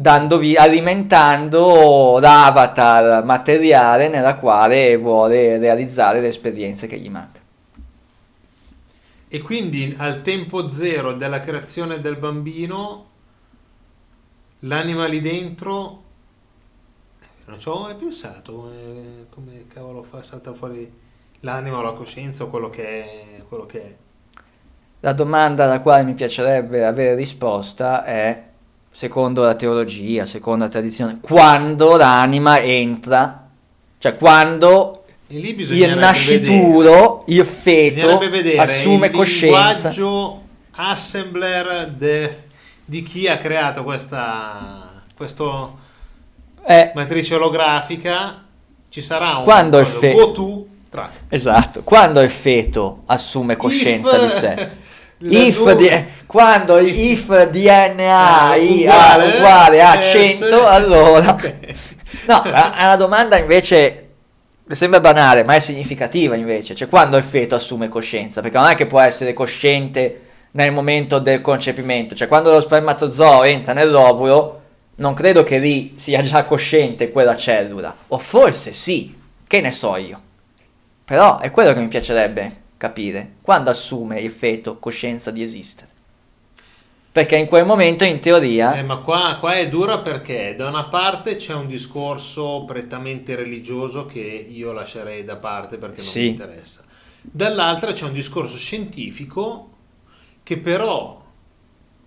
[0.02, 7.44] dandovi, alimentando l'avatar materiale nella quale vuole realizzare le esperienze che gli mancano.
[9.28, 13.06] E quindi al tempo zero della creazione del bambino,
[14.60, 16.02] l'anima lì dentro,
[17.20, 20.92] eh, non ci ho mai pensato come, come cavolo fa salta fuori
[21.40, 23.42] l'anima o la coscienza o quello che è.
[23.48, 23.94] Quello che è.
[25.00, 28.51] La domanda alla quale mi piacerebbe avere risposta è,
[28.92, 33.48] secondo la teologia, secondo la tradizione, quando l'anima entra,
[33.98, 39.88] cioè quando il nascituro, il vedere, feto, bisognerebbe vedere assume il coscienza.
[39.90, 40.40] linguaggio
[40.72, 42.42] assembler de-
[42.84, 45.78] di chi ha creato questa questo
[46.64, 48.42] Eh, matrice olografica.
[48.88, 51.12] Ci sarà un Quando il cosa, fe- go to track.
[51.28, 54.68] esatto, quando il feto assume coscienza If- di sé.
[55.28, 60.10] If di- quando if DNA Eh, uguale, a- uguale a S.
[60.10, 61.30] 100, allora...
[61.30, 61.54] Ok.
[62.26, 63.98] No, è una domanda invece
[64.70, 66.74] sembra banale, ma è significativa invece.
[66.74, 68.40] Cioè, quando il feto assume coscienza?
[68.40, 70.20] Perché non è che può essere cosciente
[70.52, 72.14] nel momento del concepimento.
[72.14, 74.60] Cioè, quando lo spermatozoo entra nell'ovulo,
[74.96, 77.94] non credo che lì sia già cosciente quella cellula.
[78.08, 79.14] O forse sì,
[79.46, 80.20] che ne so io.
[81.04, 83.34] Però è quello che mi piacerebbe capire.
[83.40, 85.88] Quando assume il feto coscienza di esistere?
[87.12, 88.74] Perché in quel momento, in teoria...
[88.74, 94.06] Eh, ma qua, qua è dura perché da una parte c'è un discorso prettamente religioso
[94.06, 96.20] che io lascerei da parte perché non Sì.
[96.20, 96.82] mi interessa.
[97.20, 99.70] Dall'altra c'è un discorso scientifico
[100.42, 101.22] che però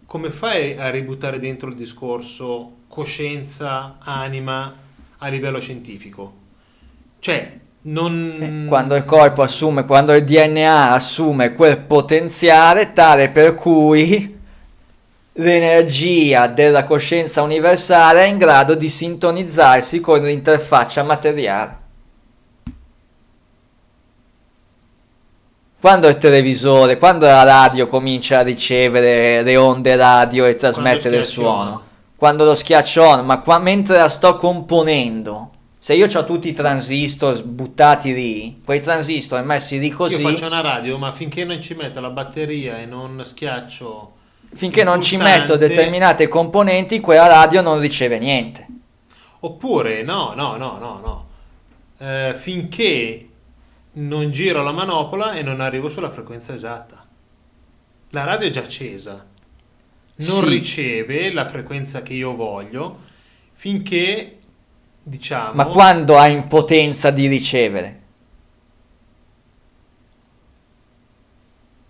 [0.05, 4.75] come fai a ributtare dentro il discorso coscienza, anima
[5.19, 6.33] a livello scientifico?
[7.19, 8.37] Cioè, non...
[8.39, 14.33] Eh, Quando il corpo assume, quando il DNA assume quel potenziale tale per cui
[15.33, 21.83] l'energia della coscienza universale è in grado di sintonizzarsi con l'interfaccia materiale.
[25.79, 31.23] Quando il televisore, quando la radio comincia a ricevere le onde radio e trasmettere il
[31.23, 31.83] suono,
[32.15, 35.51] quando lo schiaccione, ma qua, mentre la sto componendo,
[35.85, 40.47] se io ho tutti i transistor buttati lì, quei transistor messi lì così, Io faccio
[40.47, 44.13] una radio, ma finché non ci metto la batteria e non schiaccio
[44.55, 48.65] finché non ci pulsante- metto determinate componenti, quella radio non riceve niente.
[49.41, 51.27] Oppure, no, no, no, no, no.
[51.99, 53.29] Eh, finché
[53.91, 57.05] non giro la manopola e non arrivo sulla frequenza esatta.
[58.09, 59.23] La radio è già accesa.
[60.15, 60.47] Non Sì.
[60.47, 63.01] riceve la frequenza che io voglio
[63.53, 64.39] finché,
[65.07, 65.53] diciamo...
[65.53, 67.99] Ma quando ha impotenza di ricevere?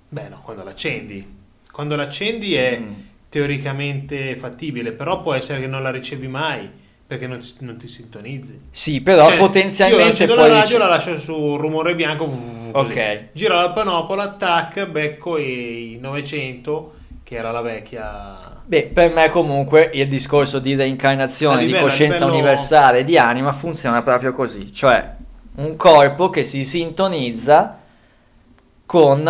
[0.09, 1.33] Beh, no, quando l'accendi.
[1.71, 2.93] Quando l'accendi è Mm.
[3.29, 6.69] teoricamente fattibile, però può essere che non la ricevi mai
[7.07, 8.59] perché non, non ti sintonizzi.
[8.71, 12.25] Sì, però Cioè, io potenzialmente puoi la radio, rice- la lascio su rumore bianco.
[12.25, 12.69] così.
[12.71, 13.27] Ok.
[13.33, 16.93] Giro la panopola, tac, becco i 900,
[17.23, 18.54] che era la vecchia.
[18.67, 23.17] Beh, per me comunque il discorso di reincarnazione, di livello- a coscienza livello- universale, di
[23.17, 25.13] anima funziona proprio così, cioè
[25.57, 27.79] un corpo che si sintonizza
[28.87, 29.23] con eh,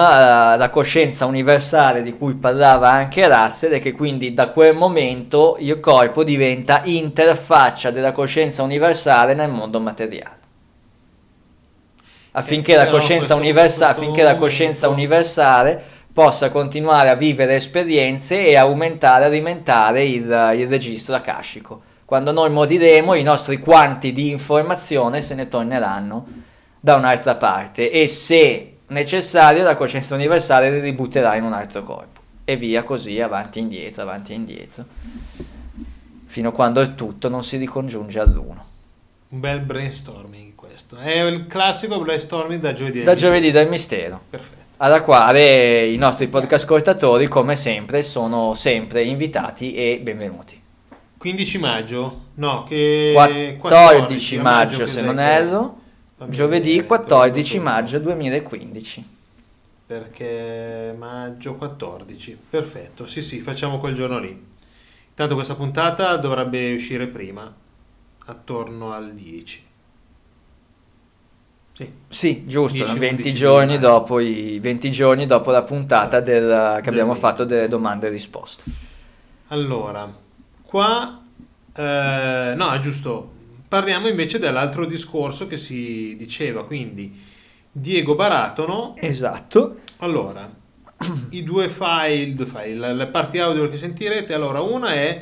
[0.58, 5.80] la coscienza universale di cui parlava anche Russell e che quindi da quel momento il
[5.82, 10.44] corpo diventa interfaccia della coscienza universale nel mondo materiale.
[12.32, 15.84] Affinché Eh, la coscienza, questo- questo affinché la coscienza universale
[16.16, 21.82] possa continuare a vivere esperienze e aumentare, alimentare il, il registro akashico.
[22.06, 26.26] Quando noi moriremo, i nostri quanti di informazione se ne torneranno
[26.80, 32.22] da un'altra parte e se necessario la coscienza universale li ributterà in un altro corpo
[32.46, 34.86] e via così avanti e indietro, avanti e indietro,
[36.24, 38.66] fino a quando il tutto non si ricongiunge all'uno.
[39.28, 40.96] Un bel brainstorming questo.
[40.96, 41.10] questo.
[41.10, 43.04] È il classico brainstorming da giovedì.
[43.04, 44.22] Da giovedì del mistero.
[44.30, 44.65] Perfetto.
[44.78, 50.62] Alla quale i nostri podcast ascoltatori, come sempre, sono sempre invitati e benvenuti.
[51.16, 52.22] 15 maggio?
[52.34, 55.80] No, che 14, maggio, se cos'è non erro,
[56.28, 59.10] giovedì vedere, 14 te lo dico maggio 2015.
[59.88, 62.38] Perché maggio 14.
[62.50, 64.46] Perfetto, sì sì, facciamo quel giorno lì.
[65.08, 67.50] Intanto questa puntata dovrebbe uscire prima,
[68.26, 69.65] attorno al 10.
[71.78, 76.80] Sì, Sì, giusto, 10, 20, 11 giorni dopo i 20 giorni dopo la puntata del-
[76.82, 78.64] che abbiamo fatto delle domande e risposte.
[79.48, 80.10] Allora,
[80.62, 81.22] qua,
[81.76, 83.32] eh, no, è giusto,
[83.68, 87.22] parliamo invece dell'altro discorso che si diceva, quindi
[87.70, 89.80] Diego Baratono, Esatto.
[89.98, 90.50] allora,
[91.32, 95.22] i due file, due file, le- parti audio che sentirete, allora, una è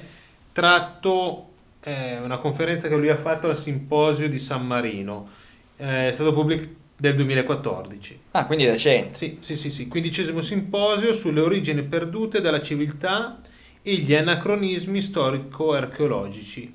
[0.52, 1.48] tratto,
[1.84, 5.28] eh, una conferenza che lui ha fatto al simposio di San Marino,
[5.76, 8.20] è stato pubblicato del 2014.
[8.32, 9.18] Ah, quindi recente.
[9.18, 13.42] Sì, sì, sì, sì, quindicesimo simposio sulle origini perdute della civiltà
[13.82, 16.74] e gli anacronismi storico-archeologici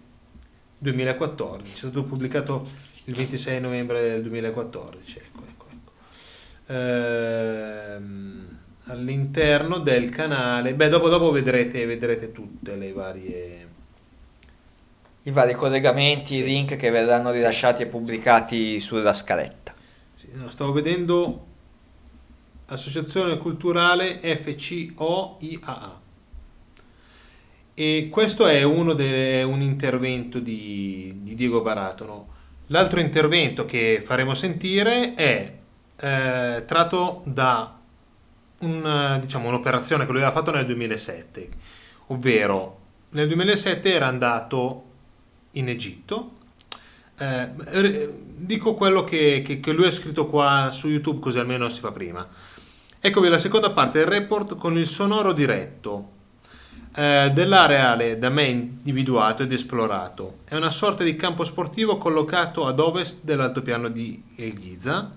[0.79, 2.67] 2014, è stato pubblicato
[3.07, 5.93] il 26 novembre del 2014, ecco, ecco, ecco.
[6.73, 13.68] Ehm, all'interno del canale, beh, dopo, dopo vedrete, vedrete tutte le varie...
[15.29, 19.75] I vari collegamenti, i link che verranno rilasciati e pubblicati sulla scaletta.
[20.33, 21.47] No, stavo vedendo
[22.69, 26.01] Associazione Culturale FCOIAA.
[27.75, 32.29] E questo è uno de- un intervento di, di Diego Baratono.
[32.69, 35.53] L'altro intervento che faremo sentire è
[36.01, 37.79] eh, tratto da
[38.61, 41.49] un, diciamo, un'operazione che lui aveva fatto nel 2007,
[42.07, 42.79] ovvero
[43.11, 44.85] nel 2007 era andato
[45.59, 46.37] in Egitto.
[47.19, 51.81] Eh, dico quello che, che- che lui ha scritto qua su YouTube, così almeno si
[51.81, 52.27] fa prima.
[53.01, 56.17] Eccovi la seconda parte del report con il sonoro diretto
[56.95, 60.39] eh, dell'areale da me individuato ed esplorato.
[60.45, 65.17] È una sorta di campo sportivo collocato ad ovest dell'altopiano di El Giza.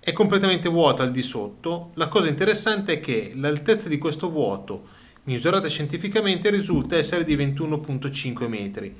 [0.00, 1.90] È completamente vuoto al di sotto.
[1.94, 4.88] La cosa interessante è che l'altezza di questo vuoto,
[5.24, 8.94] misurata scientificamente, risulta essere di 21.5 metri.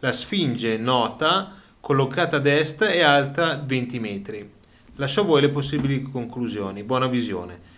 [0.00, 4.50] La sfinge nota, collocata ad est, è alta 20 metri.
[4.96, 6.82] Lascio a voi le possibili conclusioni.
[6.82, 7.74] Buona visione.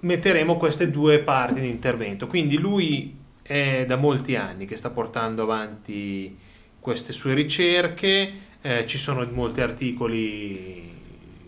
[0.00, 2.26] Metteremo queste due parti di intervento.
[2.26, 6.36] Quindi lui è da molti anni che sta portando avanti
[6.80, 8.46] queste sue ricerche.
[8.60, 10.96] eh, ci sono molti articoli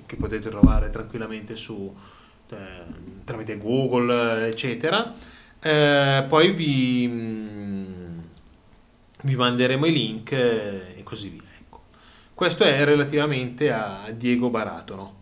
[0.06, 1.92] che potete trovare tranquillamente su
[2.50, 2.56] eh,
[3.24, 5.14] tramite Google, eccetera.
[5.60, 7.99] Eh, poi vi, mm,
[9.22, 11.42] vi manderemo i link eh, e così via.
[11.58, 11.80] Ecco.
[12.34, 15.18] Questo è relativamente a Diego Baratono.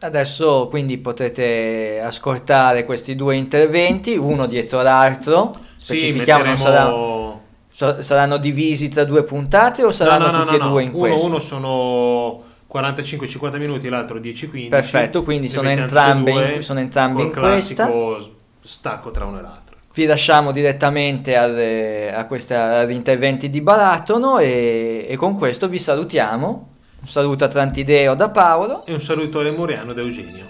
[0.00, 5.58] Adesso quindi potete ascoltare questi due interventi, uno dietro l'altro.
[5.78, 7.40] Sì, Specifichiamo, sarà- metteremo...
[7.70, 10.88] sa- saranno divisi tra due puntate o saranno no, no, tutti no, e due in
[10.90, 11.26] uno, questo?
[11.26, 12.42] uno sono
[12.72, 14.68] 45-50 minuti, l'altro 10-15.
[14.68, 17.86] Perfetto, quindi sono entrambi sono entrambi in questa.
[17.86, 19.65] classico stacco tra uno e l'altro.
[19.96, 25.78] Vi lasciamo direttamente alle- a questi agli interventi di Baratono e, e con questo vi
[25.78, 26.68] salutiamo.
[27.00, 28.84] Un saluto a Trantideo da Paolo.
[28.84, 30.48] E un saluto lemuriano da Eugenio.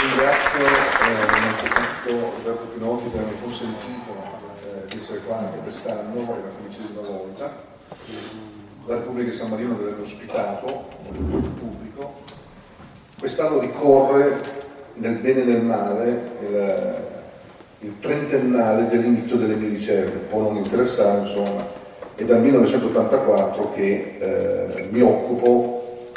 [0.00, 4.16] Ringrazio eh, innanzitutto Roberto Pinotti per aver consentito
[4.66, 7.72] eh, di essere qua anche quest'anno, è la quindicesima volta.
[8.86, 12.16] La Repubblica di San Marino deve aver ospitato il pubblico.
[13.18, 14.38] Quest'anno ricorre
[14.94, 16.94] nel bene e nel male il,
[17.80, 21.66] il trentennale dell'inizio delle mie ricerche, può non interessare, insomma,
[22.14, 26.10] è dal 1984 che eh, mi occupo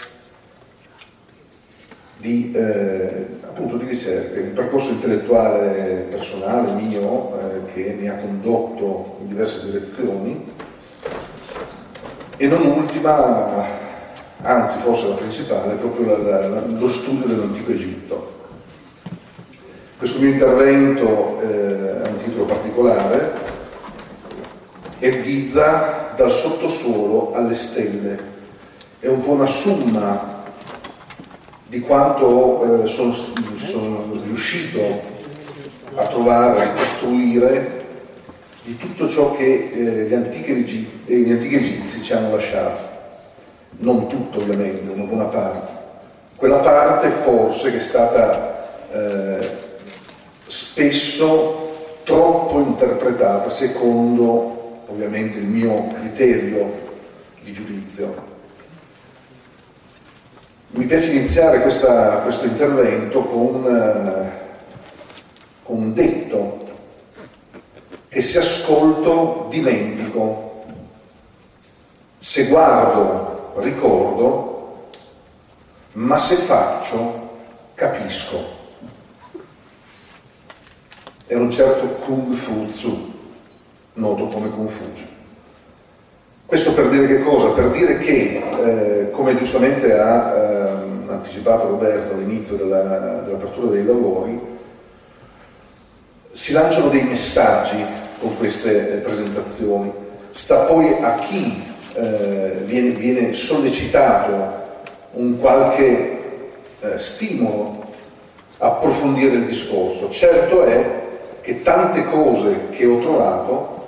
[2.17, 9.19] di, eh, appunto di ricerca, il percorso intellettuale personale mio eh, che mi ha condotto
[9.21, 10.55] in diverse direzioni
[12.37, 13.65] e non ultima,
[14.41, 18.35] anzi forse la principale, proprio la- la- lo studio dell'antico Egitto.
[19.97, 23.33] Questo mio intervento eh, ha un titolo particolare,
[24.99, 28.19] è Giza dal sottosuolo alle stelle,
[28.99, 30.35] è un po' una somma
[31.67, 35.01] di quanto eh, sono, sono riuscito
[35.95, 37.76] a trovare, a costruire
[38.67, 42.95] di tutto ciò che eh, gli, antichi eh, gli antichi egizi ci hanno lasciato.
[43.77, 45.71] Non tutto ovviamente, una buona parte.
[46.35, 49.49] Quella parte forse che è stata eh,
[50.45, 56.69] spesso troppo interpretata secondo ovviamente il mio criterio
[57.41, 58.25] di giudizio.
[60.71, 64.29] Mi piace iniziare questa, questo intervento con, eh,
[65.63, 66.56] con un detto
[68.09, 70.63] che se ascolto dimentico,
[72.19, 74.89] se guardo ricordo,
[75.93, 77.29] ma se faccio
[77.73, 78.55] capisco.
[81.27, 83.13] Era un certo Kung Fu Tzu,
[83.93, 85.15] noto come Confucio.
[86.45, 87.49] Questo per dire che cosa?
[87.49, 94.46] Per dire che, eh, come giustamente ha eh, anticipato Roberto all'inizio della, dell'apertura dei lavori,
[96.37, 97.83] si lanciano dei messaggi
[98.19, 99.91] con queste eh, presentazioni.
[100.29, 101.63] Sta poi a chi
[101.95, 104.65] eh, viene, viene, sollecitato
[105.13, 106.19] un qualche
[106.79, 107.85] eh, stimolo
[108.59, 110.11] approfondire il discorso.
[110.11, 111.05] Certo è
[111.41, 113.87] che tante cose che ho trovato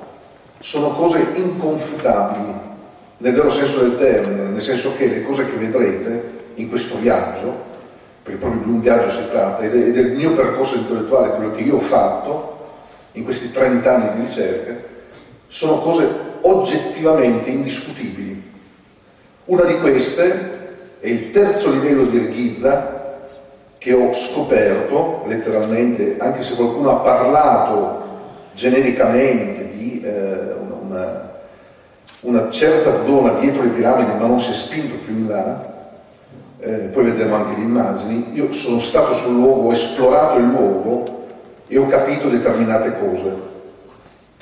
[0.59, 2.53] sono cose inconfutabili
[3.17, 7.68] nel vero senso del termine, nel senso che le cose che vedrete in questo viaggio,
[8.29, 11.75] perché proprio di un viaggio si tratta, è del mio percorso intellettuale, quello che io
[11.75, 12.57] ho fatto
[13.13, 14.75] in questi 30 anni di ricerca,
[15.47, 16.07] sono cose
[16.41, 18.41] oggettivamente indiscutibili.
[19.45, 20.57] Una di queste
[20.99, 23.17] è il terzo livello di Erghizza
[23.79, 28.07] che ho scoperto letteralmente, anche se qualcuno ha parlato
[28.53, 31.31] genericamente di eh, una,
[32.21, 35.68] una, certa zona dietro le piramidi, ma non si è spinto più in là,
[36.59, 41.25] eh, poi vedremo anche le immagini, io sono stato sul luogo, ho esplorato il luogo
[41.67, 43.47] e ho capito determinate cose.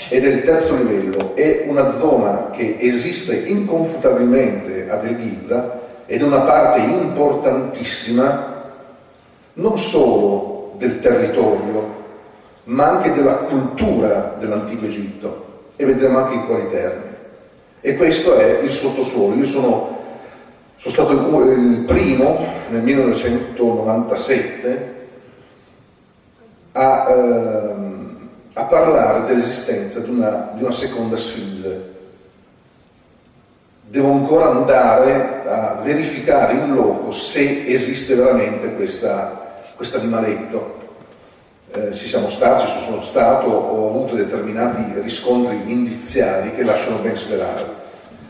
[0.09, 6.21] Ed è il terzo livello, è una zona che esiste inconfutabilmente ad El Giza ed
[6.21, 8.55] è una parte importantissima
[9.53, 11.95] non solo del territorio,
[12.65, 15.45] ma anche della cultura dell'antico Egitto
[15.75, 17.15] e vedremo anche in quali termini.
[17.81, 19.35] E questo è il sottosuolo.
[19.35, 19.96] Io sono,
[20.89, 21.19] sono stato il,
[21.73, 24.95] il primo nel 1997
[26.73, 31.95] a, ehm, a parlare dell'esistenza di una, di una seconda sfinge.
[33.89, 40.75] Devo ancora andare a verificare in loco se esiste veramente questo animaletto
[41.71, 47.15] eh, ci siamo stati, ci sono stato, ho avuto determinati riscontri indiziari che lasciano ben
[47.15, 47.86] sperare.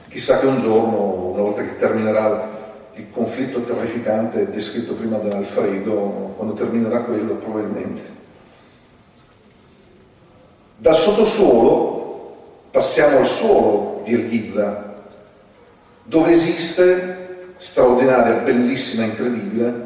[0.10, 2.56] Chissà che un giorno, una volta che terminerà
[2.94, 8.02] il conflitto terrificante descritto prima da Alfredo, quando terminerà quello probabilmente.
[10.78, 12.36] Dal sottosuolo
[12.72, 14.96] passiamo al suolo di Elghizza,
[16.04, 19.86] dove esiste, straordinaria, bellissima, incredibile,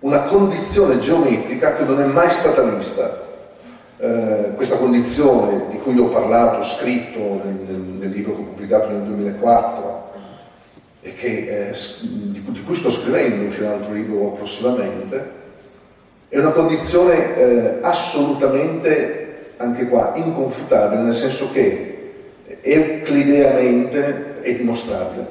[0.00, 3.24] una condizione geometrica che non è mai stata vista.
[3.98, 8.88] Eh, questa condizione di cui ho parlato, scritto nel, nel, nel libro che ho pubblicato
[8.90, 10.12] nel 2004
[11.00, 15.30] e che, eh, di, di, cui sto scrivendo, uscirà un altro libro prossimamente,
[16.28, 22.12] è una condizione eh, assolutamente, anche qua, inconfutabile, nel senso che
[22.60, 25.26] euclideamente è dimostrabile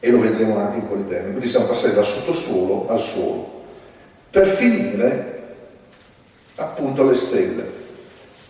[0.00, 1.30] e lo vedremo anche in quali termini.
[1.30, 3.62] Quindi siamo passati dal sottosuolo al suolo,
[4.28, 5.37] per finire
[6.58, 7.72] appunto alle stelle,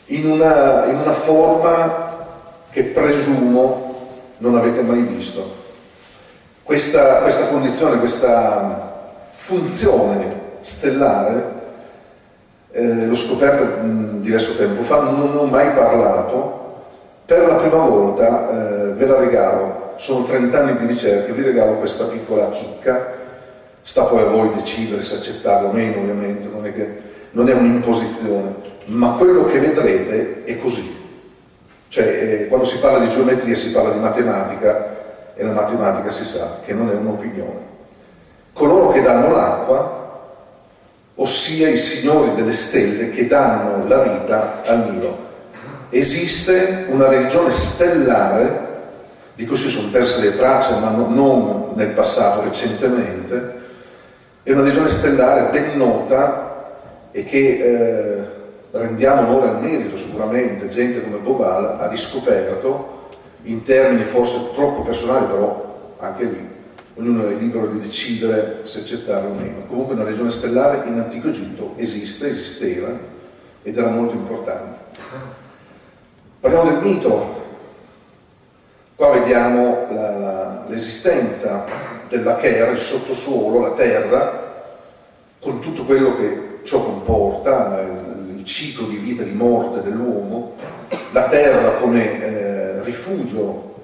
[0.06, 2.26] in una, in una forma
[2.70, 3.86] che presumo
[4.38, 5.56] non avete mai visto.
[6.62, 11.56] Questa, questa condizione, questa funzione stellare,
[12.72, 16.82] eh, l'ho scoperta mh, diverso tempo fa, non ho mai parlato,
[17.24, 19.94] per la prima volta eh, ve la regalo.
[19.96, 23.16] Sono 30 anni di ricerca, vi regalo questa piccola chicca,
[23.82, 27.52] sta poi a voi decidere se accettarla o meno ovviamente, non è, che, non è
[27.52, 28.54] un'imposizione,
[28.86, 30.96] ma quello che vedrete è così.
[31.88, 34.96] Cioè, eh, quando si parla di geometria si parla di matematica
[35.34, 37.66] e la matematica si sa che non è un'opinione.
[38.52, 39.96] Coloro che danno l'acqua,
[41.14, 45.26] ossia i signori delle stelle che danno la vita al Nilo.
[45.90, 48.66] Esiste una religione stellare
[49.34, 53.56] di cui si sono perse le tracce, ma no, non nel passato, recentemente,
[54.42, 56.47] è una regione stellare ben nota
[57.10, 58.24] e che eh,
[58.70, 62.96] rendiamo onore al merito sicuramente, gente come Bobal ha riscoperto,
[63.42, 66.56] in termini forse troppo personali, però anche lì
[66.94, 69.64] ognuno è libero di decidere se accettarlo o meno.
[69.68, 72.88] Comunque una regione stellare in antico Egitto esiste, esisteva
[73.62, 74.78] ed era molto importante.
[76.40, 77.38] Parliamo del mito
[78.98, 79.86] Qua vediamo
[80.66, 81.64] l'esistenza
[82.08, 84.64] della Cher, il sottosuolo, la terra,
[85.40, 87.80] con tutte quello che ciò comporta,
[88.34, 90.54] il ciclo di vita e di morte dell'uomo,
[91.12, 93.74] la terra come eh, rifugio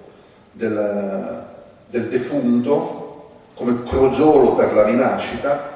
[0.52, 1.42] del,
[1.88, 5.72] del defunto, come crogiolo per la rinascita,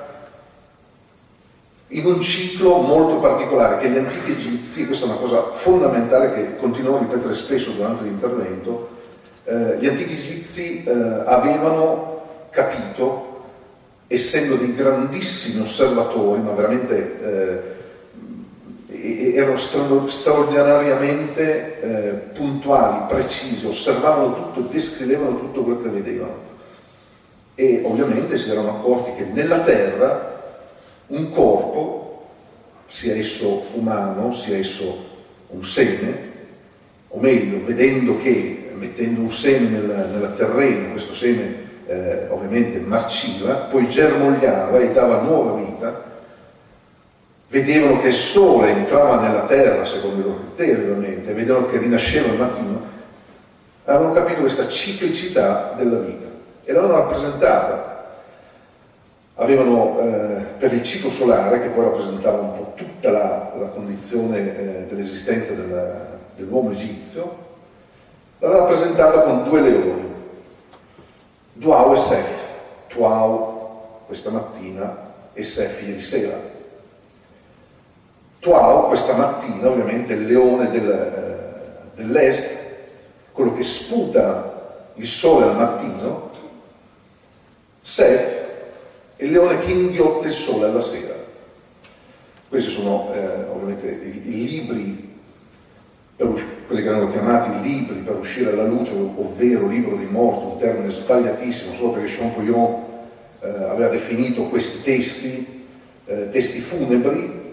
[1.88, 6.56] in un ciclo molto particolare che gli antichi egizi, questa è una cosa fondamentale che
[6.56, 8.96] continuo a ripetere spesso durante l'intervento,
[9.44, 10.90] eh, gli antichi egizi eh,
[11.24, 12.20] avevano
[12.50, 13.27] capito,
[14.08, 17.76] essendo dei grandissimi osservatori, ma veramente eh,
[19.36, 26.46] erano straordinariamente eh, puntuali, precisi, osservavano tutto, descrivevano tutto quello che vedevano.
[27.54, 30.34] E ovviamente si erano accorti che nella Terra
[31.08, 32.06] un corpo,
[32.86, 35.06] sia esso umano, sia esso
[35.48, 36.26] un seme,
[37.08, 43.54] o meglio, vedendo che mettendo un seme nel, nella terreno, questo seme eh, ovviamente marciva,
[43.54, 46.04] poi germogliava e dava nuova vita,
[47.48, 52.28] vedevano che il sole entrava nella terra, secondo i loro criteri ovviamente, vedevano che rinasceva
[52.28, 52.80] il mattino,
[53.84, 56.26] avevano capito questa ciclicità della vita
[56.64, 57.86] e l'hanno rappresentata.
[59.40, 64.38] Avevano eh, per il ciclo solare, che poi rappresentava un po' tutta la, la condizione
[64.38, 67.46] eh, dell'esistenza del, dell'uomo egizio,
[68.40, 70.07] l'aveva rappresentata con due leoni,
[71.58, 72.44] Duau e Sef,
[72.86, 76.40] Tuau questa mattina e Sef ieri sera.
[78.38, 82.60] Tuau questa mattina, ovviamente il leone del, eh, dell'est,
[83.32, 86.30] quello che sputa il sole al mattino,
[87.80, 88.46] Sef
[89.16, 91.16] il leone che inghiotte il sole alla sera.
[92.48, 95.16] Questi sono eh, ovviamente i, i libri,
[96.78, 100.90] quelli che erano chiamati libri per uscire alla luce, ovvero libro dei morti, un termine
[100.90, 102.84] sbagliatissimo, solo perché Champollion
[103.40, 105.64] eh, aveva definito questi testi,
[106.06, 107.46] eh, testi funebri,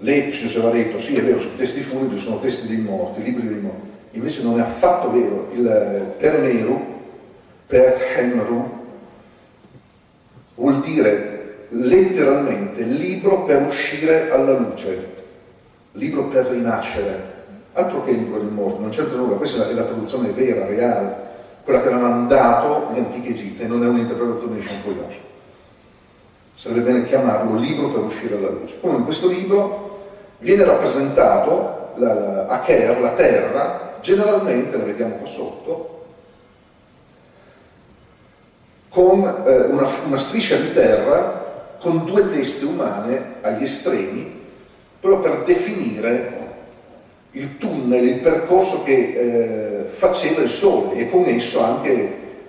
[0.00, 3.60] Lepsius aveva detto sì è vero, sono testi funebri, sono testi dei morti, libri dei
[3.60, 3.86] morti.
[4.12, 6.96] Invece non è affatto vero, il Permeru,
[7.66, 8.76] Per Henru,
[10.54, 15.16] vuol dire letteralmente libro per uscire alla luce,
[15.92, 17.27] libro per rinascere,
[17.78, 21.26] altro che libro del morto, non c'entra nulla, questa è la traduzione vera, reale,
[21.62, 25.06] quella che avevano dato gli antichi egizi, non è un'interpretazione di Champollion.
[26.54, 28.80] Sarebbe bene chiamarlo libro per uscire alla luce.
[28.80, 30.06] Come in questo libro
[30.38, 36.04] viene rappresentato la, Acher, la terra, generalmente, la vediamo qua sotto,
[38.88, 44.40] con eh, una, una, striscia di terra con due teste umane agli estremi,
[44.98, 46.37] proprio per definire
[47.32, 51.90] il tunnel, il percorso che eh, faceva il Sole e con esso anche,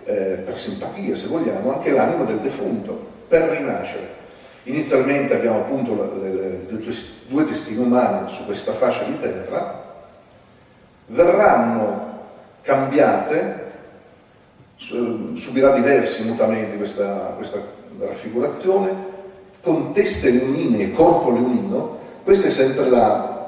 [0.05, 0.13] eh,
[0.45, 4.17] per simpatia se vogliamo, anche l'anima del defunto, per rinascere.
[4.63, 6.93] Inizialmente abbiamo appunto le, le, le
[7.27, 9.85] due testine umane su questa fascia di terra,
[11.07, 12.07] verranno
[12.61, 13.67] cambiate
[14.75, 17.61] subirà diversi mutamenti questa, questa
[17.99, 19.07] raffigurazione,
[19.61, 23.38] con teste leonine e corpo leonino, questa è sempre la,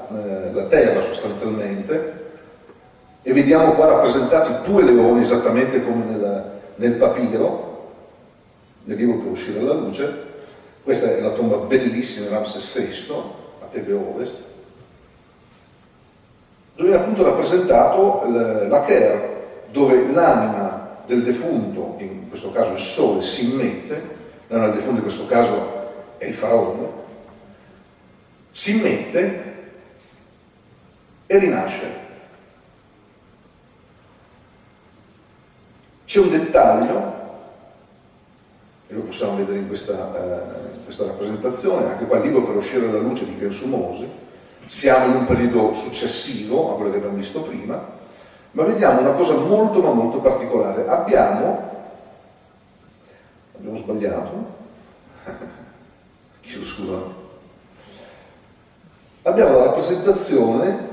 [0.52, 2.20] la terra sostanzialmente,
[3.22, 7.90] e vediamo qua rappresentati due leoni esattamente come nel, nel papiro,
[8.84, 10.30] nel libro per uscire alla luce,
[10.82, 13.14] questa è la tomba bellissima di Ramses VI,
[13.60, 14.44] a Tebe Ovest,
[16.74, 19.30] dove è appunto rappresentato la Ker,
[19.70, 25.02] dove l'anima del defunto, in questo caso il sole, si immette, non il defunto in
[25.02, 25.80] questo caso
[26.18, 27.00] è il faraone,
[28.50, 29.51] si immette
[31.32, 31.86] e rinasce.
[36.04, 37.20] C'è un dettaglio,
[38.88, 42.86] e lo possiamo vedere in questa, eh, in questa rappresentazione, anche qua libro per uscire
[42.86, 44.06] alla luce di Kensumosi,
[44.66, 47.82] siamo in un periodo successivo a quello che abbiamo visto prima,
[48.50, 50.86] ma vediamo una cosa molto ma molto particolare.
[50.86, 51.70] Abbiamo,
[53.56, 54.46] abbiamo sbagliato,
[56.42, 56.98] chiedo scusa,
[59.22, 60.90] abbiamo la rappresentazione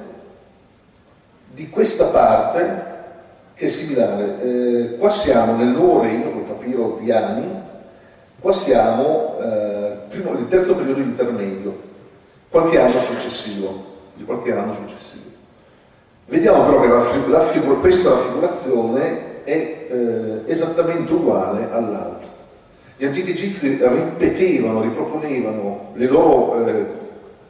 [1.54, 2.98] di questa parte
[3.56, 4.42] che è similare.
[4.42, 7.48] Eh, qua siamo nel nuovo regno, col papiro di Ani,
[8.40, 11.78] qua siamo eh, primo, il terzo periodo intermedio,
[12.50, 15.28] qualche anno successivo, di qualche anno successivo.
[16.28, 22.28] Vediamo però che la, la questa raffigurazione è eh, esattamente uguale all'altra.
[22.98, 26.86] Gli antichi egizi ripetevano, riproponevano le loro eh,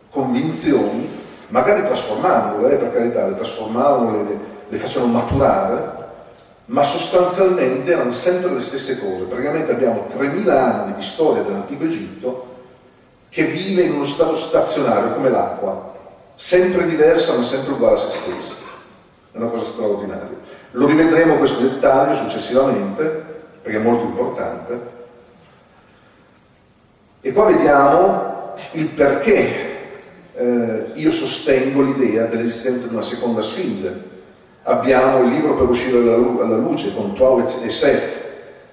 [0.10, 1.19] convinzioni,
[1.50, 5.98] magari trasformandole, eh, per carità, le trasformavano, le, le facevano maturare,
[6.66, 9.26] ma sostanzialmente erano sempre le stesse cose.
[9.26, 12.48] Praticamente abbiamo 3000 anni di storia dell'antico Egitto
[13.30, 15.94] che vive in uno stato stazionario come l'acqua,
[16.36, 18.54] sempre diversa ma sempre uguale a se stessa.
[19.32, 20.38] È una cosa straordinaria.
[20.72, 23.26] Lo rivedremo questo dettaglio successivamente,
[23.62, 24.98] perché è molto importante.
[27.22, 29.69] E qua vediamo il perché
[30.40, 34.07] eh, io sostengo l'idea dell'esistenza di una seconda sfinge.
[34.64, 38.18] Abbiamo il libro per uscire alla, luce con Tuawet e Seth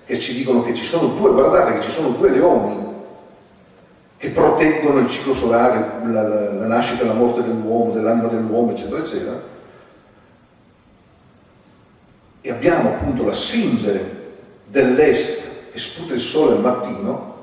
[0.05, 2.85] che ci dicono che ci sono due, guardate che ci sono due leoni
[4.17, 8.71] che proteggono il ciclo solare, la, la, la nascita e la morte dell'uomo, dell'anima dell'uomo,
[8.71, 9.43] eccetera, eccetera.
[12.41, 14.15] E abbiamo appunto la Sfinge
[14.67, 17.35] dell'est che sputa il sole al mattino,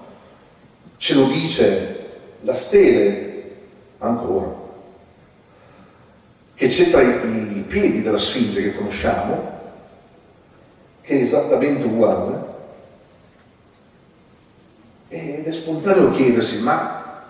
[0.98, 2.06] ce lo dice
[2.42, 3.33] la stele
[4.04, 4.62] ancora,
[6.56, 9.62] che c'è tra i, i piedi della Sfinge che conosciamo,
[11.02, 12.52] che è esattamente uguale,
[15.08, 17.24] ed è spontaneo chiedersi, ma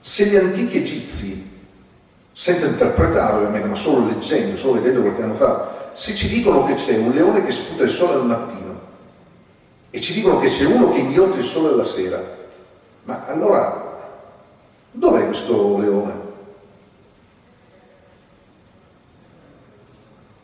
[0.00, 1.54] se gli antichi egizi,
[2.32, 6.64] senza interpretare ovviamente, ma solo leggendo, solo vedendo quel che hanno fatto, se ci dicono
[6.64, 8.78] che c'è un leone che sputa il sole al mattino
[9.90, 12.22] e ci dicono che c'è uno che inghiotte il sole alla sera,
[13.04, 13.85] ma allora
[14.96, 16.12] dov'è questo leone?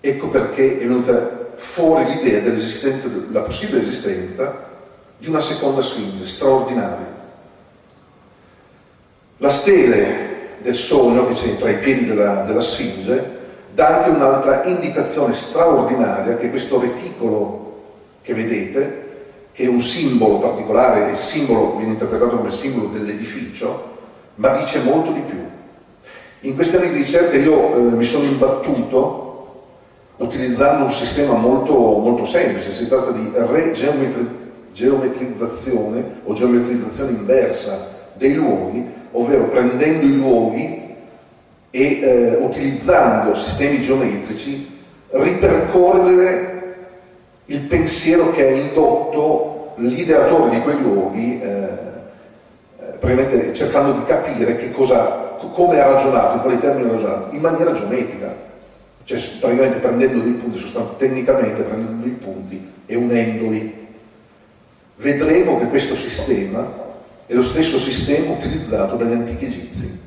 [0.00, 4.70] Ecco perché è venuta fuori l'idea dell'esistenza, della possibile esistenza
[5.16, 7.20] di una seconda sfinge straordinaria.
[9.38, 13.40] La stele del sogno che c'è tra i piedi della, della sfinge
[13.72, 17.82] dà anche un'altra indicazione straordinaria che questo reticolo
[18.22, 19.10] che vedete,
[19.52, 23.91] che è un simbolo particolare, il simbolo viene interpretato come simbolo dell'edificio,
[24.36, 25.38] ma dice molto di più.
[26.40, 29.20] In questi anni di ricerca io eh, mi sono imbattuto
[30.16, 34.40] utilizzando un sistema molto, molto semplice, si tratta di regeometria
[34.72, 40.80] geometrizzazione o geometrizzazione inversa dei luoghi, ovvero prendendo i luoghi
[41.70, 44.80] e eh, utilizzando sistemi geometrici
[45.10, 46.76] ripercorrere
[47.46, 51.68] il pensiero che ha indotto l'ideatore di quei luoghi, eh,
[53.02, 57.40] eh cercando di capire che cosa, come ha ragionato, in quali termini ha ragionato, in
[57.40, 58.34] maniera geometrica,
[59.04, 63.80] cioè praticamente prendendo dei punti, tecnicamente prendendo dei punti e unendoli
[64.96, 66.80] vedremo che questo sistema
[67.26, 70.00] è lo stesso sistema utilizzato dagli antichi egizi.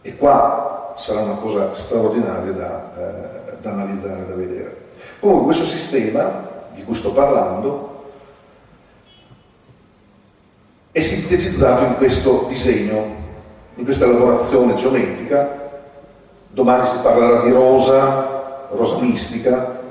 [0.00, 4.76] E qua sarà una cosa straordinaria da, eh, da analizzare, da vedere.
[5.20, 7.93] Comunque questo sistema di cui sto parlando
[10.94, 13.04] è sintetizzato in questo disegno,
[13.74, 15.62] in questa elaborazione geometrica.
[16.50, 19.82] Domani si parlerà di rosa, rosa mistica,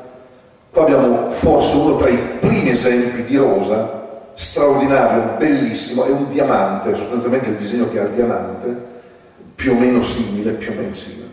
[0.72, 6.96] Qua abbiamo forse uno tra i primi esempi di rosa, straordinario, bellissimo, è un diamante,
[6.96, 8.76] sostanzialmente il disegno che ha il diamante,
[9.54, 11.28] più o meno simile, più o meno simile.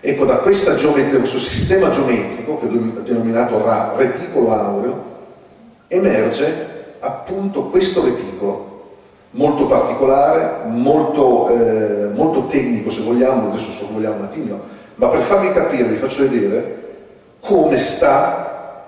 [0.00, 3.62] Ecco, da questa geometria, questo sistema geometrico, che ho denominato
[3.96, 5.04] reticolo aureo,
[5.88, 8.65] emerge appunto questo reticolo,
[9.36, 14.60] molto particolare, molto, eh, molto tecnico se vogliamo, adesso se vogliamo un attimo,
[14.96, 16.84] ma per farvi capire vi faccio vedere
[17.40, 18.82] come sta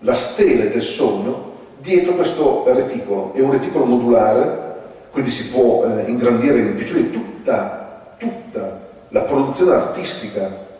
[0.00, 3.32] la stele del sogno dietro questo reticolo.
[3.34, 4.80] È un reticolo modulare,
[5.10, 10.70] quindi si può eh, ingrandire e rimpicciolire tutta, tutta la produzione artistica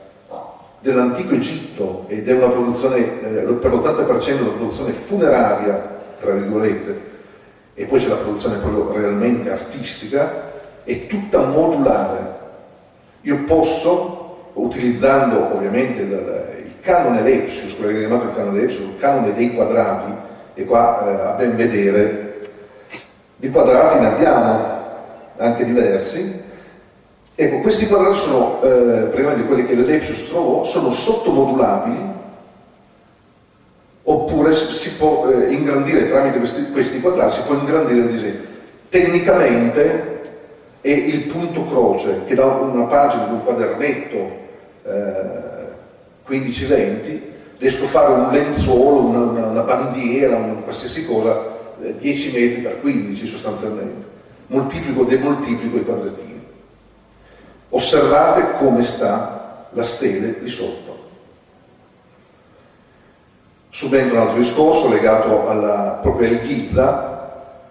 [0.80, 7.10] dell'antico Egitto ed è una produzione, eh, per l'80% una produzione funeraria, tra virgolette,
[7.74, 10.50] e poi c'è la produzione quello realmente artistica,
[10.84, 12.40] è tutta modulare.
[13.22, 16.06] Io posso, utilizzando ovviamente
[16.82, 20.12] canone Lepsius, quello che è chiamato il canone Lepsius, il canone dei quadrati,
[20.54, 22.48] e qua eh, a ben vedere
[23.36, 24.80] di quadrati ne abbiamo
[25.36, 26.40] anche diversi.
[27.34, 32.10] Ecco, questi quadrati sono, eh, prima di quelli che Lepsius trovò, sono sottomodulabili
[34.04, 38.40] oppure si può eh, ingrandire tramite questi, questi, quadrati, si può ingrandire il disegno.
[38.88, 40.20] Tecnicamente
[40.80, 44.40] è il punto croce che da una pagina di un quadernetto
[44.84, 45.50] eh,
[46.28, 47.20] 15-20,
[47.58, 52.62] riesco a fare un lenzuolo, una, una, una bandiera, una qualsiasi cosa, 10 eh, metri
[52.62, 54.10] per 15 sostanzialmente.
[54.48, 56.40] Moltiplico, demoltiplico i quadratini.
[57.70, 60.81] Osservate come sta la stele di sotto.
[63.74, 67.30] Subentra un altro discorso legato alla, proprio al Giza,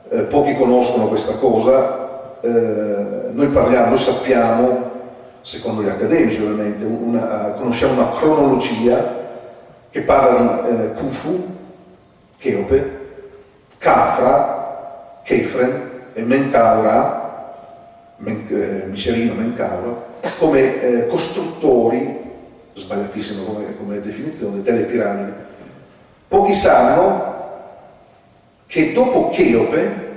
[0.09, 4.89] eh, pochi conoscono questa cosa, eh, noi parliamo, noi sappiamo
[5.41, 9.15] secondo gli accademici ovviamente, una, conosciamo una cronologia
[9.91, 11.55] che parla di eh, Khufu,
[12.39, 12.99] Cheope,
[13.77, 17.19] Khafra, Kefren e Menkaura,
[18.17, 20.05] Men, eh, Micerino, Mencauro,
[20.39, 22.21] come eh, costruttori,
[22.73, 25.49] sbagliatissimo come, come definizione, delle piramidi.
[26.31, 27.33] Pochi sanno
[28.65, 30.09] che dopo Cheope,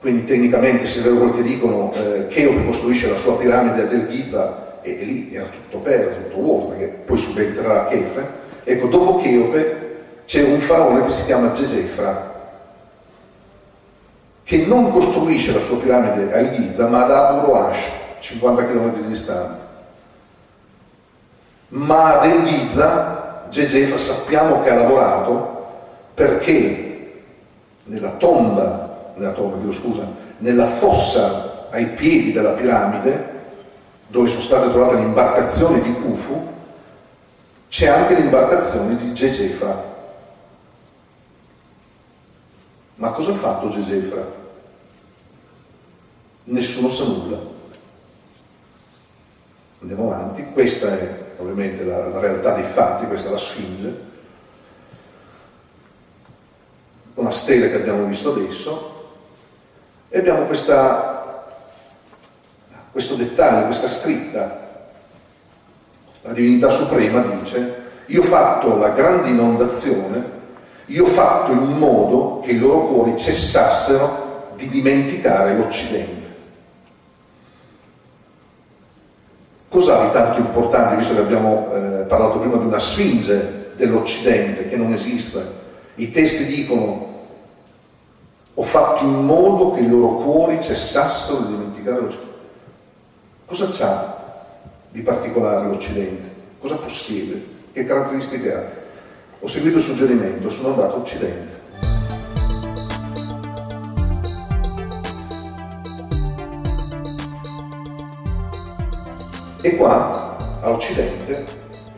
[0.00, 4.08] quindi tecnicamente se è vero quello che dicono, eh, Cheope costruisce la sua piramide del
[4.08, 8.26] Giza e, e, lì era tutto aperto, tutto vuoto, perché poi subentrerà Chefre,
[8.64, 12.50] ecco, dopo Cheope c'è un faraone che si chiama Gegefra,
[14.42, 17.78] che non costruisce la sua piramide a Giza, ma ad Abu Roash,
[18.18, 19.64] 50 km di distanza.
[21.68, 23.21] Ma ad Giza,
[23.52, 25.66] Gegefra sappiamo che ha lavorato
[26.14, 27.22] perché
[27.84, 30.06] nella tomba, nella tomba, chiedo scusa,
[30.38, 33.30] nella fossa ai piedi della piramide,
[34.06, 36.50] dove sono state trovate le imbarcazioni di Kufu,
[37.68, 39.90] c'è anche l'imbarcazione di Gegefra.
[42.94, 44.26] Ma cosa ha fatto Gegefra?
[46.44, 47.38] Nessuno sa nulla.
[49.82, 54.10] Andiamo avanti, questa è ovviamente la, la realtà dei fatti, questa è la Sfinge
[57.14, 58.90] una stella che abbiamo visto adesso,
[60.08, 61.46] e abbiamo questa,
[62.90, 64.60] questo dettaglio, questa scritta.
[66.22, 70.40] La divinità suprema dice, io ho fatto la grande inondazione,
[70.86, 76.21] io ho fatto in modo che i loro cuori cessassero di dimenticare l'Occidente.
[79.72, 84.76] Cos'ha di tanto importante, visto che abbiamo eh, parlato prima di una sfinge dell'Occidente che
[84.76, 85.42] non esiste?
[85.94, 87.08] I testi dicono
[88.52, 92.32] ho fatto in modo che i loro cuori cessassero di dimenticare l'Occidente.
[93.46, 94.16] Cosa c'ha
[94.90, 96.28] di particolare l'Occidente?
[96.60, 97.42] Cosa possiede?
[97.72, 98.62] Che caratteristiche ha?
[99.40, 101.61] Ho seguito il suggerimento, sono andato all'Occidente.
[109.64, 111.44] E qua, all'Occidente,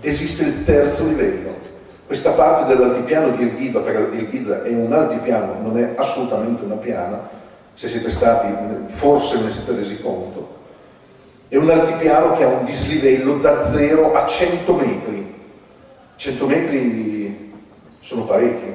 [0.03, 1.53] esiste il terzo livello,
[2.07, 7.27] questa parte dell'altipiano di Elghiza, perché Elghiza è un altipiano, non è assolutamente una piana,
[7.73, 8.49] se siete stati,
[8.87, 10.57] forse ne siete resi conto,
[11.49, 15.35] è un altipiano che ha un dislivello da 0 a 100 metri.
[16.17, 17.53] 100 metri
[18.01, 18.73] sono parecchi,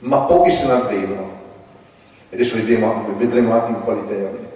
[0.00, 1.30] ma pochi se ne avvedono.
[2.28, 4.46] E adesso vedremo, vedremo anche in quali termini.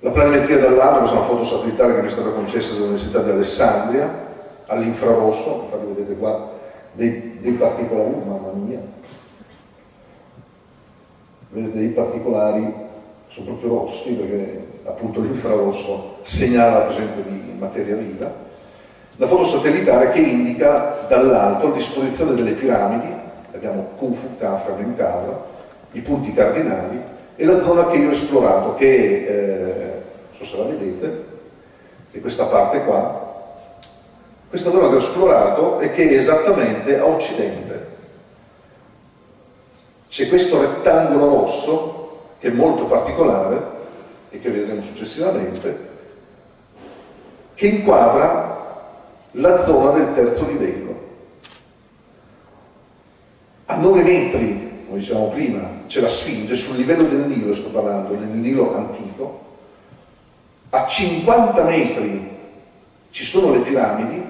[0.00, 3.30] La planimetria dall'alto, questa è una foto satellitare che mi è stata concessa dall'Università di
[3.30, 4.30] Alessandria,
[4.66, 6.50] all'infrarosso, infatti vedete qua
[6.92, 8.80] dei, dei particolari, mamma mia,
[11.50, 12.72] vedete dei particolari,
[13.28, 18.50] sono proprio rossi perché appunto l'infrarosso segnala la presenza di materia viva.
[19.16, 23.12] La foto satellitare che indica dall'alto la disposizione delle piramidi,
[23.54, 25.44] abbiamo Khufu, Khafra, Menkara,
[25.92, 27.00] i punti cardinali,
[27.36, 29.91] e la zona che io ho esplorato, che eh,
[30.44, 31.24] so se la vedete,
[32.10, 33.30] di questa parte qua,
[34.48, 37.90] questa zona che ho esplorato e che è esattamente a occidente.
[40.08, 43.60] C'è questo rettangolo rosso che è molto particolare
[44.28, 45.88] e che vedremo successivamente,
[47.54, 48.52] che inquadra
[49.32, 51.00] la zona del terzo livello.
[53.66, 58.12] A 9 metri, come dicevamo prima, c'è la Sfinge, sul livello del Nilo sto parlando,
[58.14, 59.51] nel Nilo antico,
[60.74, 62.30] a 50 metri
[63.10, 64.24] ci sono le piramidi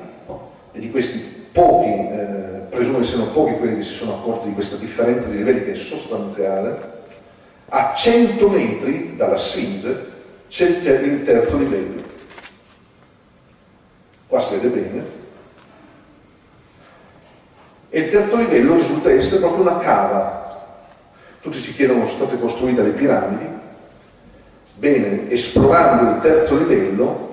[0.73, 4.55] e di questi pochi, eh, presumo che siano pochi quelli che si sono accorti di
[4.55, 6.91] questa differenza di livelli che è sostanziale,
[7.69, 10.11] a 100 metri dalla Sfinge
[10.49, 12.03] c'è il terzo livello.
[14.27, 15.05] Qua si vede bene.
[17.89, 20.41] E il terzo livello risulta essere proprio una cava.
[21.41, 23.52] Tutti si chiedono, sono state costruite le piramidi,
[24.83, 27.31] Bene, esplorando il terzo livello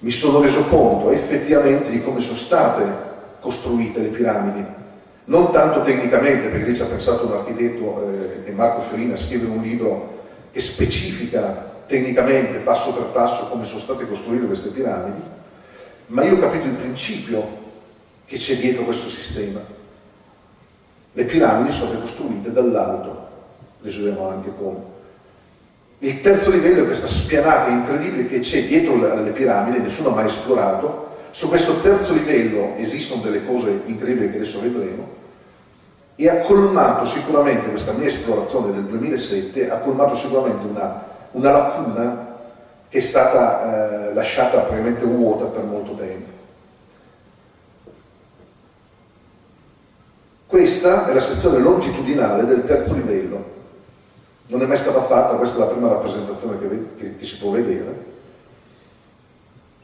[0.00, 2.84] mi sono reso conto effettivamente di come sono state
[3.40, 4.62] costruite le piramidi,
[5.24, 9.16] non tanto tecnicamente, perché lì ci ha pensato un architetto eh, e Marco Fiorina a
[9.16, 10.18] scrivere un libro
[10.52, 15.22] che specifica tecnicamente, passo per passo, come sono state costruite queste piramidi,
[16.08, 17.42] ma io ho capito il principio
[18.26, 19.60] che c'è dietro questo sistema.
[21.14, 23.28] Le piramidi sono state costruite dall'alto,
[23.80, 24.85] adesso vedremo anche come.
[26.00, 30.26] Il terzo livello è questa spianata incredibile che c'è dietro alle piramidi, nessuno ha mai
[30.26, 31.04] esplorato.
[31.30, 35.14] Su questo terzo livello esistono delle cose incredibili che adesso vedremo
[36.16, 42.34] e ha colmato sicuramente questa mia esplorazione del 2007, ha colmato sicuramente una, una lacuna
[42.88, 46.34] che è stata eh, lasciata praticamente vuota per molto tempo.
[50.46, 53.55] Questa è la sezione longitudinale del terzo livello.
[54.48, 57.50] Non è mai stata fatta, questa è la prima rappresentazione che, che, che si può
[57.50, 58.04] vedere.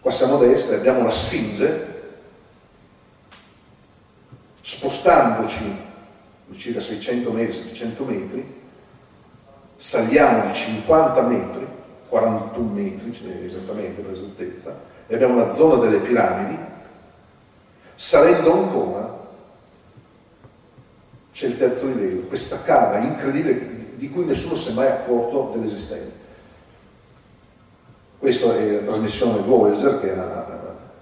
[0.00, 1.92] Qua siamo a destra abbiamo la Sfinge,
[4.60, 5.76] spostandoci
[6.46, 8.60] di circa 600 metri, 700 metri,
[9.76, 11.66] saliamo di 50 metri,
[12.08, 16.58] 41 metri cioè esattamente per esattezza, e abbiamo la zona delle piramidi,
[17.94, 19.20] salendo ancora
[21.32, 23.71] c'è il terzo livello, questa cava incredibile
[24.02, 26.12] di cui nessuno si è mai accorto dell'esistenza.
[28.18, 30.44] Questa è la trasmissione Voyager che ha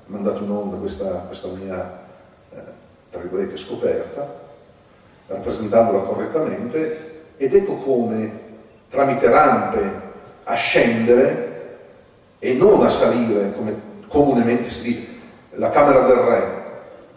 [0.04, 1.98] mandato in onda questa, questa mia,
[2.52, 4.34] eh, scoperta,
[5.28, 8.30] rappresentandola correttamente, ed ecco come
[8.90, 10.00] tramite rampe
[10.44, 11.78] a scendere
[12.38, 15.06] e non a salire, come comunemente si dice,
[15.52, 16.62] la Camera del Re,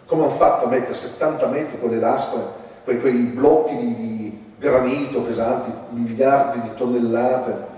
[0.06, 2.40] come hanno fatto a mettere 70 metri con le lastre
[2.84, 7.72] quei, quei blocchi di granito pesanti, miliardi di tonnellate,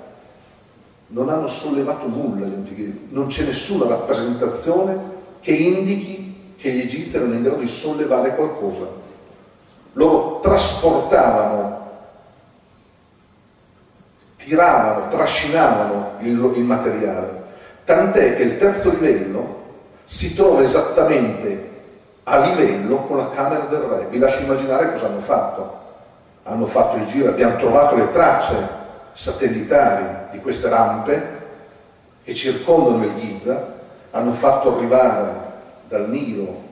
[1.08, 7.16] non hanno sollevato nulla gli antichi, non c'è nessuna rappresentazione che indichi che gli egizi
[7.16, 8.86] erano in grado di sollevare qualcosa.
[9.94, 11.90] Loro trasportavano,
[14.36, 17.42] tiravano, trascinavano il, il materiale,
[17.84, 19.64] tant'è che il terzo livello
[20.04, 21.74] si trova esattamente
[22.24, 24.06] a livello con la Camera del Re.
[24.10, 25.84] Vi lascio immaginare cosa hanno fatto.
[26.46, 28.54] Hanno fatto il giro, abbiamo trovato le tracce
[29.12, 31.34] satellitari di queste rampe
[32.22, 33.74] che circondano il Giza,
[34.10, 35.32] hanno fatto arrivare
[35.88, 36.64] dal Nilo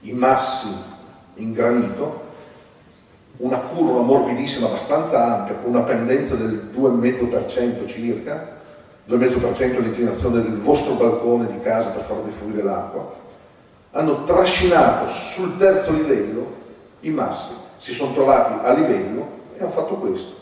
[0.00, 0.68] i massi
[1.36, 2.22] in granito,
[3.38, 8.52] una curva morbidissima abbastanza ampia, con una pendenza del 2,5% circa,
[9.08, 13.12] 2,5% di inclinazione del vostro balcone di casa per far defluire l'acqua,
[13.92, 16.62] hanno trascinato sul terzo livello
[17.00, 17.54] i massi,
[17.84, 19.28] si sono trovati a livello
[19.58, 20.32] e hanno fatto questo.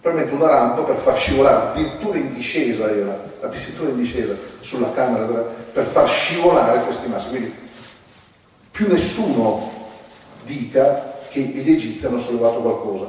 [0.00, 5.26] Permette una rampa per far scivolare, addirittura in discesa era, addirittura in discesa sulla camera
[5.26, 7.28] per far scivolare questi massi.
[7.28, 7.54] Quindi
[8.70, 9.70] più nessuno
[10.44, 13.08] dica che gli egizi hanno sollevato qualcosa.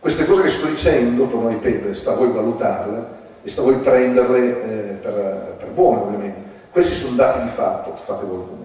[0.00, 3.04] Queste cose che sto dicendo, torno a ripetere, sta a voi valutarle
[3.44, 6.40] e sta a voi prenderle eh, per, per buone ovviamente.
[6.72, 8.61] Questi sono dati di fatto, fate voi.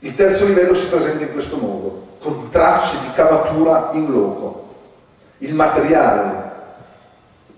[0.00, 4.68] Il terzo livello si presenta in questo modo, con tracce di cavatura in loco.
[5.38, 6.52] Il materiale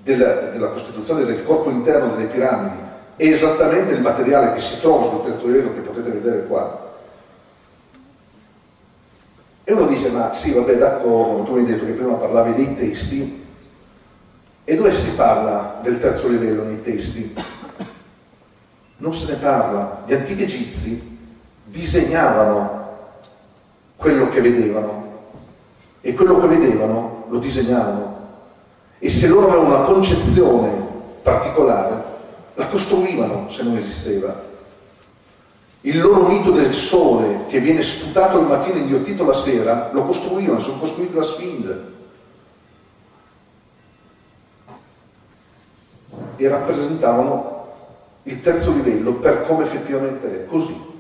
[0.03, 2.81] della, della costituzione del corpo interno delle piramidi
[3.15, 6.91] è esattamente il materiale che si trova sul terzo livello che potete vedere qua.
[9.63, 12.75] E uno dice, ma sì, vabbè, d'accordo, tu mi hai detto che prima parlavi dei
[12.75, 13.47] testi,
[14.65, 17.35] e dove si parla del terzo livello nei testi?
[18.97, 20.03] Non se ne parla.
[20.07, 21.12] Gli antichi egizi
[21.73, 22.81] disegnavano
[23.97, 25.11] quello che vedevano
[26.03, 28.21] e quello che vedevano lo disegnavano
[28.99, 30.71] e se loro avevano una concezione
[31.23, 32.11] particolare
[32.55, 34.51] la costruivano se non esisteva.
[35.81, 40.05] Il loro mito del sole che viene sputato al mattino e inghiottito la sera lo
[40.05, 41.81] costruivano, sono costruiti la Sfinge.
[46.37, 47.67] E rappresentavano
[48.25, 50.92] il terzo livello per come effettivamente è, così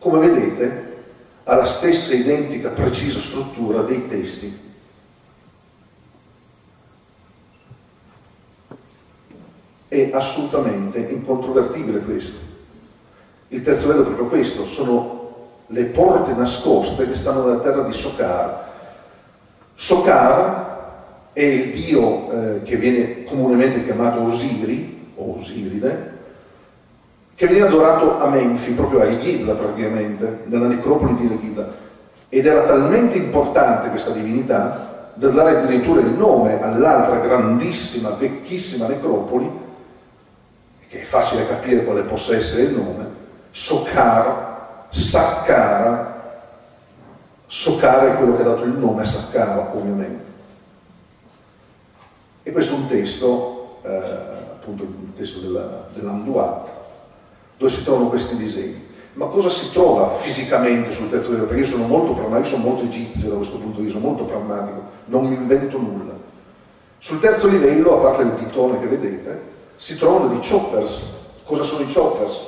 [0.00, 0.88] come vedete
[1.44, 4.68] ha la stessa identica precisa struttura dei testi.
[9.88, 12.38] È assolutamente incontrovertibile questo.
[13.48, 15.18] Il terzo livello è proprio questo, sono
[15.66, 18.68] le porte nascoste che stanno nella terra di Sokar.
[19.74, 26.09] Sokar è il dio eh, che viene comunemente chiamato Osiri, o Osiride,
[27.40, 31.66] che veniva adorato a Menfi, proprio a Giza praticamente, nella necropoli di Giza.
[32.28, 39.50] Ed era talmente importante questa divinità da dare addirittura il nome all'altra grandissima, vecchissima necropoli,
[40.86, 43.06] che è facile capire quale possa essere il nome,
[43.52, 46.42] Sokar, Sakkara,
[47.46, 50.24] Sokara è quello che ha dato il nome a Sakkara ovviamente.
[52.42, 56.69] E questo è un testo, eh, appunto il testo della, dell'Amduat,
[57.60, 58.88] dove si trovano questi disegni.
[59.12, 61.46] Ma cosa si trova fisicamente sul terzo livello?
[61.46, 64.82] Perché io sono molto pragmatico, sono molto egizio da questo punto di vista, molto pragmatico,
[65.06, 66.14] non mi invento nulla.
[66.96, 69.42] Sul terzo livello, a parte il ditone che vedete,
[69.76, 71.02] si trovano dei choppers.
[71.44, 72.38] Cosa sono i choppers?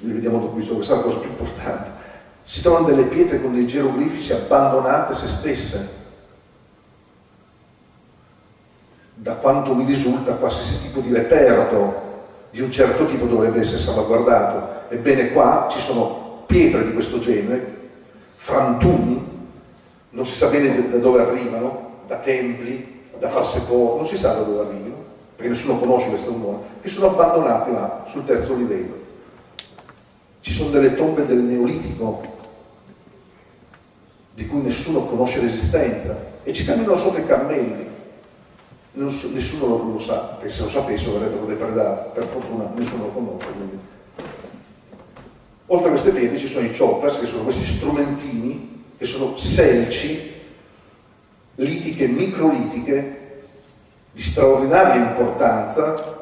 [0.00, 1.90] Li vediamo dopo, questa è la cosa più importante.
[2.42, 5.97] Si trovano delle pietre con dei geroglifici abbandonate a se stesse,
[9.28, 12.06] da quanto mi risulta qualsiasi tipo di reperto
[12.50, 14.86] di un certo tipo dovrebbe essere salvaguardato.
[14.88, 17.76] Ebbene qua ci sono pietre di questo genere,
[18.36, 19.22] frantumi,
[20.08, 24.32] non si sa bene da dove arrivano, da templi, da false porte, non si sa
[24.32, 24.94] da dove arrivano,
[25.36, 28.96] perché nessuno conosce queste zone, che sono abbandonati là sul terzo livello.
[30.40, 32.22] Ci sono delle tombe del Neolitico
[34.32, 37.87] di cui nessuno conosce l'esistenza e ci camminano sotto i cammelli.
[38.98, 43.46] Nessuno lo, sa, perché se lo sapessero verrebbero depredati, per fortuna nessuno lo conosce.
[43.56, 43.78] Quindi.
[45.66, 50.32] Oltre a queste pietre ci sono i choppers, che sono questi strumentini, che sono selci,
[51.56, 53.42] litiche, microlitiche,
[54.12, 56.16] di straordinaria importanza,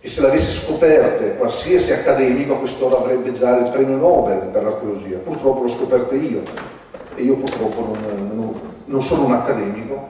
[0.00, 5.18] che se l'avesse scoperte qualsiasi accademico a quest'ora avrebbe già il premio Nobel per l'archeologia.
[5.18, 6.42] Purtroppo l'ho scoperte io,
[7.14, 10.08] e io purtroppo non, non, non sono un accademico,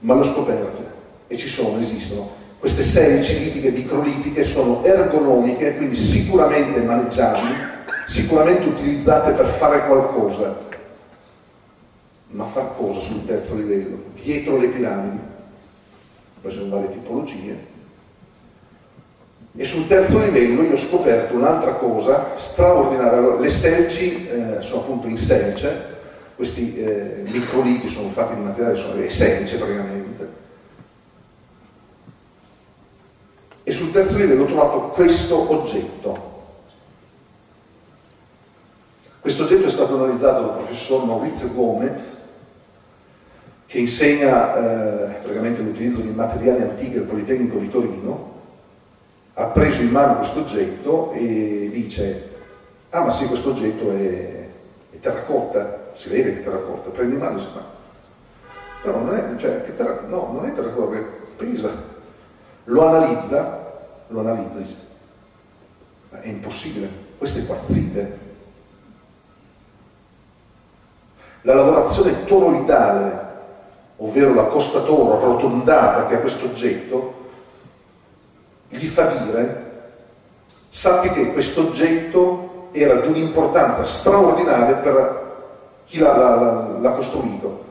[0.00, 0.87] ma l'ho scoperte
[1.28, 2.46] e ci sono, esistono.
[2.58, 7.54] Queste serie cilitiche microlitiche sono ergonomiche, quindi sicuramente maneggiabili,
[8.04, 10.66] sicuramente utilizzate per fare qualcosa,
[12.30, 14.02] ma far cosa sul terzo livello?
[14.20, 15.18] Dietro le piramidi,
[16.42, 17.76] poi sono varie tipologie.
[19.56, 23.38] E sul terzo livello io ho scoperto un'altra cosa straordinaria.
[23.38, 25.96] Le selci eh, sono appunto in selce,
[26.36, 29.97] questi eh, microliti sono fatti di materiale, sono selce praticamente.
[33.68, 36.36] E sul terzo livello ho trovato questo oggetto.
[39.20, 42.16] Questo oggetto è stato analizzato dal professor Maurizio Gomez,
[43.66, 48.32] che insegna eh, praticamente l'utilizzo di materiali antichi al Politecnico di Torino,
[49.34, 52.36] ha preso in mano questo oggetto e dice,
[52.88, 54.48] ah ma sì, questo oggetto è,
[54.92, 57.64] è terracotta, si vede che terracotta, prendi in mano e si fa.
[58.80, 59.62] Però non è, cioè,
[60.06, 61.96] no, non è terracotta, perché pesa.
[62.70, 63.57] Lo analizza,
[64.08, 64.76] lo analizza, dice,
[66.10, 68.26] è impossibile, questo è quarzite.
[71.42, 73.26] La lavorazione toroidale,
[73.96, 77.14] ovvero la costa toro arrotondata che ha questo oggetto,
[78.68, 79.66] gli fa dire,
[80.68, 85.26] sappi che questo oggetto era di un'importanza straordinaria per
[85.86, 87.64] chi l'ha, costruito,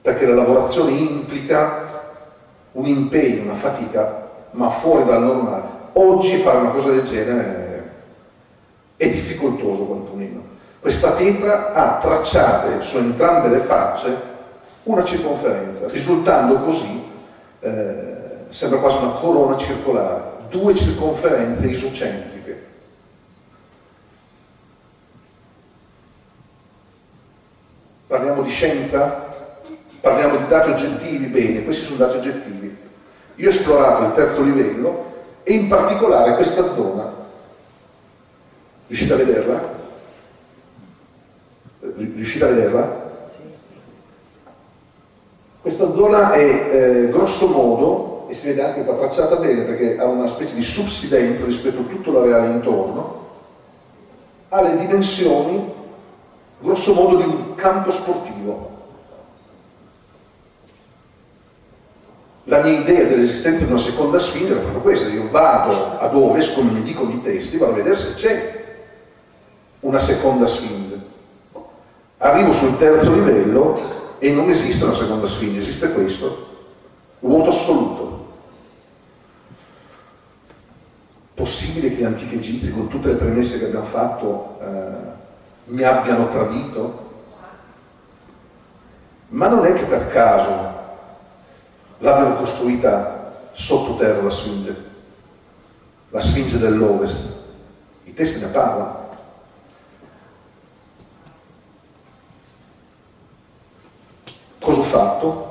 [0.00, 1.88] perché la lavorazione implica
[2.72, 5.69] un impegno, una fatica, ma fuori dal normale.
[5.92, 7.90] Oggi fare una cosa del genere
[8.96, 10.42] è difficoltoso quantomeno.
[10.80, 14.28] Questa pietra ha tracciate su entrambe le facce
[14.84, 17.02] una circonferenza, risultando così,
[17.60, 18.16] eh,
[18.48, 22.40] sembra quasi una corona circolare, due circonferenze isocentriche
[28.10, 29.24] Parliamo di scienza?
[30.00, 31.26] Parliamo di dati oggettivi?
[31.26, 32.76] Bene, questi sono dati oggettivi.
[33.36, 35.09] Io ho esplorato il terzo livello
[35.42, 37.12] e in particolare questa zona.
[38.86, 39.78] Riuscite a vederla?
[41.80, 43.08] Riuscite a vederla?
[45.60, 50.06] Questa zona è eh, grosso modo, e si vede anche qua tracciata bene perché ha
[50.06, 53.28] una specie di subsidenza rispetto a tutto l'areale intorno,
[54.48, 55.72] ha le dimensioni
[56.60, 58.69] grosso modo di un campo sportivo.
[62.44, 66.54] La mia idea dell'esistenza di una seconda sfinge era proprio questa, io vado ad ovest,
[66.54, 68.64] come mi dicono i testi, vado a vedere se c'è
[69.80, 70.98] una seconda sfinge.
[72.18, 73.80] Arrivo sul terzo livello
[74.18, 76.48] e non esiste una seconda sfinge, esiste questo,
[77.20, 78.08] vuoto assoluto.
[81.34, 85.18] Possibile che gli antichi egizi, con tutte le premesse che abbiamo fatto, eh,
[85.66, 87.08] mi abbiano tradito?
[89.28, 90.79] Ma non è che per caso
[92.00, 94.76] l'abbiano costruita sottoterra la Sfinge,
[96.10, 97.38] la Sfinge dell'Ovest.
[98.04, 98.98] I testi ne parlano.
[104.58, 105.48] Cosa ho fatto?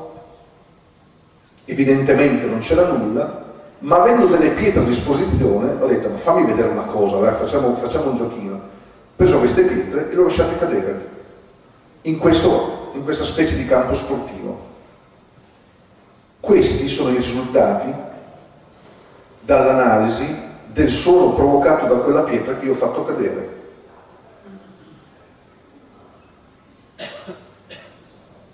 [1.65, 3.45] Evidentemente non c'era nulla,
[3.80, 8.09] ma avendo delle pietre a disposizione ho detto ma fammi vedere una cosa, facciamo, facciamo
[8.09, 8.59] un giochino
[9.15, 11.07] preso queste pietre e le ho lasciate cadere
[12.03, 14.68] in, questo, in questa specie di campo sportivo.
[16.49, 17.93] Questi sono i risultati
[19.41, 20.35] dall'analisi
[20.65, 23.57] del suono provocato da quella pietra che io ho fatto cadere.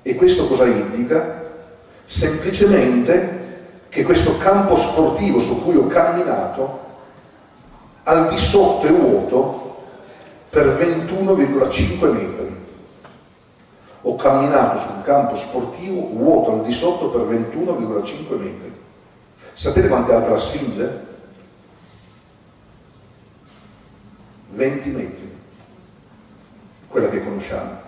[0.02, 1.46] E questo cosa indica?
[2.04, 6.80] Semplicemente che questo campo sportivo su cui ho camminato,
[8.04, 9.84] al di sotto è vuoto
[10.50, 12.35] per 21,5 metri.
[14.08, 18.72] Ho camminato su un campo sportivo vuoto al di sotto per 21,5 metri.
[19.54, 21.06] Sapete quanto è alta Sfinge?
[24.52, 25.32] 20 metri,
[26.88, 27.82] quella che conosciamo.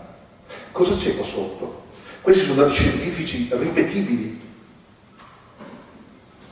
[0.72, 1.84] Cosa c'è qua sotto?
[2.22, 4.41] Questi sono dati scientifici ripetibili,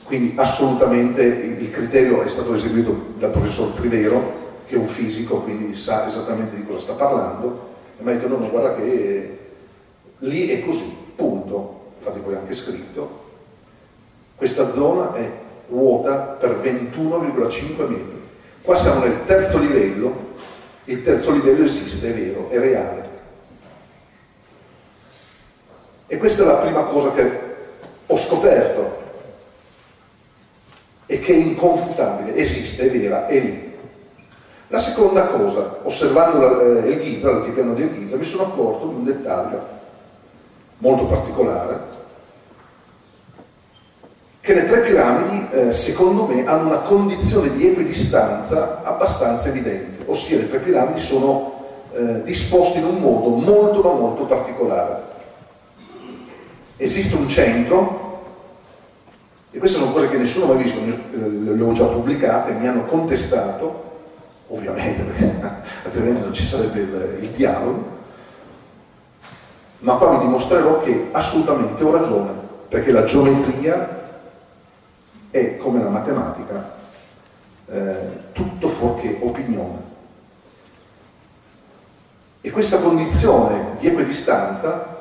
[0.04, 5.74] quindi assolutamente il criterio è stato eseguito dal professor Trivero, che è un fisico, quindi
[5.74, 9.45] sa esattamente di cosa sta parlando, e mi ha detto no, no, guarda che
[10.18, 13.24] lì è così, punto, infatti poi anche scritto,
[14.36, 15.30] questa zona è
[15.68, 18.24] vuota per 21,5 metri.
[18.62, 20.34] Qua siamo nel terzo livello,
[20.84, 23.08] il terzo livello esiste, è vero, è reale.
[26.06, 27.40] E questa è la prima cosa che
[28.06, 29.04] ho scoperto
[31.06, 33.74] e che è inconfutabile, esiste, è vera, è lì.
[34.68, 39.04] La seconda cosa, osservando eh, il Giza, l'altipiano del Giza, mi sono accorto di un
[39.04, 39.75] dettaglio
[40.78, 41.94] molto particolare,
[44.40, 50.38] che le tre piramidi, eh, secondo me, hanno una condizione di equidistanza abbastanza evidente, ossia
[50.38, 51.54] le tre piramidi sono
[51.92, 55.02] eh, disposte in un modo molto ma molto particolare.
[56.76, 58.04] Esiste un centro,
[59.50, 62.84] e queste sono cose che nessuno ha mai visto, le ho già pubblicate, mi hanno
[62.84, 63.84] contestato,
[64.48, 65.34] ovviamente perché
[65.82, 67.95] altrimenti non ci sarebbe il, il dialogo,
[69.86, 72.32] ma qua vi dimostrerò che assolutamente ho ragione,
[72.68, 74.08] perché la geometria
[75.30, 76.74] è come la matematica,
[77.66, 77.96] eh,
[78.32, 79.94] tutto fuorché opinione.
[82.40, 84.96] E questa condizione di equidistanza,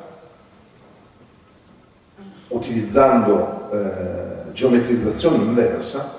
[2.49, 6.13] utilizzando eh, geometrizzazione inversa,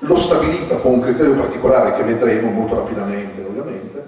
[0.00, 3.99] l'ho stabilita con un criterio particolare che vedremo molto rapidamente ovviamente,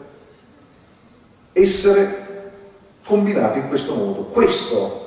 [1.52, 2.50] essere
[3.04, 4.22] combinati in questo modo.
[4.22, 5.00] Questo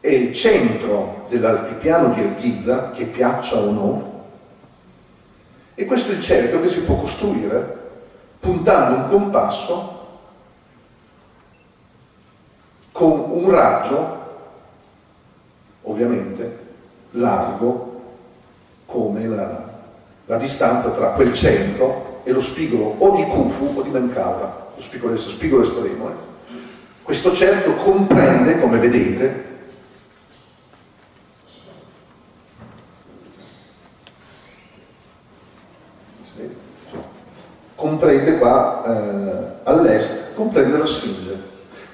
[0.00, 4.24] è il centro dell'altipiano di Elghizza, che piaccia o no,
[5.74, 7.84] e questo è il cerchio che si può costruire
[8.40, 9.94] puntando un compasso
[12.92, 14.24] con un raggio,
[15.82, 16.64] ovviamente,
[17.10, 18.00] largo
[18.86, 19.64] come la,
[20.26, 24.82] la distanza tra quel centro e lo spigolo o di Khufu o di Menkaura, lo
[24.82, 26.10] spigolo, spigolo estremo.
[26.10, 26.12] Eh.
[27.02, 29.44] Questo cerchio comprende, come vedete,
[37.74, 41.40] comprende qua eh, all'est, comprende la Sfinge,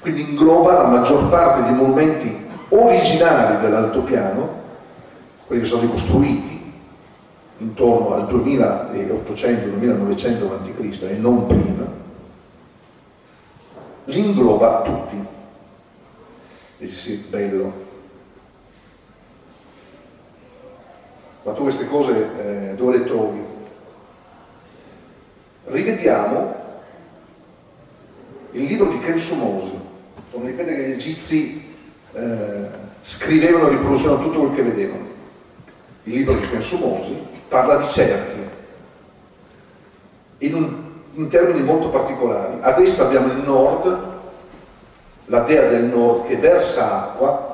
[0.00, 2.34] quindi ingloba la maggior parte dei monumenti
[2.70, 4.60] originari dell'altopiano,
[5.46, 6.50] quelli che sono ricostruiti
[7.58, 11.02] intorno al 2800-2900 a.C.
[11.02, 11.91] e non prima,
[14.04, 15.24] li ingloba tutti.
[16.78, 17.90] Dici sì, bello.
[21.44, 23.40] Ma tu queste cose eh, dove le trovi?
[25.64, 26.60] Rivediamo
[28.52, 29.72] il libro di Kensumosi,
[30.30, 31.74] dove ripete che gli egizi
[32.12, 32.68] eh,
[33.02, 35.10] scrivevano e riproducevano tutto quel che vedevano.
[36.04, 37.16] Il libro di Kensumosi
[37.48, 38.40] parla di cerchi,
[40.38, 40.81] in, un,
[41.14, 42.56] in termini molto particolari.
[42.60, 43.98] A destra abbiamo il nord,
[45.26, 47.50] la dea del nord che versa acqua,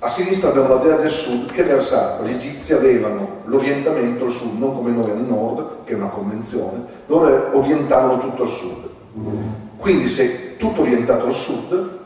[0.00, 2.26] a sinistra abbiamo la dea del sud che versa acqua.
[2.26, 6.84] Gli egizi avevano l'orientamento al sud, non come noi al nord, che è una convenzione,
[7.06, 8.88] loro orientavano tutto al sud.
[9.76, 11.96] Quindi se tutto orientato al sud,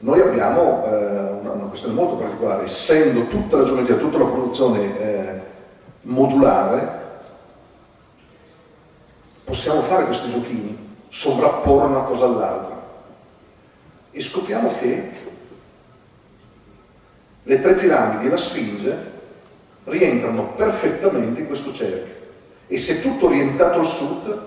[0.00, 5.40] noi abbiamo eh, una, questione molto particolare, essendo tutta la geometria, tutta la produzione eh,
[6.02, 6.98] modulare,
[9.50, 10.78] possiamo fare questi giochini,
[11.08, 12.80] sovrapporre una cosa all'altra.
[14.12, 15.10] E scopriamo che
[17.42, 18.96] le tre piramidi e la Sfinge
[19.84, 22.14] rientrano perfettamente in questo cerchio.
[22.68, 24.40] E se tutto orientato al sud,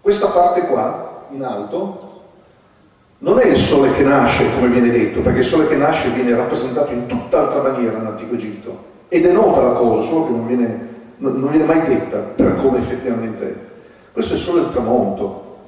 [0.00, 2.22] questa parte qua in alto
[3.18, 6.34] non è il sole che nasce, come viene detto, perché il sole che nasce viene
[6.34, 8.94] rappresentato in tutt'altra maniera nell'antico Egitto.
[9.08, 10.88] Ed è nota la cosa, solo che non viene,
[11.18, 13.74] non viene mai detta per come effettivamente è.
[14.16, 15.58] Questo è solo il tramonto,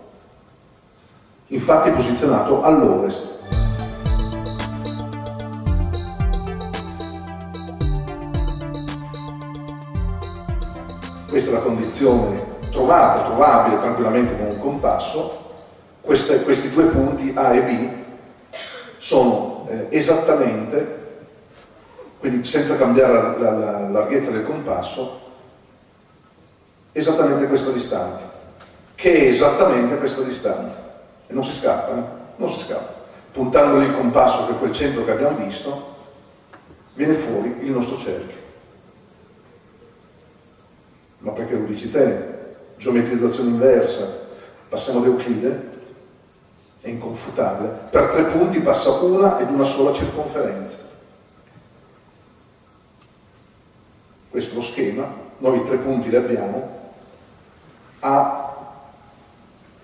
[1.48, 3.36] infatti posizionato all'ovest.
[11.28, 15.38] Questa è la condizione trovata, trovabile tranquillamente con un compasso,
[16.00, 17.88] queste, questi due punti A e B
[18.96, 21.18] sono eh, esattamente,
[22.18, 25.20] quindi senza cambiare la, la, la larghezza del compasso,
[26.92, 28.36] esattamente questa distanza,
[28.98, 30.76] che è esattamente questa distanza.
[31.28, 32.02] E non si scappa, eh?
[32.34, 32.94] non si scappa.
[33.30, 35.94] Puntando il compasso per quel centro che abbiamo visto,
[36.94, 38.36] viene fuori il nostro cerchio.
[41.18, 42.36] Ma perché lo dici te?
[42.76, 44.26] Geometrizzazione inversa,
[44.68, 45.70] passiamo ad Euclide,
[46.80, 47.68] è inconfutabile.
[47.90, 50.76] Per tre punti passa una ed una sola circonferenza.
[54.28, 55.08] Questo è lo schema,
[55.38, 56.76] noi tre punti li abbiamo,
[58.00, 58.37] A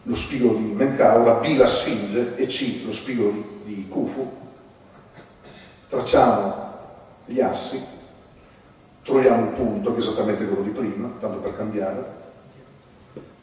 [0.05, 4.43] lo spigolo di Menkaura, B la Sfinge e C lo spigolo di, di Khufu.
[5.89, 6.55] Tracciamo
[7.27, 7.83] gli assi,
[9.03, 12.05] troviamo il punto che è esattamente quello di prima, tanto per cambiare,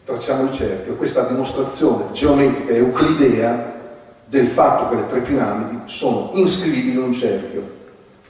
[0.04, 0.96] tracciamo il cerchio.
[0.96, 3.80] Questa dimostrazione geometrica euclidea
[4.26, 7.80] del fatto che le tre piramidi sono iscrivibili in un cerchio.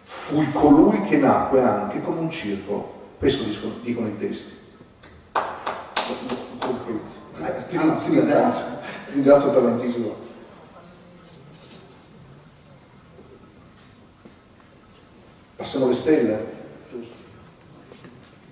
[0.03, 2.99] Fui colui che nacque anche come un circolo.
[3.17, 3.43] Questo
[3.81, 4.59] dicono i testi.
[7.71, 8.65] Ti, ti ringrazio,
[9.07, 10.15] ti ringrazio per l'anticipo.
[15.55, 16.59] Passiamo alle stelle.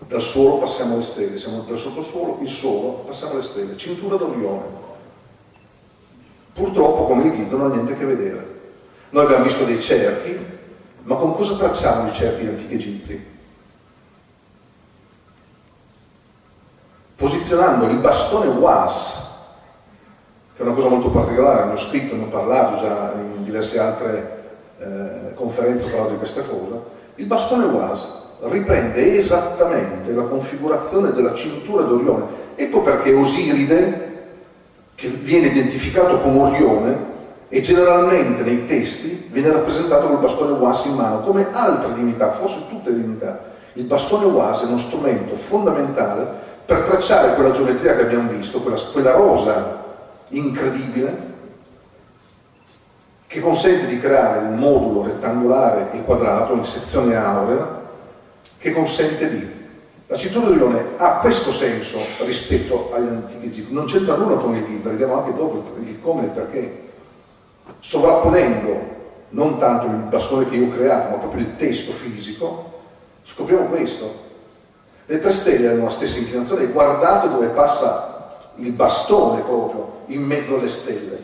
[0.07, 3.75] Dal suolo passiamo alle stelle, siamo dal sottosuolo, il suolo, passiamo alle stelle.
[3.75, 4.87] Cintura d'Orione.
[6.53, 8.59] Purtroppo come il Ghizzo non ha niente a che vedere.
[9.09, 10.39] Noi abbiamo visto dei cerchi,
[11.03, 13.38] ma con cosa tracciamo i cerchi antichi egizi?
[17.19, 19.27] Posizionando il bastone WAS,
[20.55, 23.77] che è una cosa molto particolare, ne ho scritto, ne ho parlato già in diverse
[23.77, 24.43] altre
[24.79, 26.81] eh, conferenze, ho parlato di questa cosa,
[27.15, 28.07] il bastone WAS
[28.43, 32.23] riprende esattamente la configurazione della cintura d'Orione.
[32.55, 34.07] Ecco perché Osiride,
[34.95, 37.07] che viene identificato come Orione,
[37.49, 42.59] e generalmente nei testi viene rappresentato col bastone WAS in mano, come altre divinità, forse
[42.69, 43.47] tutte divinità.
[43.73, 48.79] Il bastone WAS è uno strumento fondamentale per tracciare quella geometria che abbiamo visto, quella,
[48.79, 49.83] quella rosa
[50.27, 51.17] incredibile,
[53.25, 57.87] che consente di creare un modulo rettangolare e quadrato in sezione aurea,
[58.59, 59.57] che consente di...
[60.05, 64.55] La cintura di Lione ha questo senso rispetto agli antichi egizi, non c'entra nulla con
[64.55, 66.83] il Giza, vediamo anche dopo il come e il perché.
[67.79, 68.97] Sovrapponendo
[69.29, 72.81] non tanto il bastone che io ho creato, ma proprio il testo fisico,
[73.23, 74.27] scopriamo questo,
[75.09, 80.57] le tre stelle hanno la stessa inclinazione, guardate dove passa il bastone proprio in mezzo
[80.57, 81.23] alle stelle.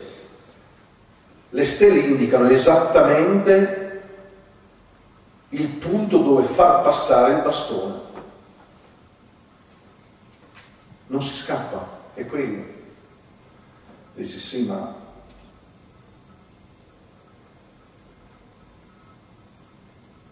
[1.50, 4.02] Le stelle indicano esattamente
[5.50, 8.00] il punto dove far passare il bastone.
[11.06, 12.64] Non si scappa, è quello.
[14.14, 14.94] Dici sì, ma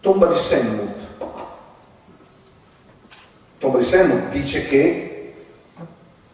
[0.01, 0.94] tomba di Senmut
[3.65, 5.33] Tomba di Senno dice che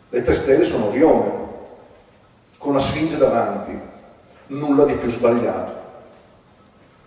[0.09, 1.31] le tre stelle sono Orione,
[2.57, 3.71] con la Sfinge davanti,
[4.47, 5.79] nulla di più sbagliato.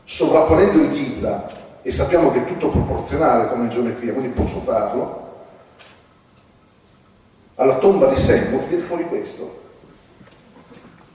[0.04, 1.46] Sovrapponendo il Giza,
[1.82, 5.32] e sappiamo che è tutto proporzionale come geometria, quindi posso farlo,
[7.56, 9.60] alla tomba di Senno viene fuori questo.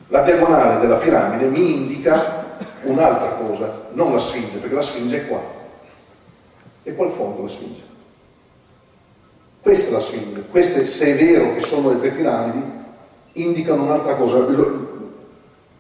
[0.10, 2.46] La diagonale della piramide mi indica
[2.84, 5.42] un'altra cosa, non la Sfinge, perché la Sfinge è qua.
[6.84, 7.89] E qua al fondo la Sfinge.
[9.62, 12.64] Questa è la sfida, queste se è vero che sono le tre piramidi,
[13.34, 14.46] indicano un'altra cosa,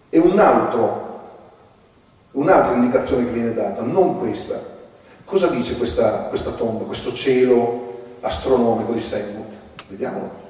[0.09, 1.21] è un altro,
[2.31, 4.77] un'altra indicazione che viene data, non questa.
[5.23, 9.51] Cosa dice questa, questa tomba, questo cielo astronomico di Senmut?
[9.87, 10.47] Vediamolo.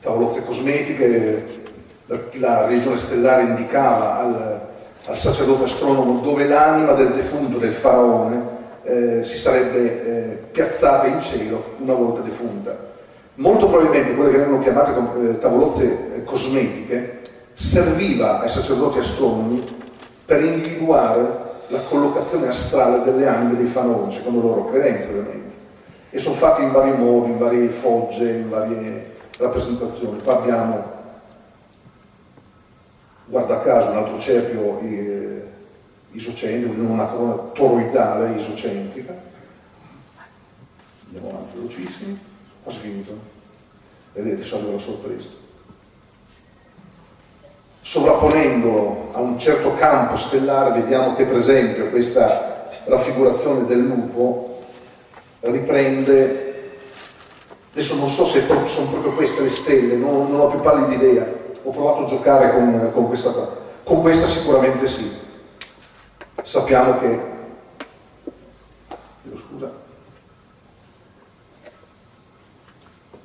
[0.00, 1.64] Tavolozze cosmetiche,
[2.06, 4.60] la, la regione stellare indicava al,
[5.06, 8.51] al sacerdote astronomo dove l'anima del defunto, del faraone,
[8.84, 12.90] eh, si sarebbe eh, piazzata in cielo una volta defunta.
[13.34, 17.20] Molto probabilmente quelle che vengono chiamate eh, tavolozze eh, cosmetiche
[17.54, 19.62] serviva ai sacerdoti astronomi
[20.24, 25.50] per individuare la collocazione astrale delle anime dei faraoni, secondo le loro credenze ovviamente.
[26.10, 30.20] E sono fatti in vari modi, in varie fogge, in varie rappresentazioni.
[30.22, 30.84] Qua abbiamo,
[33.24, 35.42] guarda caso, un altro cerchio eh,
[36.12, 39.14] isocentrica, una corona toroidale isocentrica.
[41.06, 42.18] Andiamo avanti velocissimi,
[42.62, 43.18] quasi finito.
[44.12, 45.28] Vedete, sono la sorpresa.
[47.80, 54.62] Sovrapponendolo a un certo campo stellare, vediamo che per esempio questa raffigurazione del lupo
[55.40, 56.78] riprende,
[57.72, 61.26] adesso non so se sono proprio queste le stelle, non, non ho più pallida idea,
[61.62, 63.30] ho provato a giocare con, con questa,
[63.82, 65.21] con questa sicuramente sì
[66.42, 67.20] sappiamo che
[69.36, 69.70] scusa,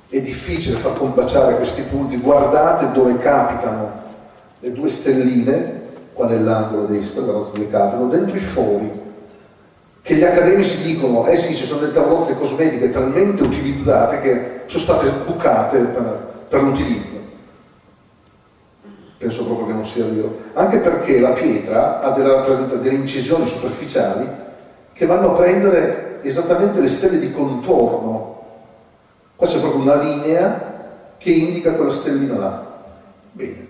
[0.08, 3.92] è difficile far combaciare questi punti, guardate dove capitano
[4.60, 5.82] le due stelline,
[6.12, 9.06] qua nell'angolo destro, dove capitano, dentro i fori,
[10.02, 14.82] che gli accademici dicono, eh sì, ci sono delle tavolozze cosmetiche talmente utilizzate che sono
[14.82, 17.17] state bucate per, per l'utilizzo.
[19.18, 20.38] Penso proprio che non sia vero.
[20.52, 24.28] Anche perché la pietra ha delle, delle incisioni superficiali
[24.92, 28.46] che vanno a prendere esattamente le stelle di contorno.
[29.34, 32.66] Qua c'è proprio una linea che indica quella stellina là.
[33.32, 33.66] Bene,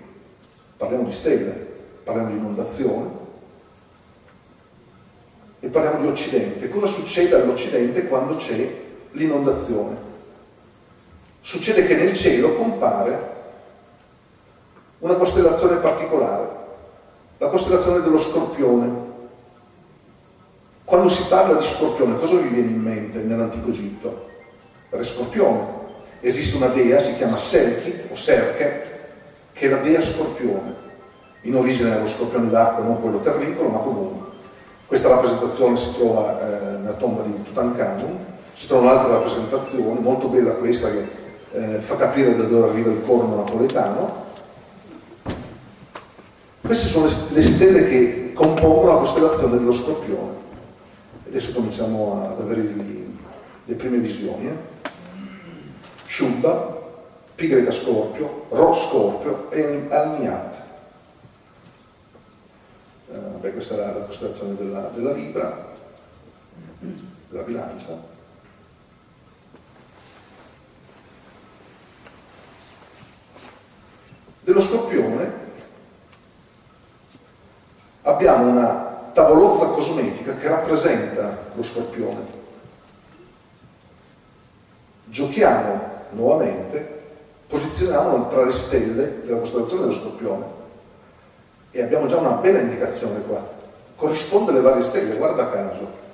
[0.76, 1.66] parliamo di stelle,
[2.04, 3.08] parliamo di inondazione
[5.60, 6.68] e parliamo di Occidente.
[6.68, 8.70] Cosa succede all'Occidente quando c'è
[9.12, 9.96] l'inondazione?
[11.40, 13.36] Succede che nel cielo compare
[15.00, 16.48] una costellazione particolare,
[17.38, 19.06] la costellazione dello Scorpione.
[20.84, 24.26] Quando si parla di Scorpione, cosa vi viene in mente nell'antico Egitto?
[24.90, 25.76] Re Scorpione.
[26.20, 28.90] Esiste una dea, si chiama Serkit o Serket,
[29.52, 30.86] che è la dea Scorpione.
[31.42, 34.26] In origine è lo scorpione d'acqua, non quello terricolo, ma comunque.
[34.86, 38.18] Questa rappresentazione si trova eh, nella tomba di Tutankhamun,
[38.54, 41.06] si trova un'altra rappresentazione, molto bella questa, che
[41.52, 44.26] eh, fa capire da dove arriva il corno napoletano.
[46.68, 50.36] Queste sono le, le stelle che compongono la costellazione dello Scorpione.
[51.26, 53.06] Adesso cominciamo ad avere gli,
[53.64, 54.48] le prime visioni.
[54.48, 54.56] Eh?
[56.06, 56.78] Shubba,
[57.34, 60.62] Pi Scorpio, Ro Scorpio e Alniat.
[63.12, 65.74] Eh, beh, questa la, la costellazione della, della Libra,
[67.30, 67.98] della bilancia.
[74.42, 75.47] Dello Scorpione
[78.08, 82.36] abbiamo una tavolozza cosmetica che rappresenta lo Scorpione.
[85.04, 85.80] Giochiamo
[86.10, 86.96] nuovamente,
[87.48, 90.44] posizioniamolo tra le stelle della costellazione dello Scorpione
[91.70, 93.56] e abbiamo già una bella indicazione qua.
[93.96, 96.06] Corrisponde alle varie stelle, guarda caso.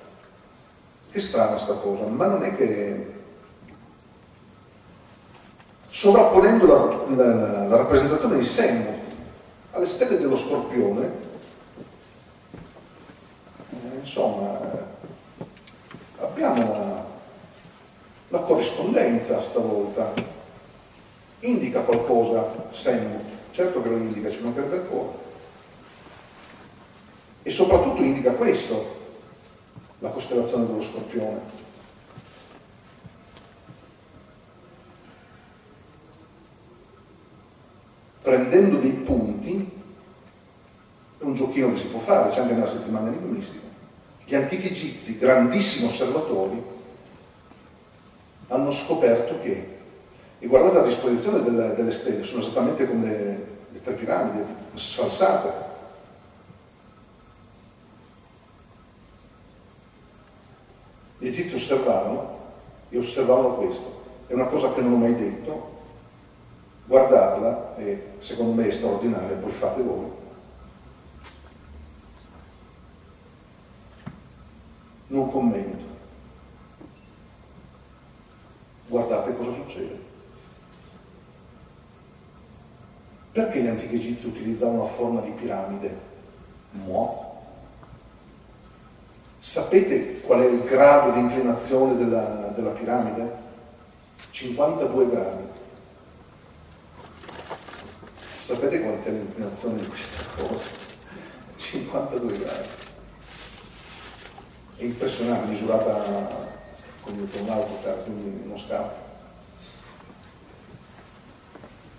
[1.10, 3.12] Che strana sta cosa, ma non è che
[5.90, 9.02] sovrapponendo la, la, la rappresentazione di Semmo
[9.70, 11.32] alle stelle dello Scorpione,
[14.04, 14.60] insomma,
[16.20, 17.04] abbiamo la,
[18.28, 20.12] la corrispondenza stavolta.
[21.40, 25.22] Indica qualcosa Semmut, certo che lo indica, ci mancherebbe ancora.
[27.42, 29.02] E soprattutto indica questo,
[29.98, 31.62] la costellazione dello scorpione.
[38.22, 39.70] Prendendo dei punti,
[41.18, 43.63] è un giochino che si può fare, c'è anche nella settimana enigmistica.
[44.26, 46.62] Gli antichi egizi, grandissimi osservatori,
[48.48, 49.78] hanno scoperto che,
[50.38, 54.42] e guardate la disposizione delle, delle stelle, sono esattamente come le, le tre piramidi,
[54.74, 55.72] sfalsate.
[61.18, 62.38] Gli egizi osservavano
[62.88, 64.02] e osservavano questo.
[64.26, 65.72] È una cosa che non ho mai detto,
[66.86, 70.22] guardatela e secondo me è straordinaria, poi fate voi.
[75.14, 75.92] Non commento.
[78.88, 79.96] guardate cosa succede.
[83.30, 85.96] Perché gli antichi egizi utilizzavano una forma di piramide?
[86.72, 87.42] Mo.
[89.38, 93.42] Sapete qual è il grado di inclinazione della, della piramide?
[94.30, 95.42] 52 gradi.
[98.40, 100.64] Sapete quant'è l'inclinazione di questa cosa?
[101.56, 102.83] 52 gradi.
[104.78, 106.02] Impressionante, misurata
[107.02, 109.02] come con un autocar, quindi uno scatto.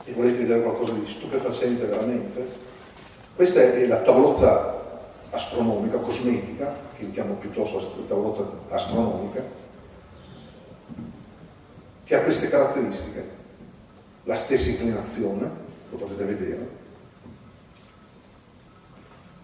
[0.04, 2.48] E volete vedere qualcosa di stupefacente veramente?
[3.36, 4.74] Questa è la tavolozza
[5.32, 9.42] astronomica, cosmetica, che chiamo piuttosto tavolozza astronomica,
[12.04, 13.44] che ha queste caratteristiche.
[14.24, 15.50] La stessa inclinazione,
[15.90, 16.75] lo potete vedere.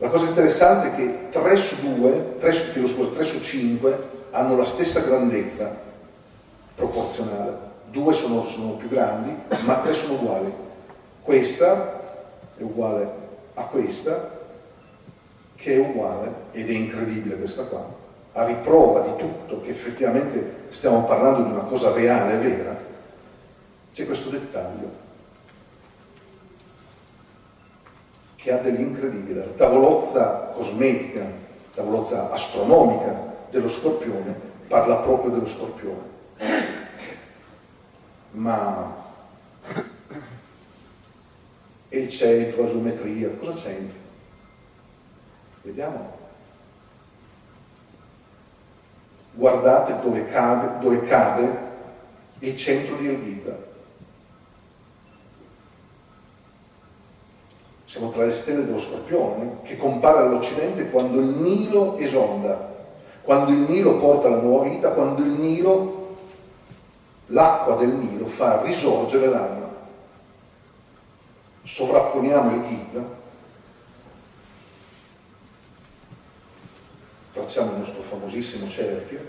[0.02, 3.98] La cosa interessante è che 3 su 2, 3 su, scusa, 3 su 5
[4.32, 5.78] hanno la stessa grandezza
[6.74, 7.56] proporzionale.
[7.92, 9.32] Due sono, sono più grandi,
[9.64, 10.52] ma tre sono uguali.
[11.22, 12.00] Questa
[12.58, 13.10] è uguale
[13.54, 14.40] a questa,
[15.56, 17.86] che è uguale, ed è incredibile questa qua,
[18.32, 22.76] a riprova di tutto che effettivamente stiamo parlando di una cosa reale vera,
[23.94, 25.10] c'è questo dettaglio
[28.42, 29.46] che ha dell'incredibile.
[29.46, 31.26] La tavolozza cosmetica,
[31.74, 36.10] tavolozza astronomica dello scorpione parla proprio dello scorpione.
[38.32, 39.00] Ma
[41.90, 44.00] e il centro, la geometria, cosa c'entra?
[45.64, 46.20] Vediamo.
[49.34, 51.70] guardate dove cade, dove cade
[52.40, 53.71] il centro di El
[57.92, 62.74] Siamo tra le stelle dello Scorpione, che compare all'Occidente quando il Nilo esonda,
[63.22, 66.16] quando il Nilo porta la nuova vita, quando il Nilo,
[67.26, 69.70] l'acqua del Nilo fa risorgere l'anima.
[71.64, 73.04] Sovrapponiamo il Giza,
[77.32, 79.20] facciamo il nostro famosissimo cerchio,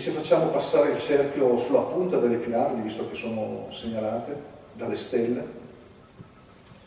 [0.00, 4.34] se facciamo passare il cerchio sulla punta delle piramidi, visto che sono segnalate
[4.72, 5.46] dalle stelle,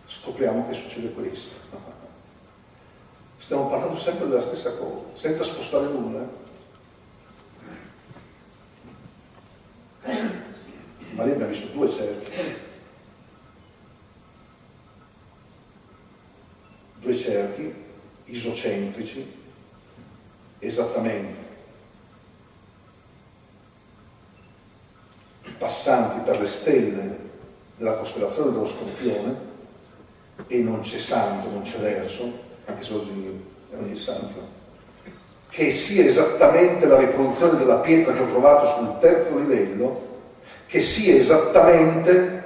[0.08, 1.58] scopriamo che succede questo.
[3.38, 6.28] Stiamo parlando sempre della stessa cosa, senza spostare nulla.
[11.12, 12.32] Ma lì abbiamo visto due cerchi.
[17.00, 17.76] Due cerchi
[18.26, 19.32] isocentrici,
[20.58, 21.43] esattamente
[25.64, 27.18] passanti per le stelle
[27.78, 29.52] della costellazione dello Scorpione
[30.48, 32.30] e non c'è santo, non c'è verso,
[32.66, 34.62] anche se oggi è ogni santo,
[35.48, 40.12] che sia esattamente la riproduzione della pietra che ho trovato sul terzo livello,
[40.68, 42.42] che sia esattamente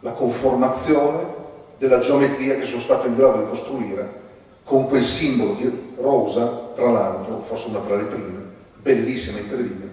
[0.00, 1.38] la conformazione
[1.76, 4.18] della geometria che sono stato in grado di costruire
[4.64, 9.88] con quel simbolo di rosa, tra l'altro, forse una tra le prime, bellissima e incredibile,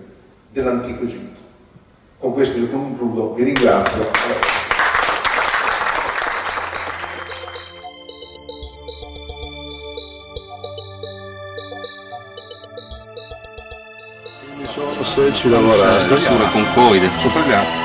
[0.51, 1.36] dell'antico Egitto.
[2.19, 4.09] Con questo io concludo, vi ringrazio.
[15.03, 17.09] Se ci lavorare, struttura concoide.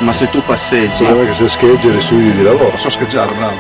[0.01, 2.77] Ma se tu passeggi, è che se scheggi e residui di lavoro.
[2.77, 3.57] So scheggiare, bravo.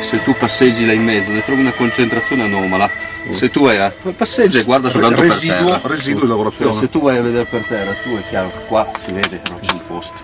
[0.00, 2.88] se tu passeggi là in mezzo, ne trovi una concentrazione anomala.
[3.30, 5.80] Se tu vai a passeggia e guarda soltanto per Residuo, terra.
[5.84, 6.74] residuo di lavorazione.
[6.74, 9.50] se tu vai a vedere per terra, tu è chiaro che qua si vede che
[9.50, 9.74] non c'è
[10.04, 10.16] posto,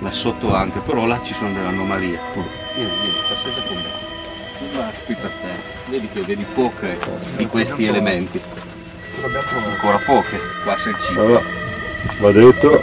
[0.00, 2.18] là sotto anche, però là ci sono delle anomalie.
[2.74, 4.92] Vieni, vieni, passeggia con me.
[5.04, 5.54] Qui per terra,
[5.88, 6.98] vedi che vedi poche
[7.36, 8.40] di questi elementi.
[9.22, 11.20] Ancora poche, qua sei il cibo.
[11.20, 11.42] Allora,
[12.20, 12.82] va detto,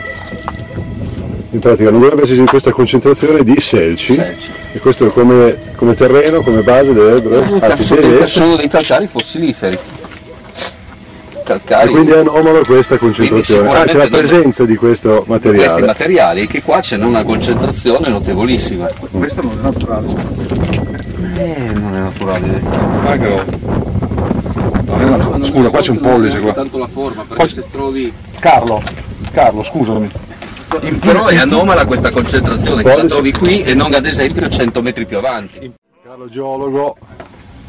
[1.52, 4.52] in pratica non dovrebbe esserci questa concentrazione di selci, Selci.
[4.72, 9.78] e questo come, come terreno, come base dovrebbe, anzi deve essere, sono dei calcari fossiliferi.
[11.42, 15.50] E Calcari quindi è anomalo questa concentrazione, anzi la sicuramente presenza di questo di questi
[15.50, 15.86] materiale.
[15.86, 18.90] materiali che qua c'è una concentrazione notevolissima.
[19.12, 20.08] Questo non è naturale.
[21.38, 22.62] Eh, non è naturale.
[23.06, 23.46] Ah, roba.
[24.86, 25.46] Non è naturale.
[25.46, 26.54] Scusa, qua c'è un pollice qua.
[26.54, 28.14] Tanto la forma, perché Qua- se trovi.
[28.40, 28.82] Carlo,
[29.32, 30.10] Carlo, scusami.
[31.00, 35.06] Però è anomala questa concentrazione che la trovi qui e non ad esempio 100 metri
[35.06, 35.72] più avanti.
[36.04, 36.96] Carlo geologo,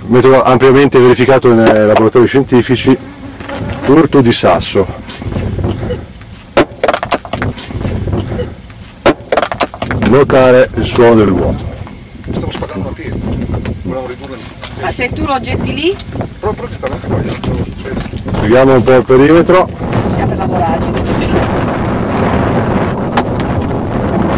[0.06, 2.96] metodo ampiamente verificato nei laboratori scientifici,
[3.86, 4.86] urto di sasso.
[10.08, 11.64] Notare il suono del vuoto.
[12.30, 13.18] Stiamo spaccando la pietra.
[13.82, 14.36] Volevamo ridurre.
[14.80, 15.96] Ma se tu lo getti lì,
[16.42, 18.00] Proprio che stanno anche qua, io non so cosa succede.
[18.40, 19.68] Seguiamo un po' il perimetro,
[20.12, 21.02] si apre la voragine.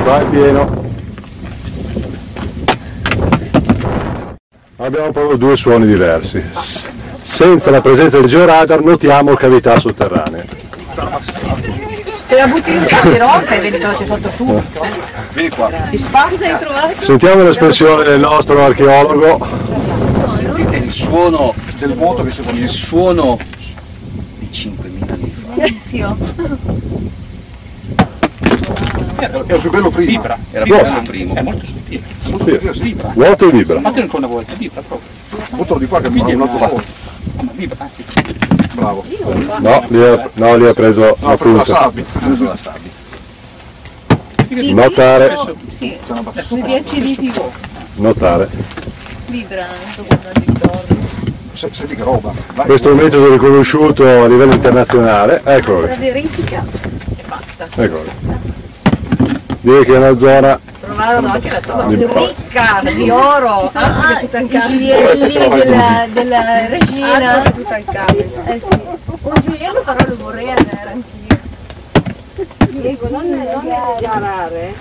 [0.03, 0.83] qua è pieno.
[4.77, 6.45] Abbiamo proprio due suoni diversi.
[7.25, 10.45] Senza la presenza del georadar notiamo cavità sotterranee.
[12.27, 14.87] Se la butti in si rompe e vedi cosa c'è sotto subito.
[15.33, 15.71] Vieni qua.
[15.89, 19.47] Si spazza e trovare Sentiamo l'espressione del nostro archeologo.
[20.37, 23.39] Sentite il suono, Del vuoto che fa il suono
[24.39, 26.17] di 5.000 anni fa.
[29.47, 30.11] Era più bello prima.
[30.11, 30.39] Vibra.
[30.51, 31.55] Era bello il primo.
[31.87, 32.03] Sì.
[32.83, 33.13] Vibra.
[33.15, 33.81] Vuoto e vibra.
[33.83, 35.09] ancora una volta, vibra proprio.
[35.49, 36.83] Buttalo di qua che mi ha un altro
[37.43, 37.91] ma.
[38.75, 39.05] Bravo.
[39.59, 41.65] No, lì ha, no, lì ha preso No, la ho preso la punta.
[41.81, 42.05] sabbia.
[42.19, 42.91] Preso la sabbia.
[44.73, 45.37] Notare,
[45.79, 45.97] Sì,
[46.47, 47.33] sui 10 litri
[47.97, 48.49] notare.
[49.27, 50.97] vibra, non so guardare intorno.
[51.55, 52.33] Se- Senti che roba.
[52.55, 52.67] Vai.
[52.67, 55.41] Questo è un metodo riconosciuto a livello internazionale.
[55.45, 56.65] Eccolo, La verifica
[57.17, 57.67] è fatta.
[57.83, 58.05] eccolo.
[59.61, 60.61] Direi che è una zona
[61.05, 63.71] Trovarono anche la tomba più ricca di oro.
[63.75, 67.43] Ah, i gioielli della, della regina.
[67.45, 68.81] Eh sì.
[69.21, 71.39] Un gioiello però lo vorrei avere anch'io.
[72.71, 74.75] Diego, non, non esagerare.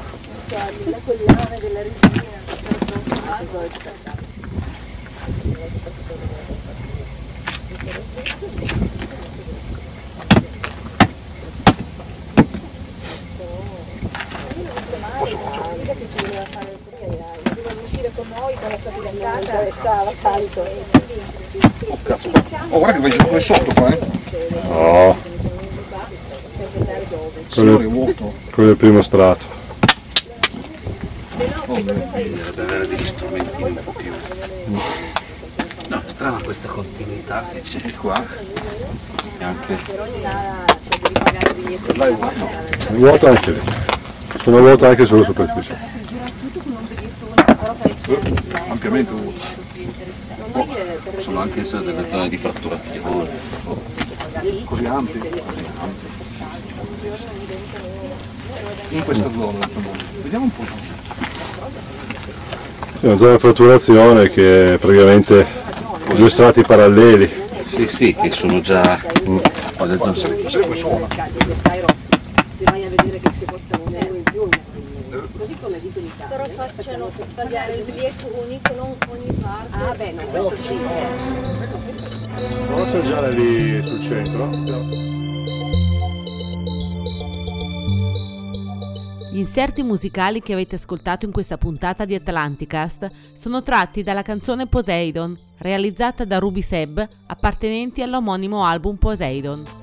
[0.86, 2.32] La collana della regina.
[3.52, 4.12] Posso,
[15.18, 15.38] posso.
[19.14, 20.62] fidanzata stava caldo.
[21.88, 22.66] Oh cazzo, guarda.
[22.70, 24.00] Oh guarda che vai vai sotto qua, eh.
[24.68, 25.18] No,
[27.50, 28.34] Signore, quello, è vuoto.
[28.52, 29.46] quello del primo strato.
[31.36, 34.14] Bisognerebbe avere degli strumenti un po' più.
[35.88, 38.14] No, strana questa continuità che c'è qua.
[39.40, 39.78] E anche.
[41.96, 42.50] Là è vuoto.
[42.88, 43.62] È vuoto anche lì.
[44.42, 45.78] Sono vuoto anche sulla superficie.
[48.08, 48.20] Eh,
[48.68, 49.62] Ampiamente vuoto.
[51.16, 53.30] Possono anche essere delle zone di fratturazione.
[54.66, 55.18] Così ampi.
[55.18, 56.08] Così ampi.
[58.90, 59.68] In questa zona mondo.
[60.22, 60.64] Vediamo un po'.
[63.00, 65.48] Sì, una zona di fratturazione che è praticamente
[66.16, 67.32] due strati paralleli.
[67.68, 69.00] Sì, sì, che sono già.
[69.78, 69.98] Ho delle
[75.64, 76.30] zone Sai come suona?
[76.30, 76.44] Però
[76.74, 79.76] facciano pagare il biglietto unico, non ogni parte.
[79.76, 80.78] Ah beh, no, questo sì.
[82.68, 85.12] Non assaggiare lì sul centro.
[89.32, 94.68] Gli inserti musicali che avete ascoltato in questa puntata di Atlanticast sono tratti dalla canzone
[94.68, 99.83] Poseidon, realizzata da Ruby Seb, appartenenti all'omonimo album Poseidon.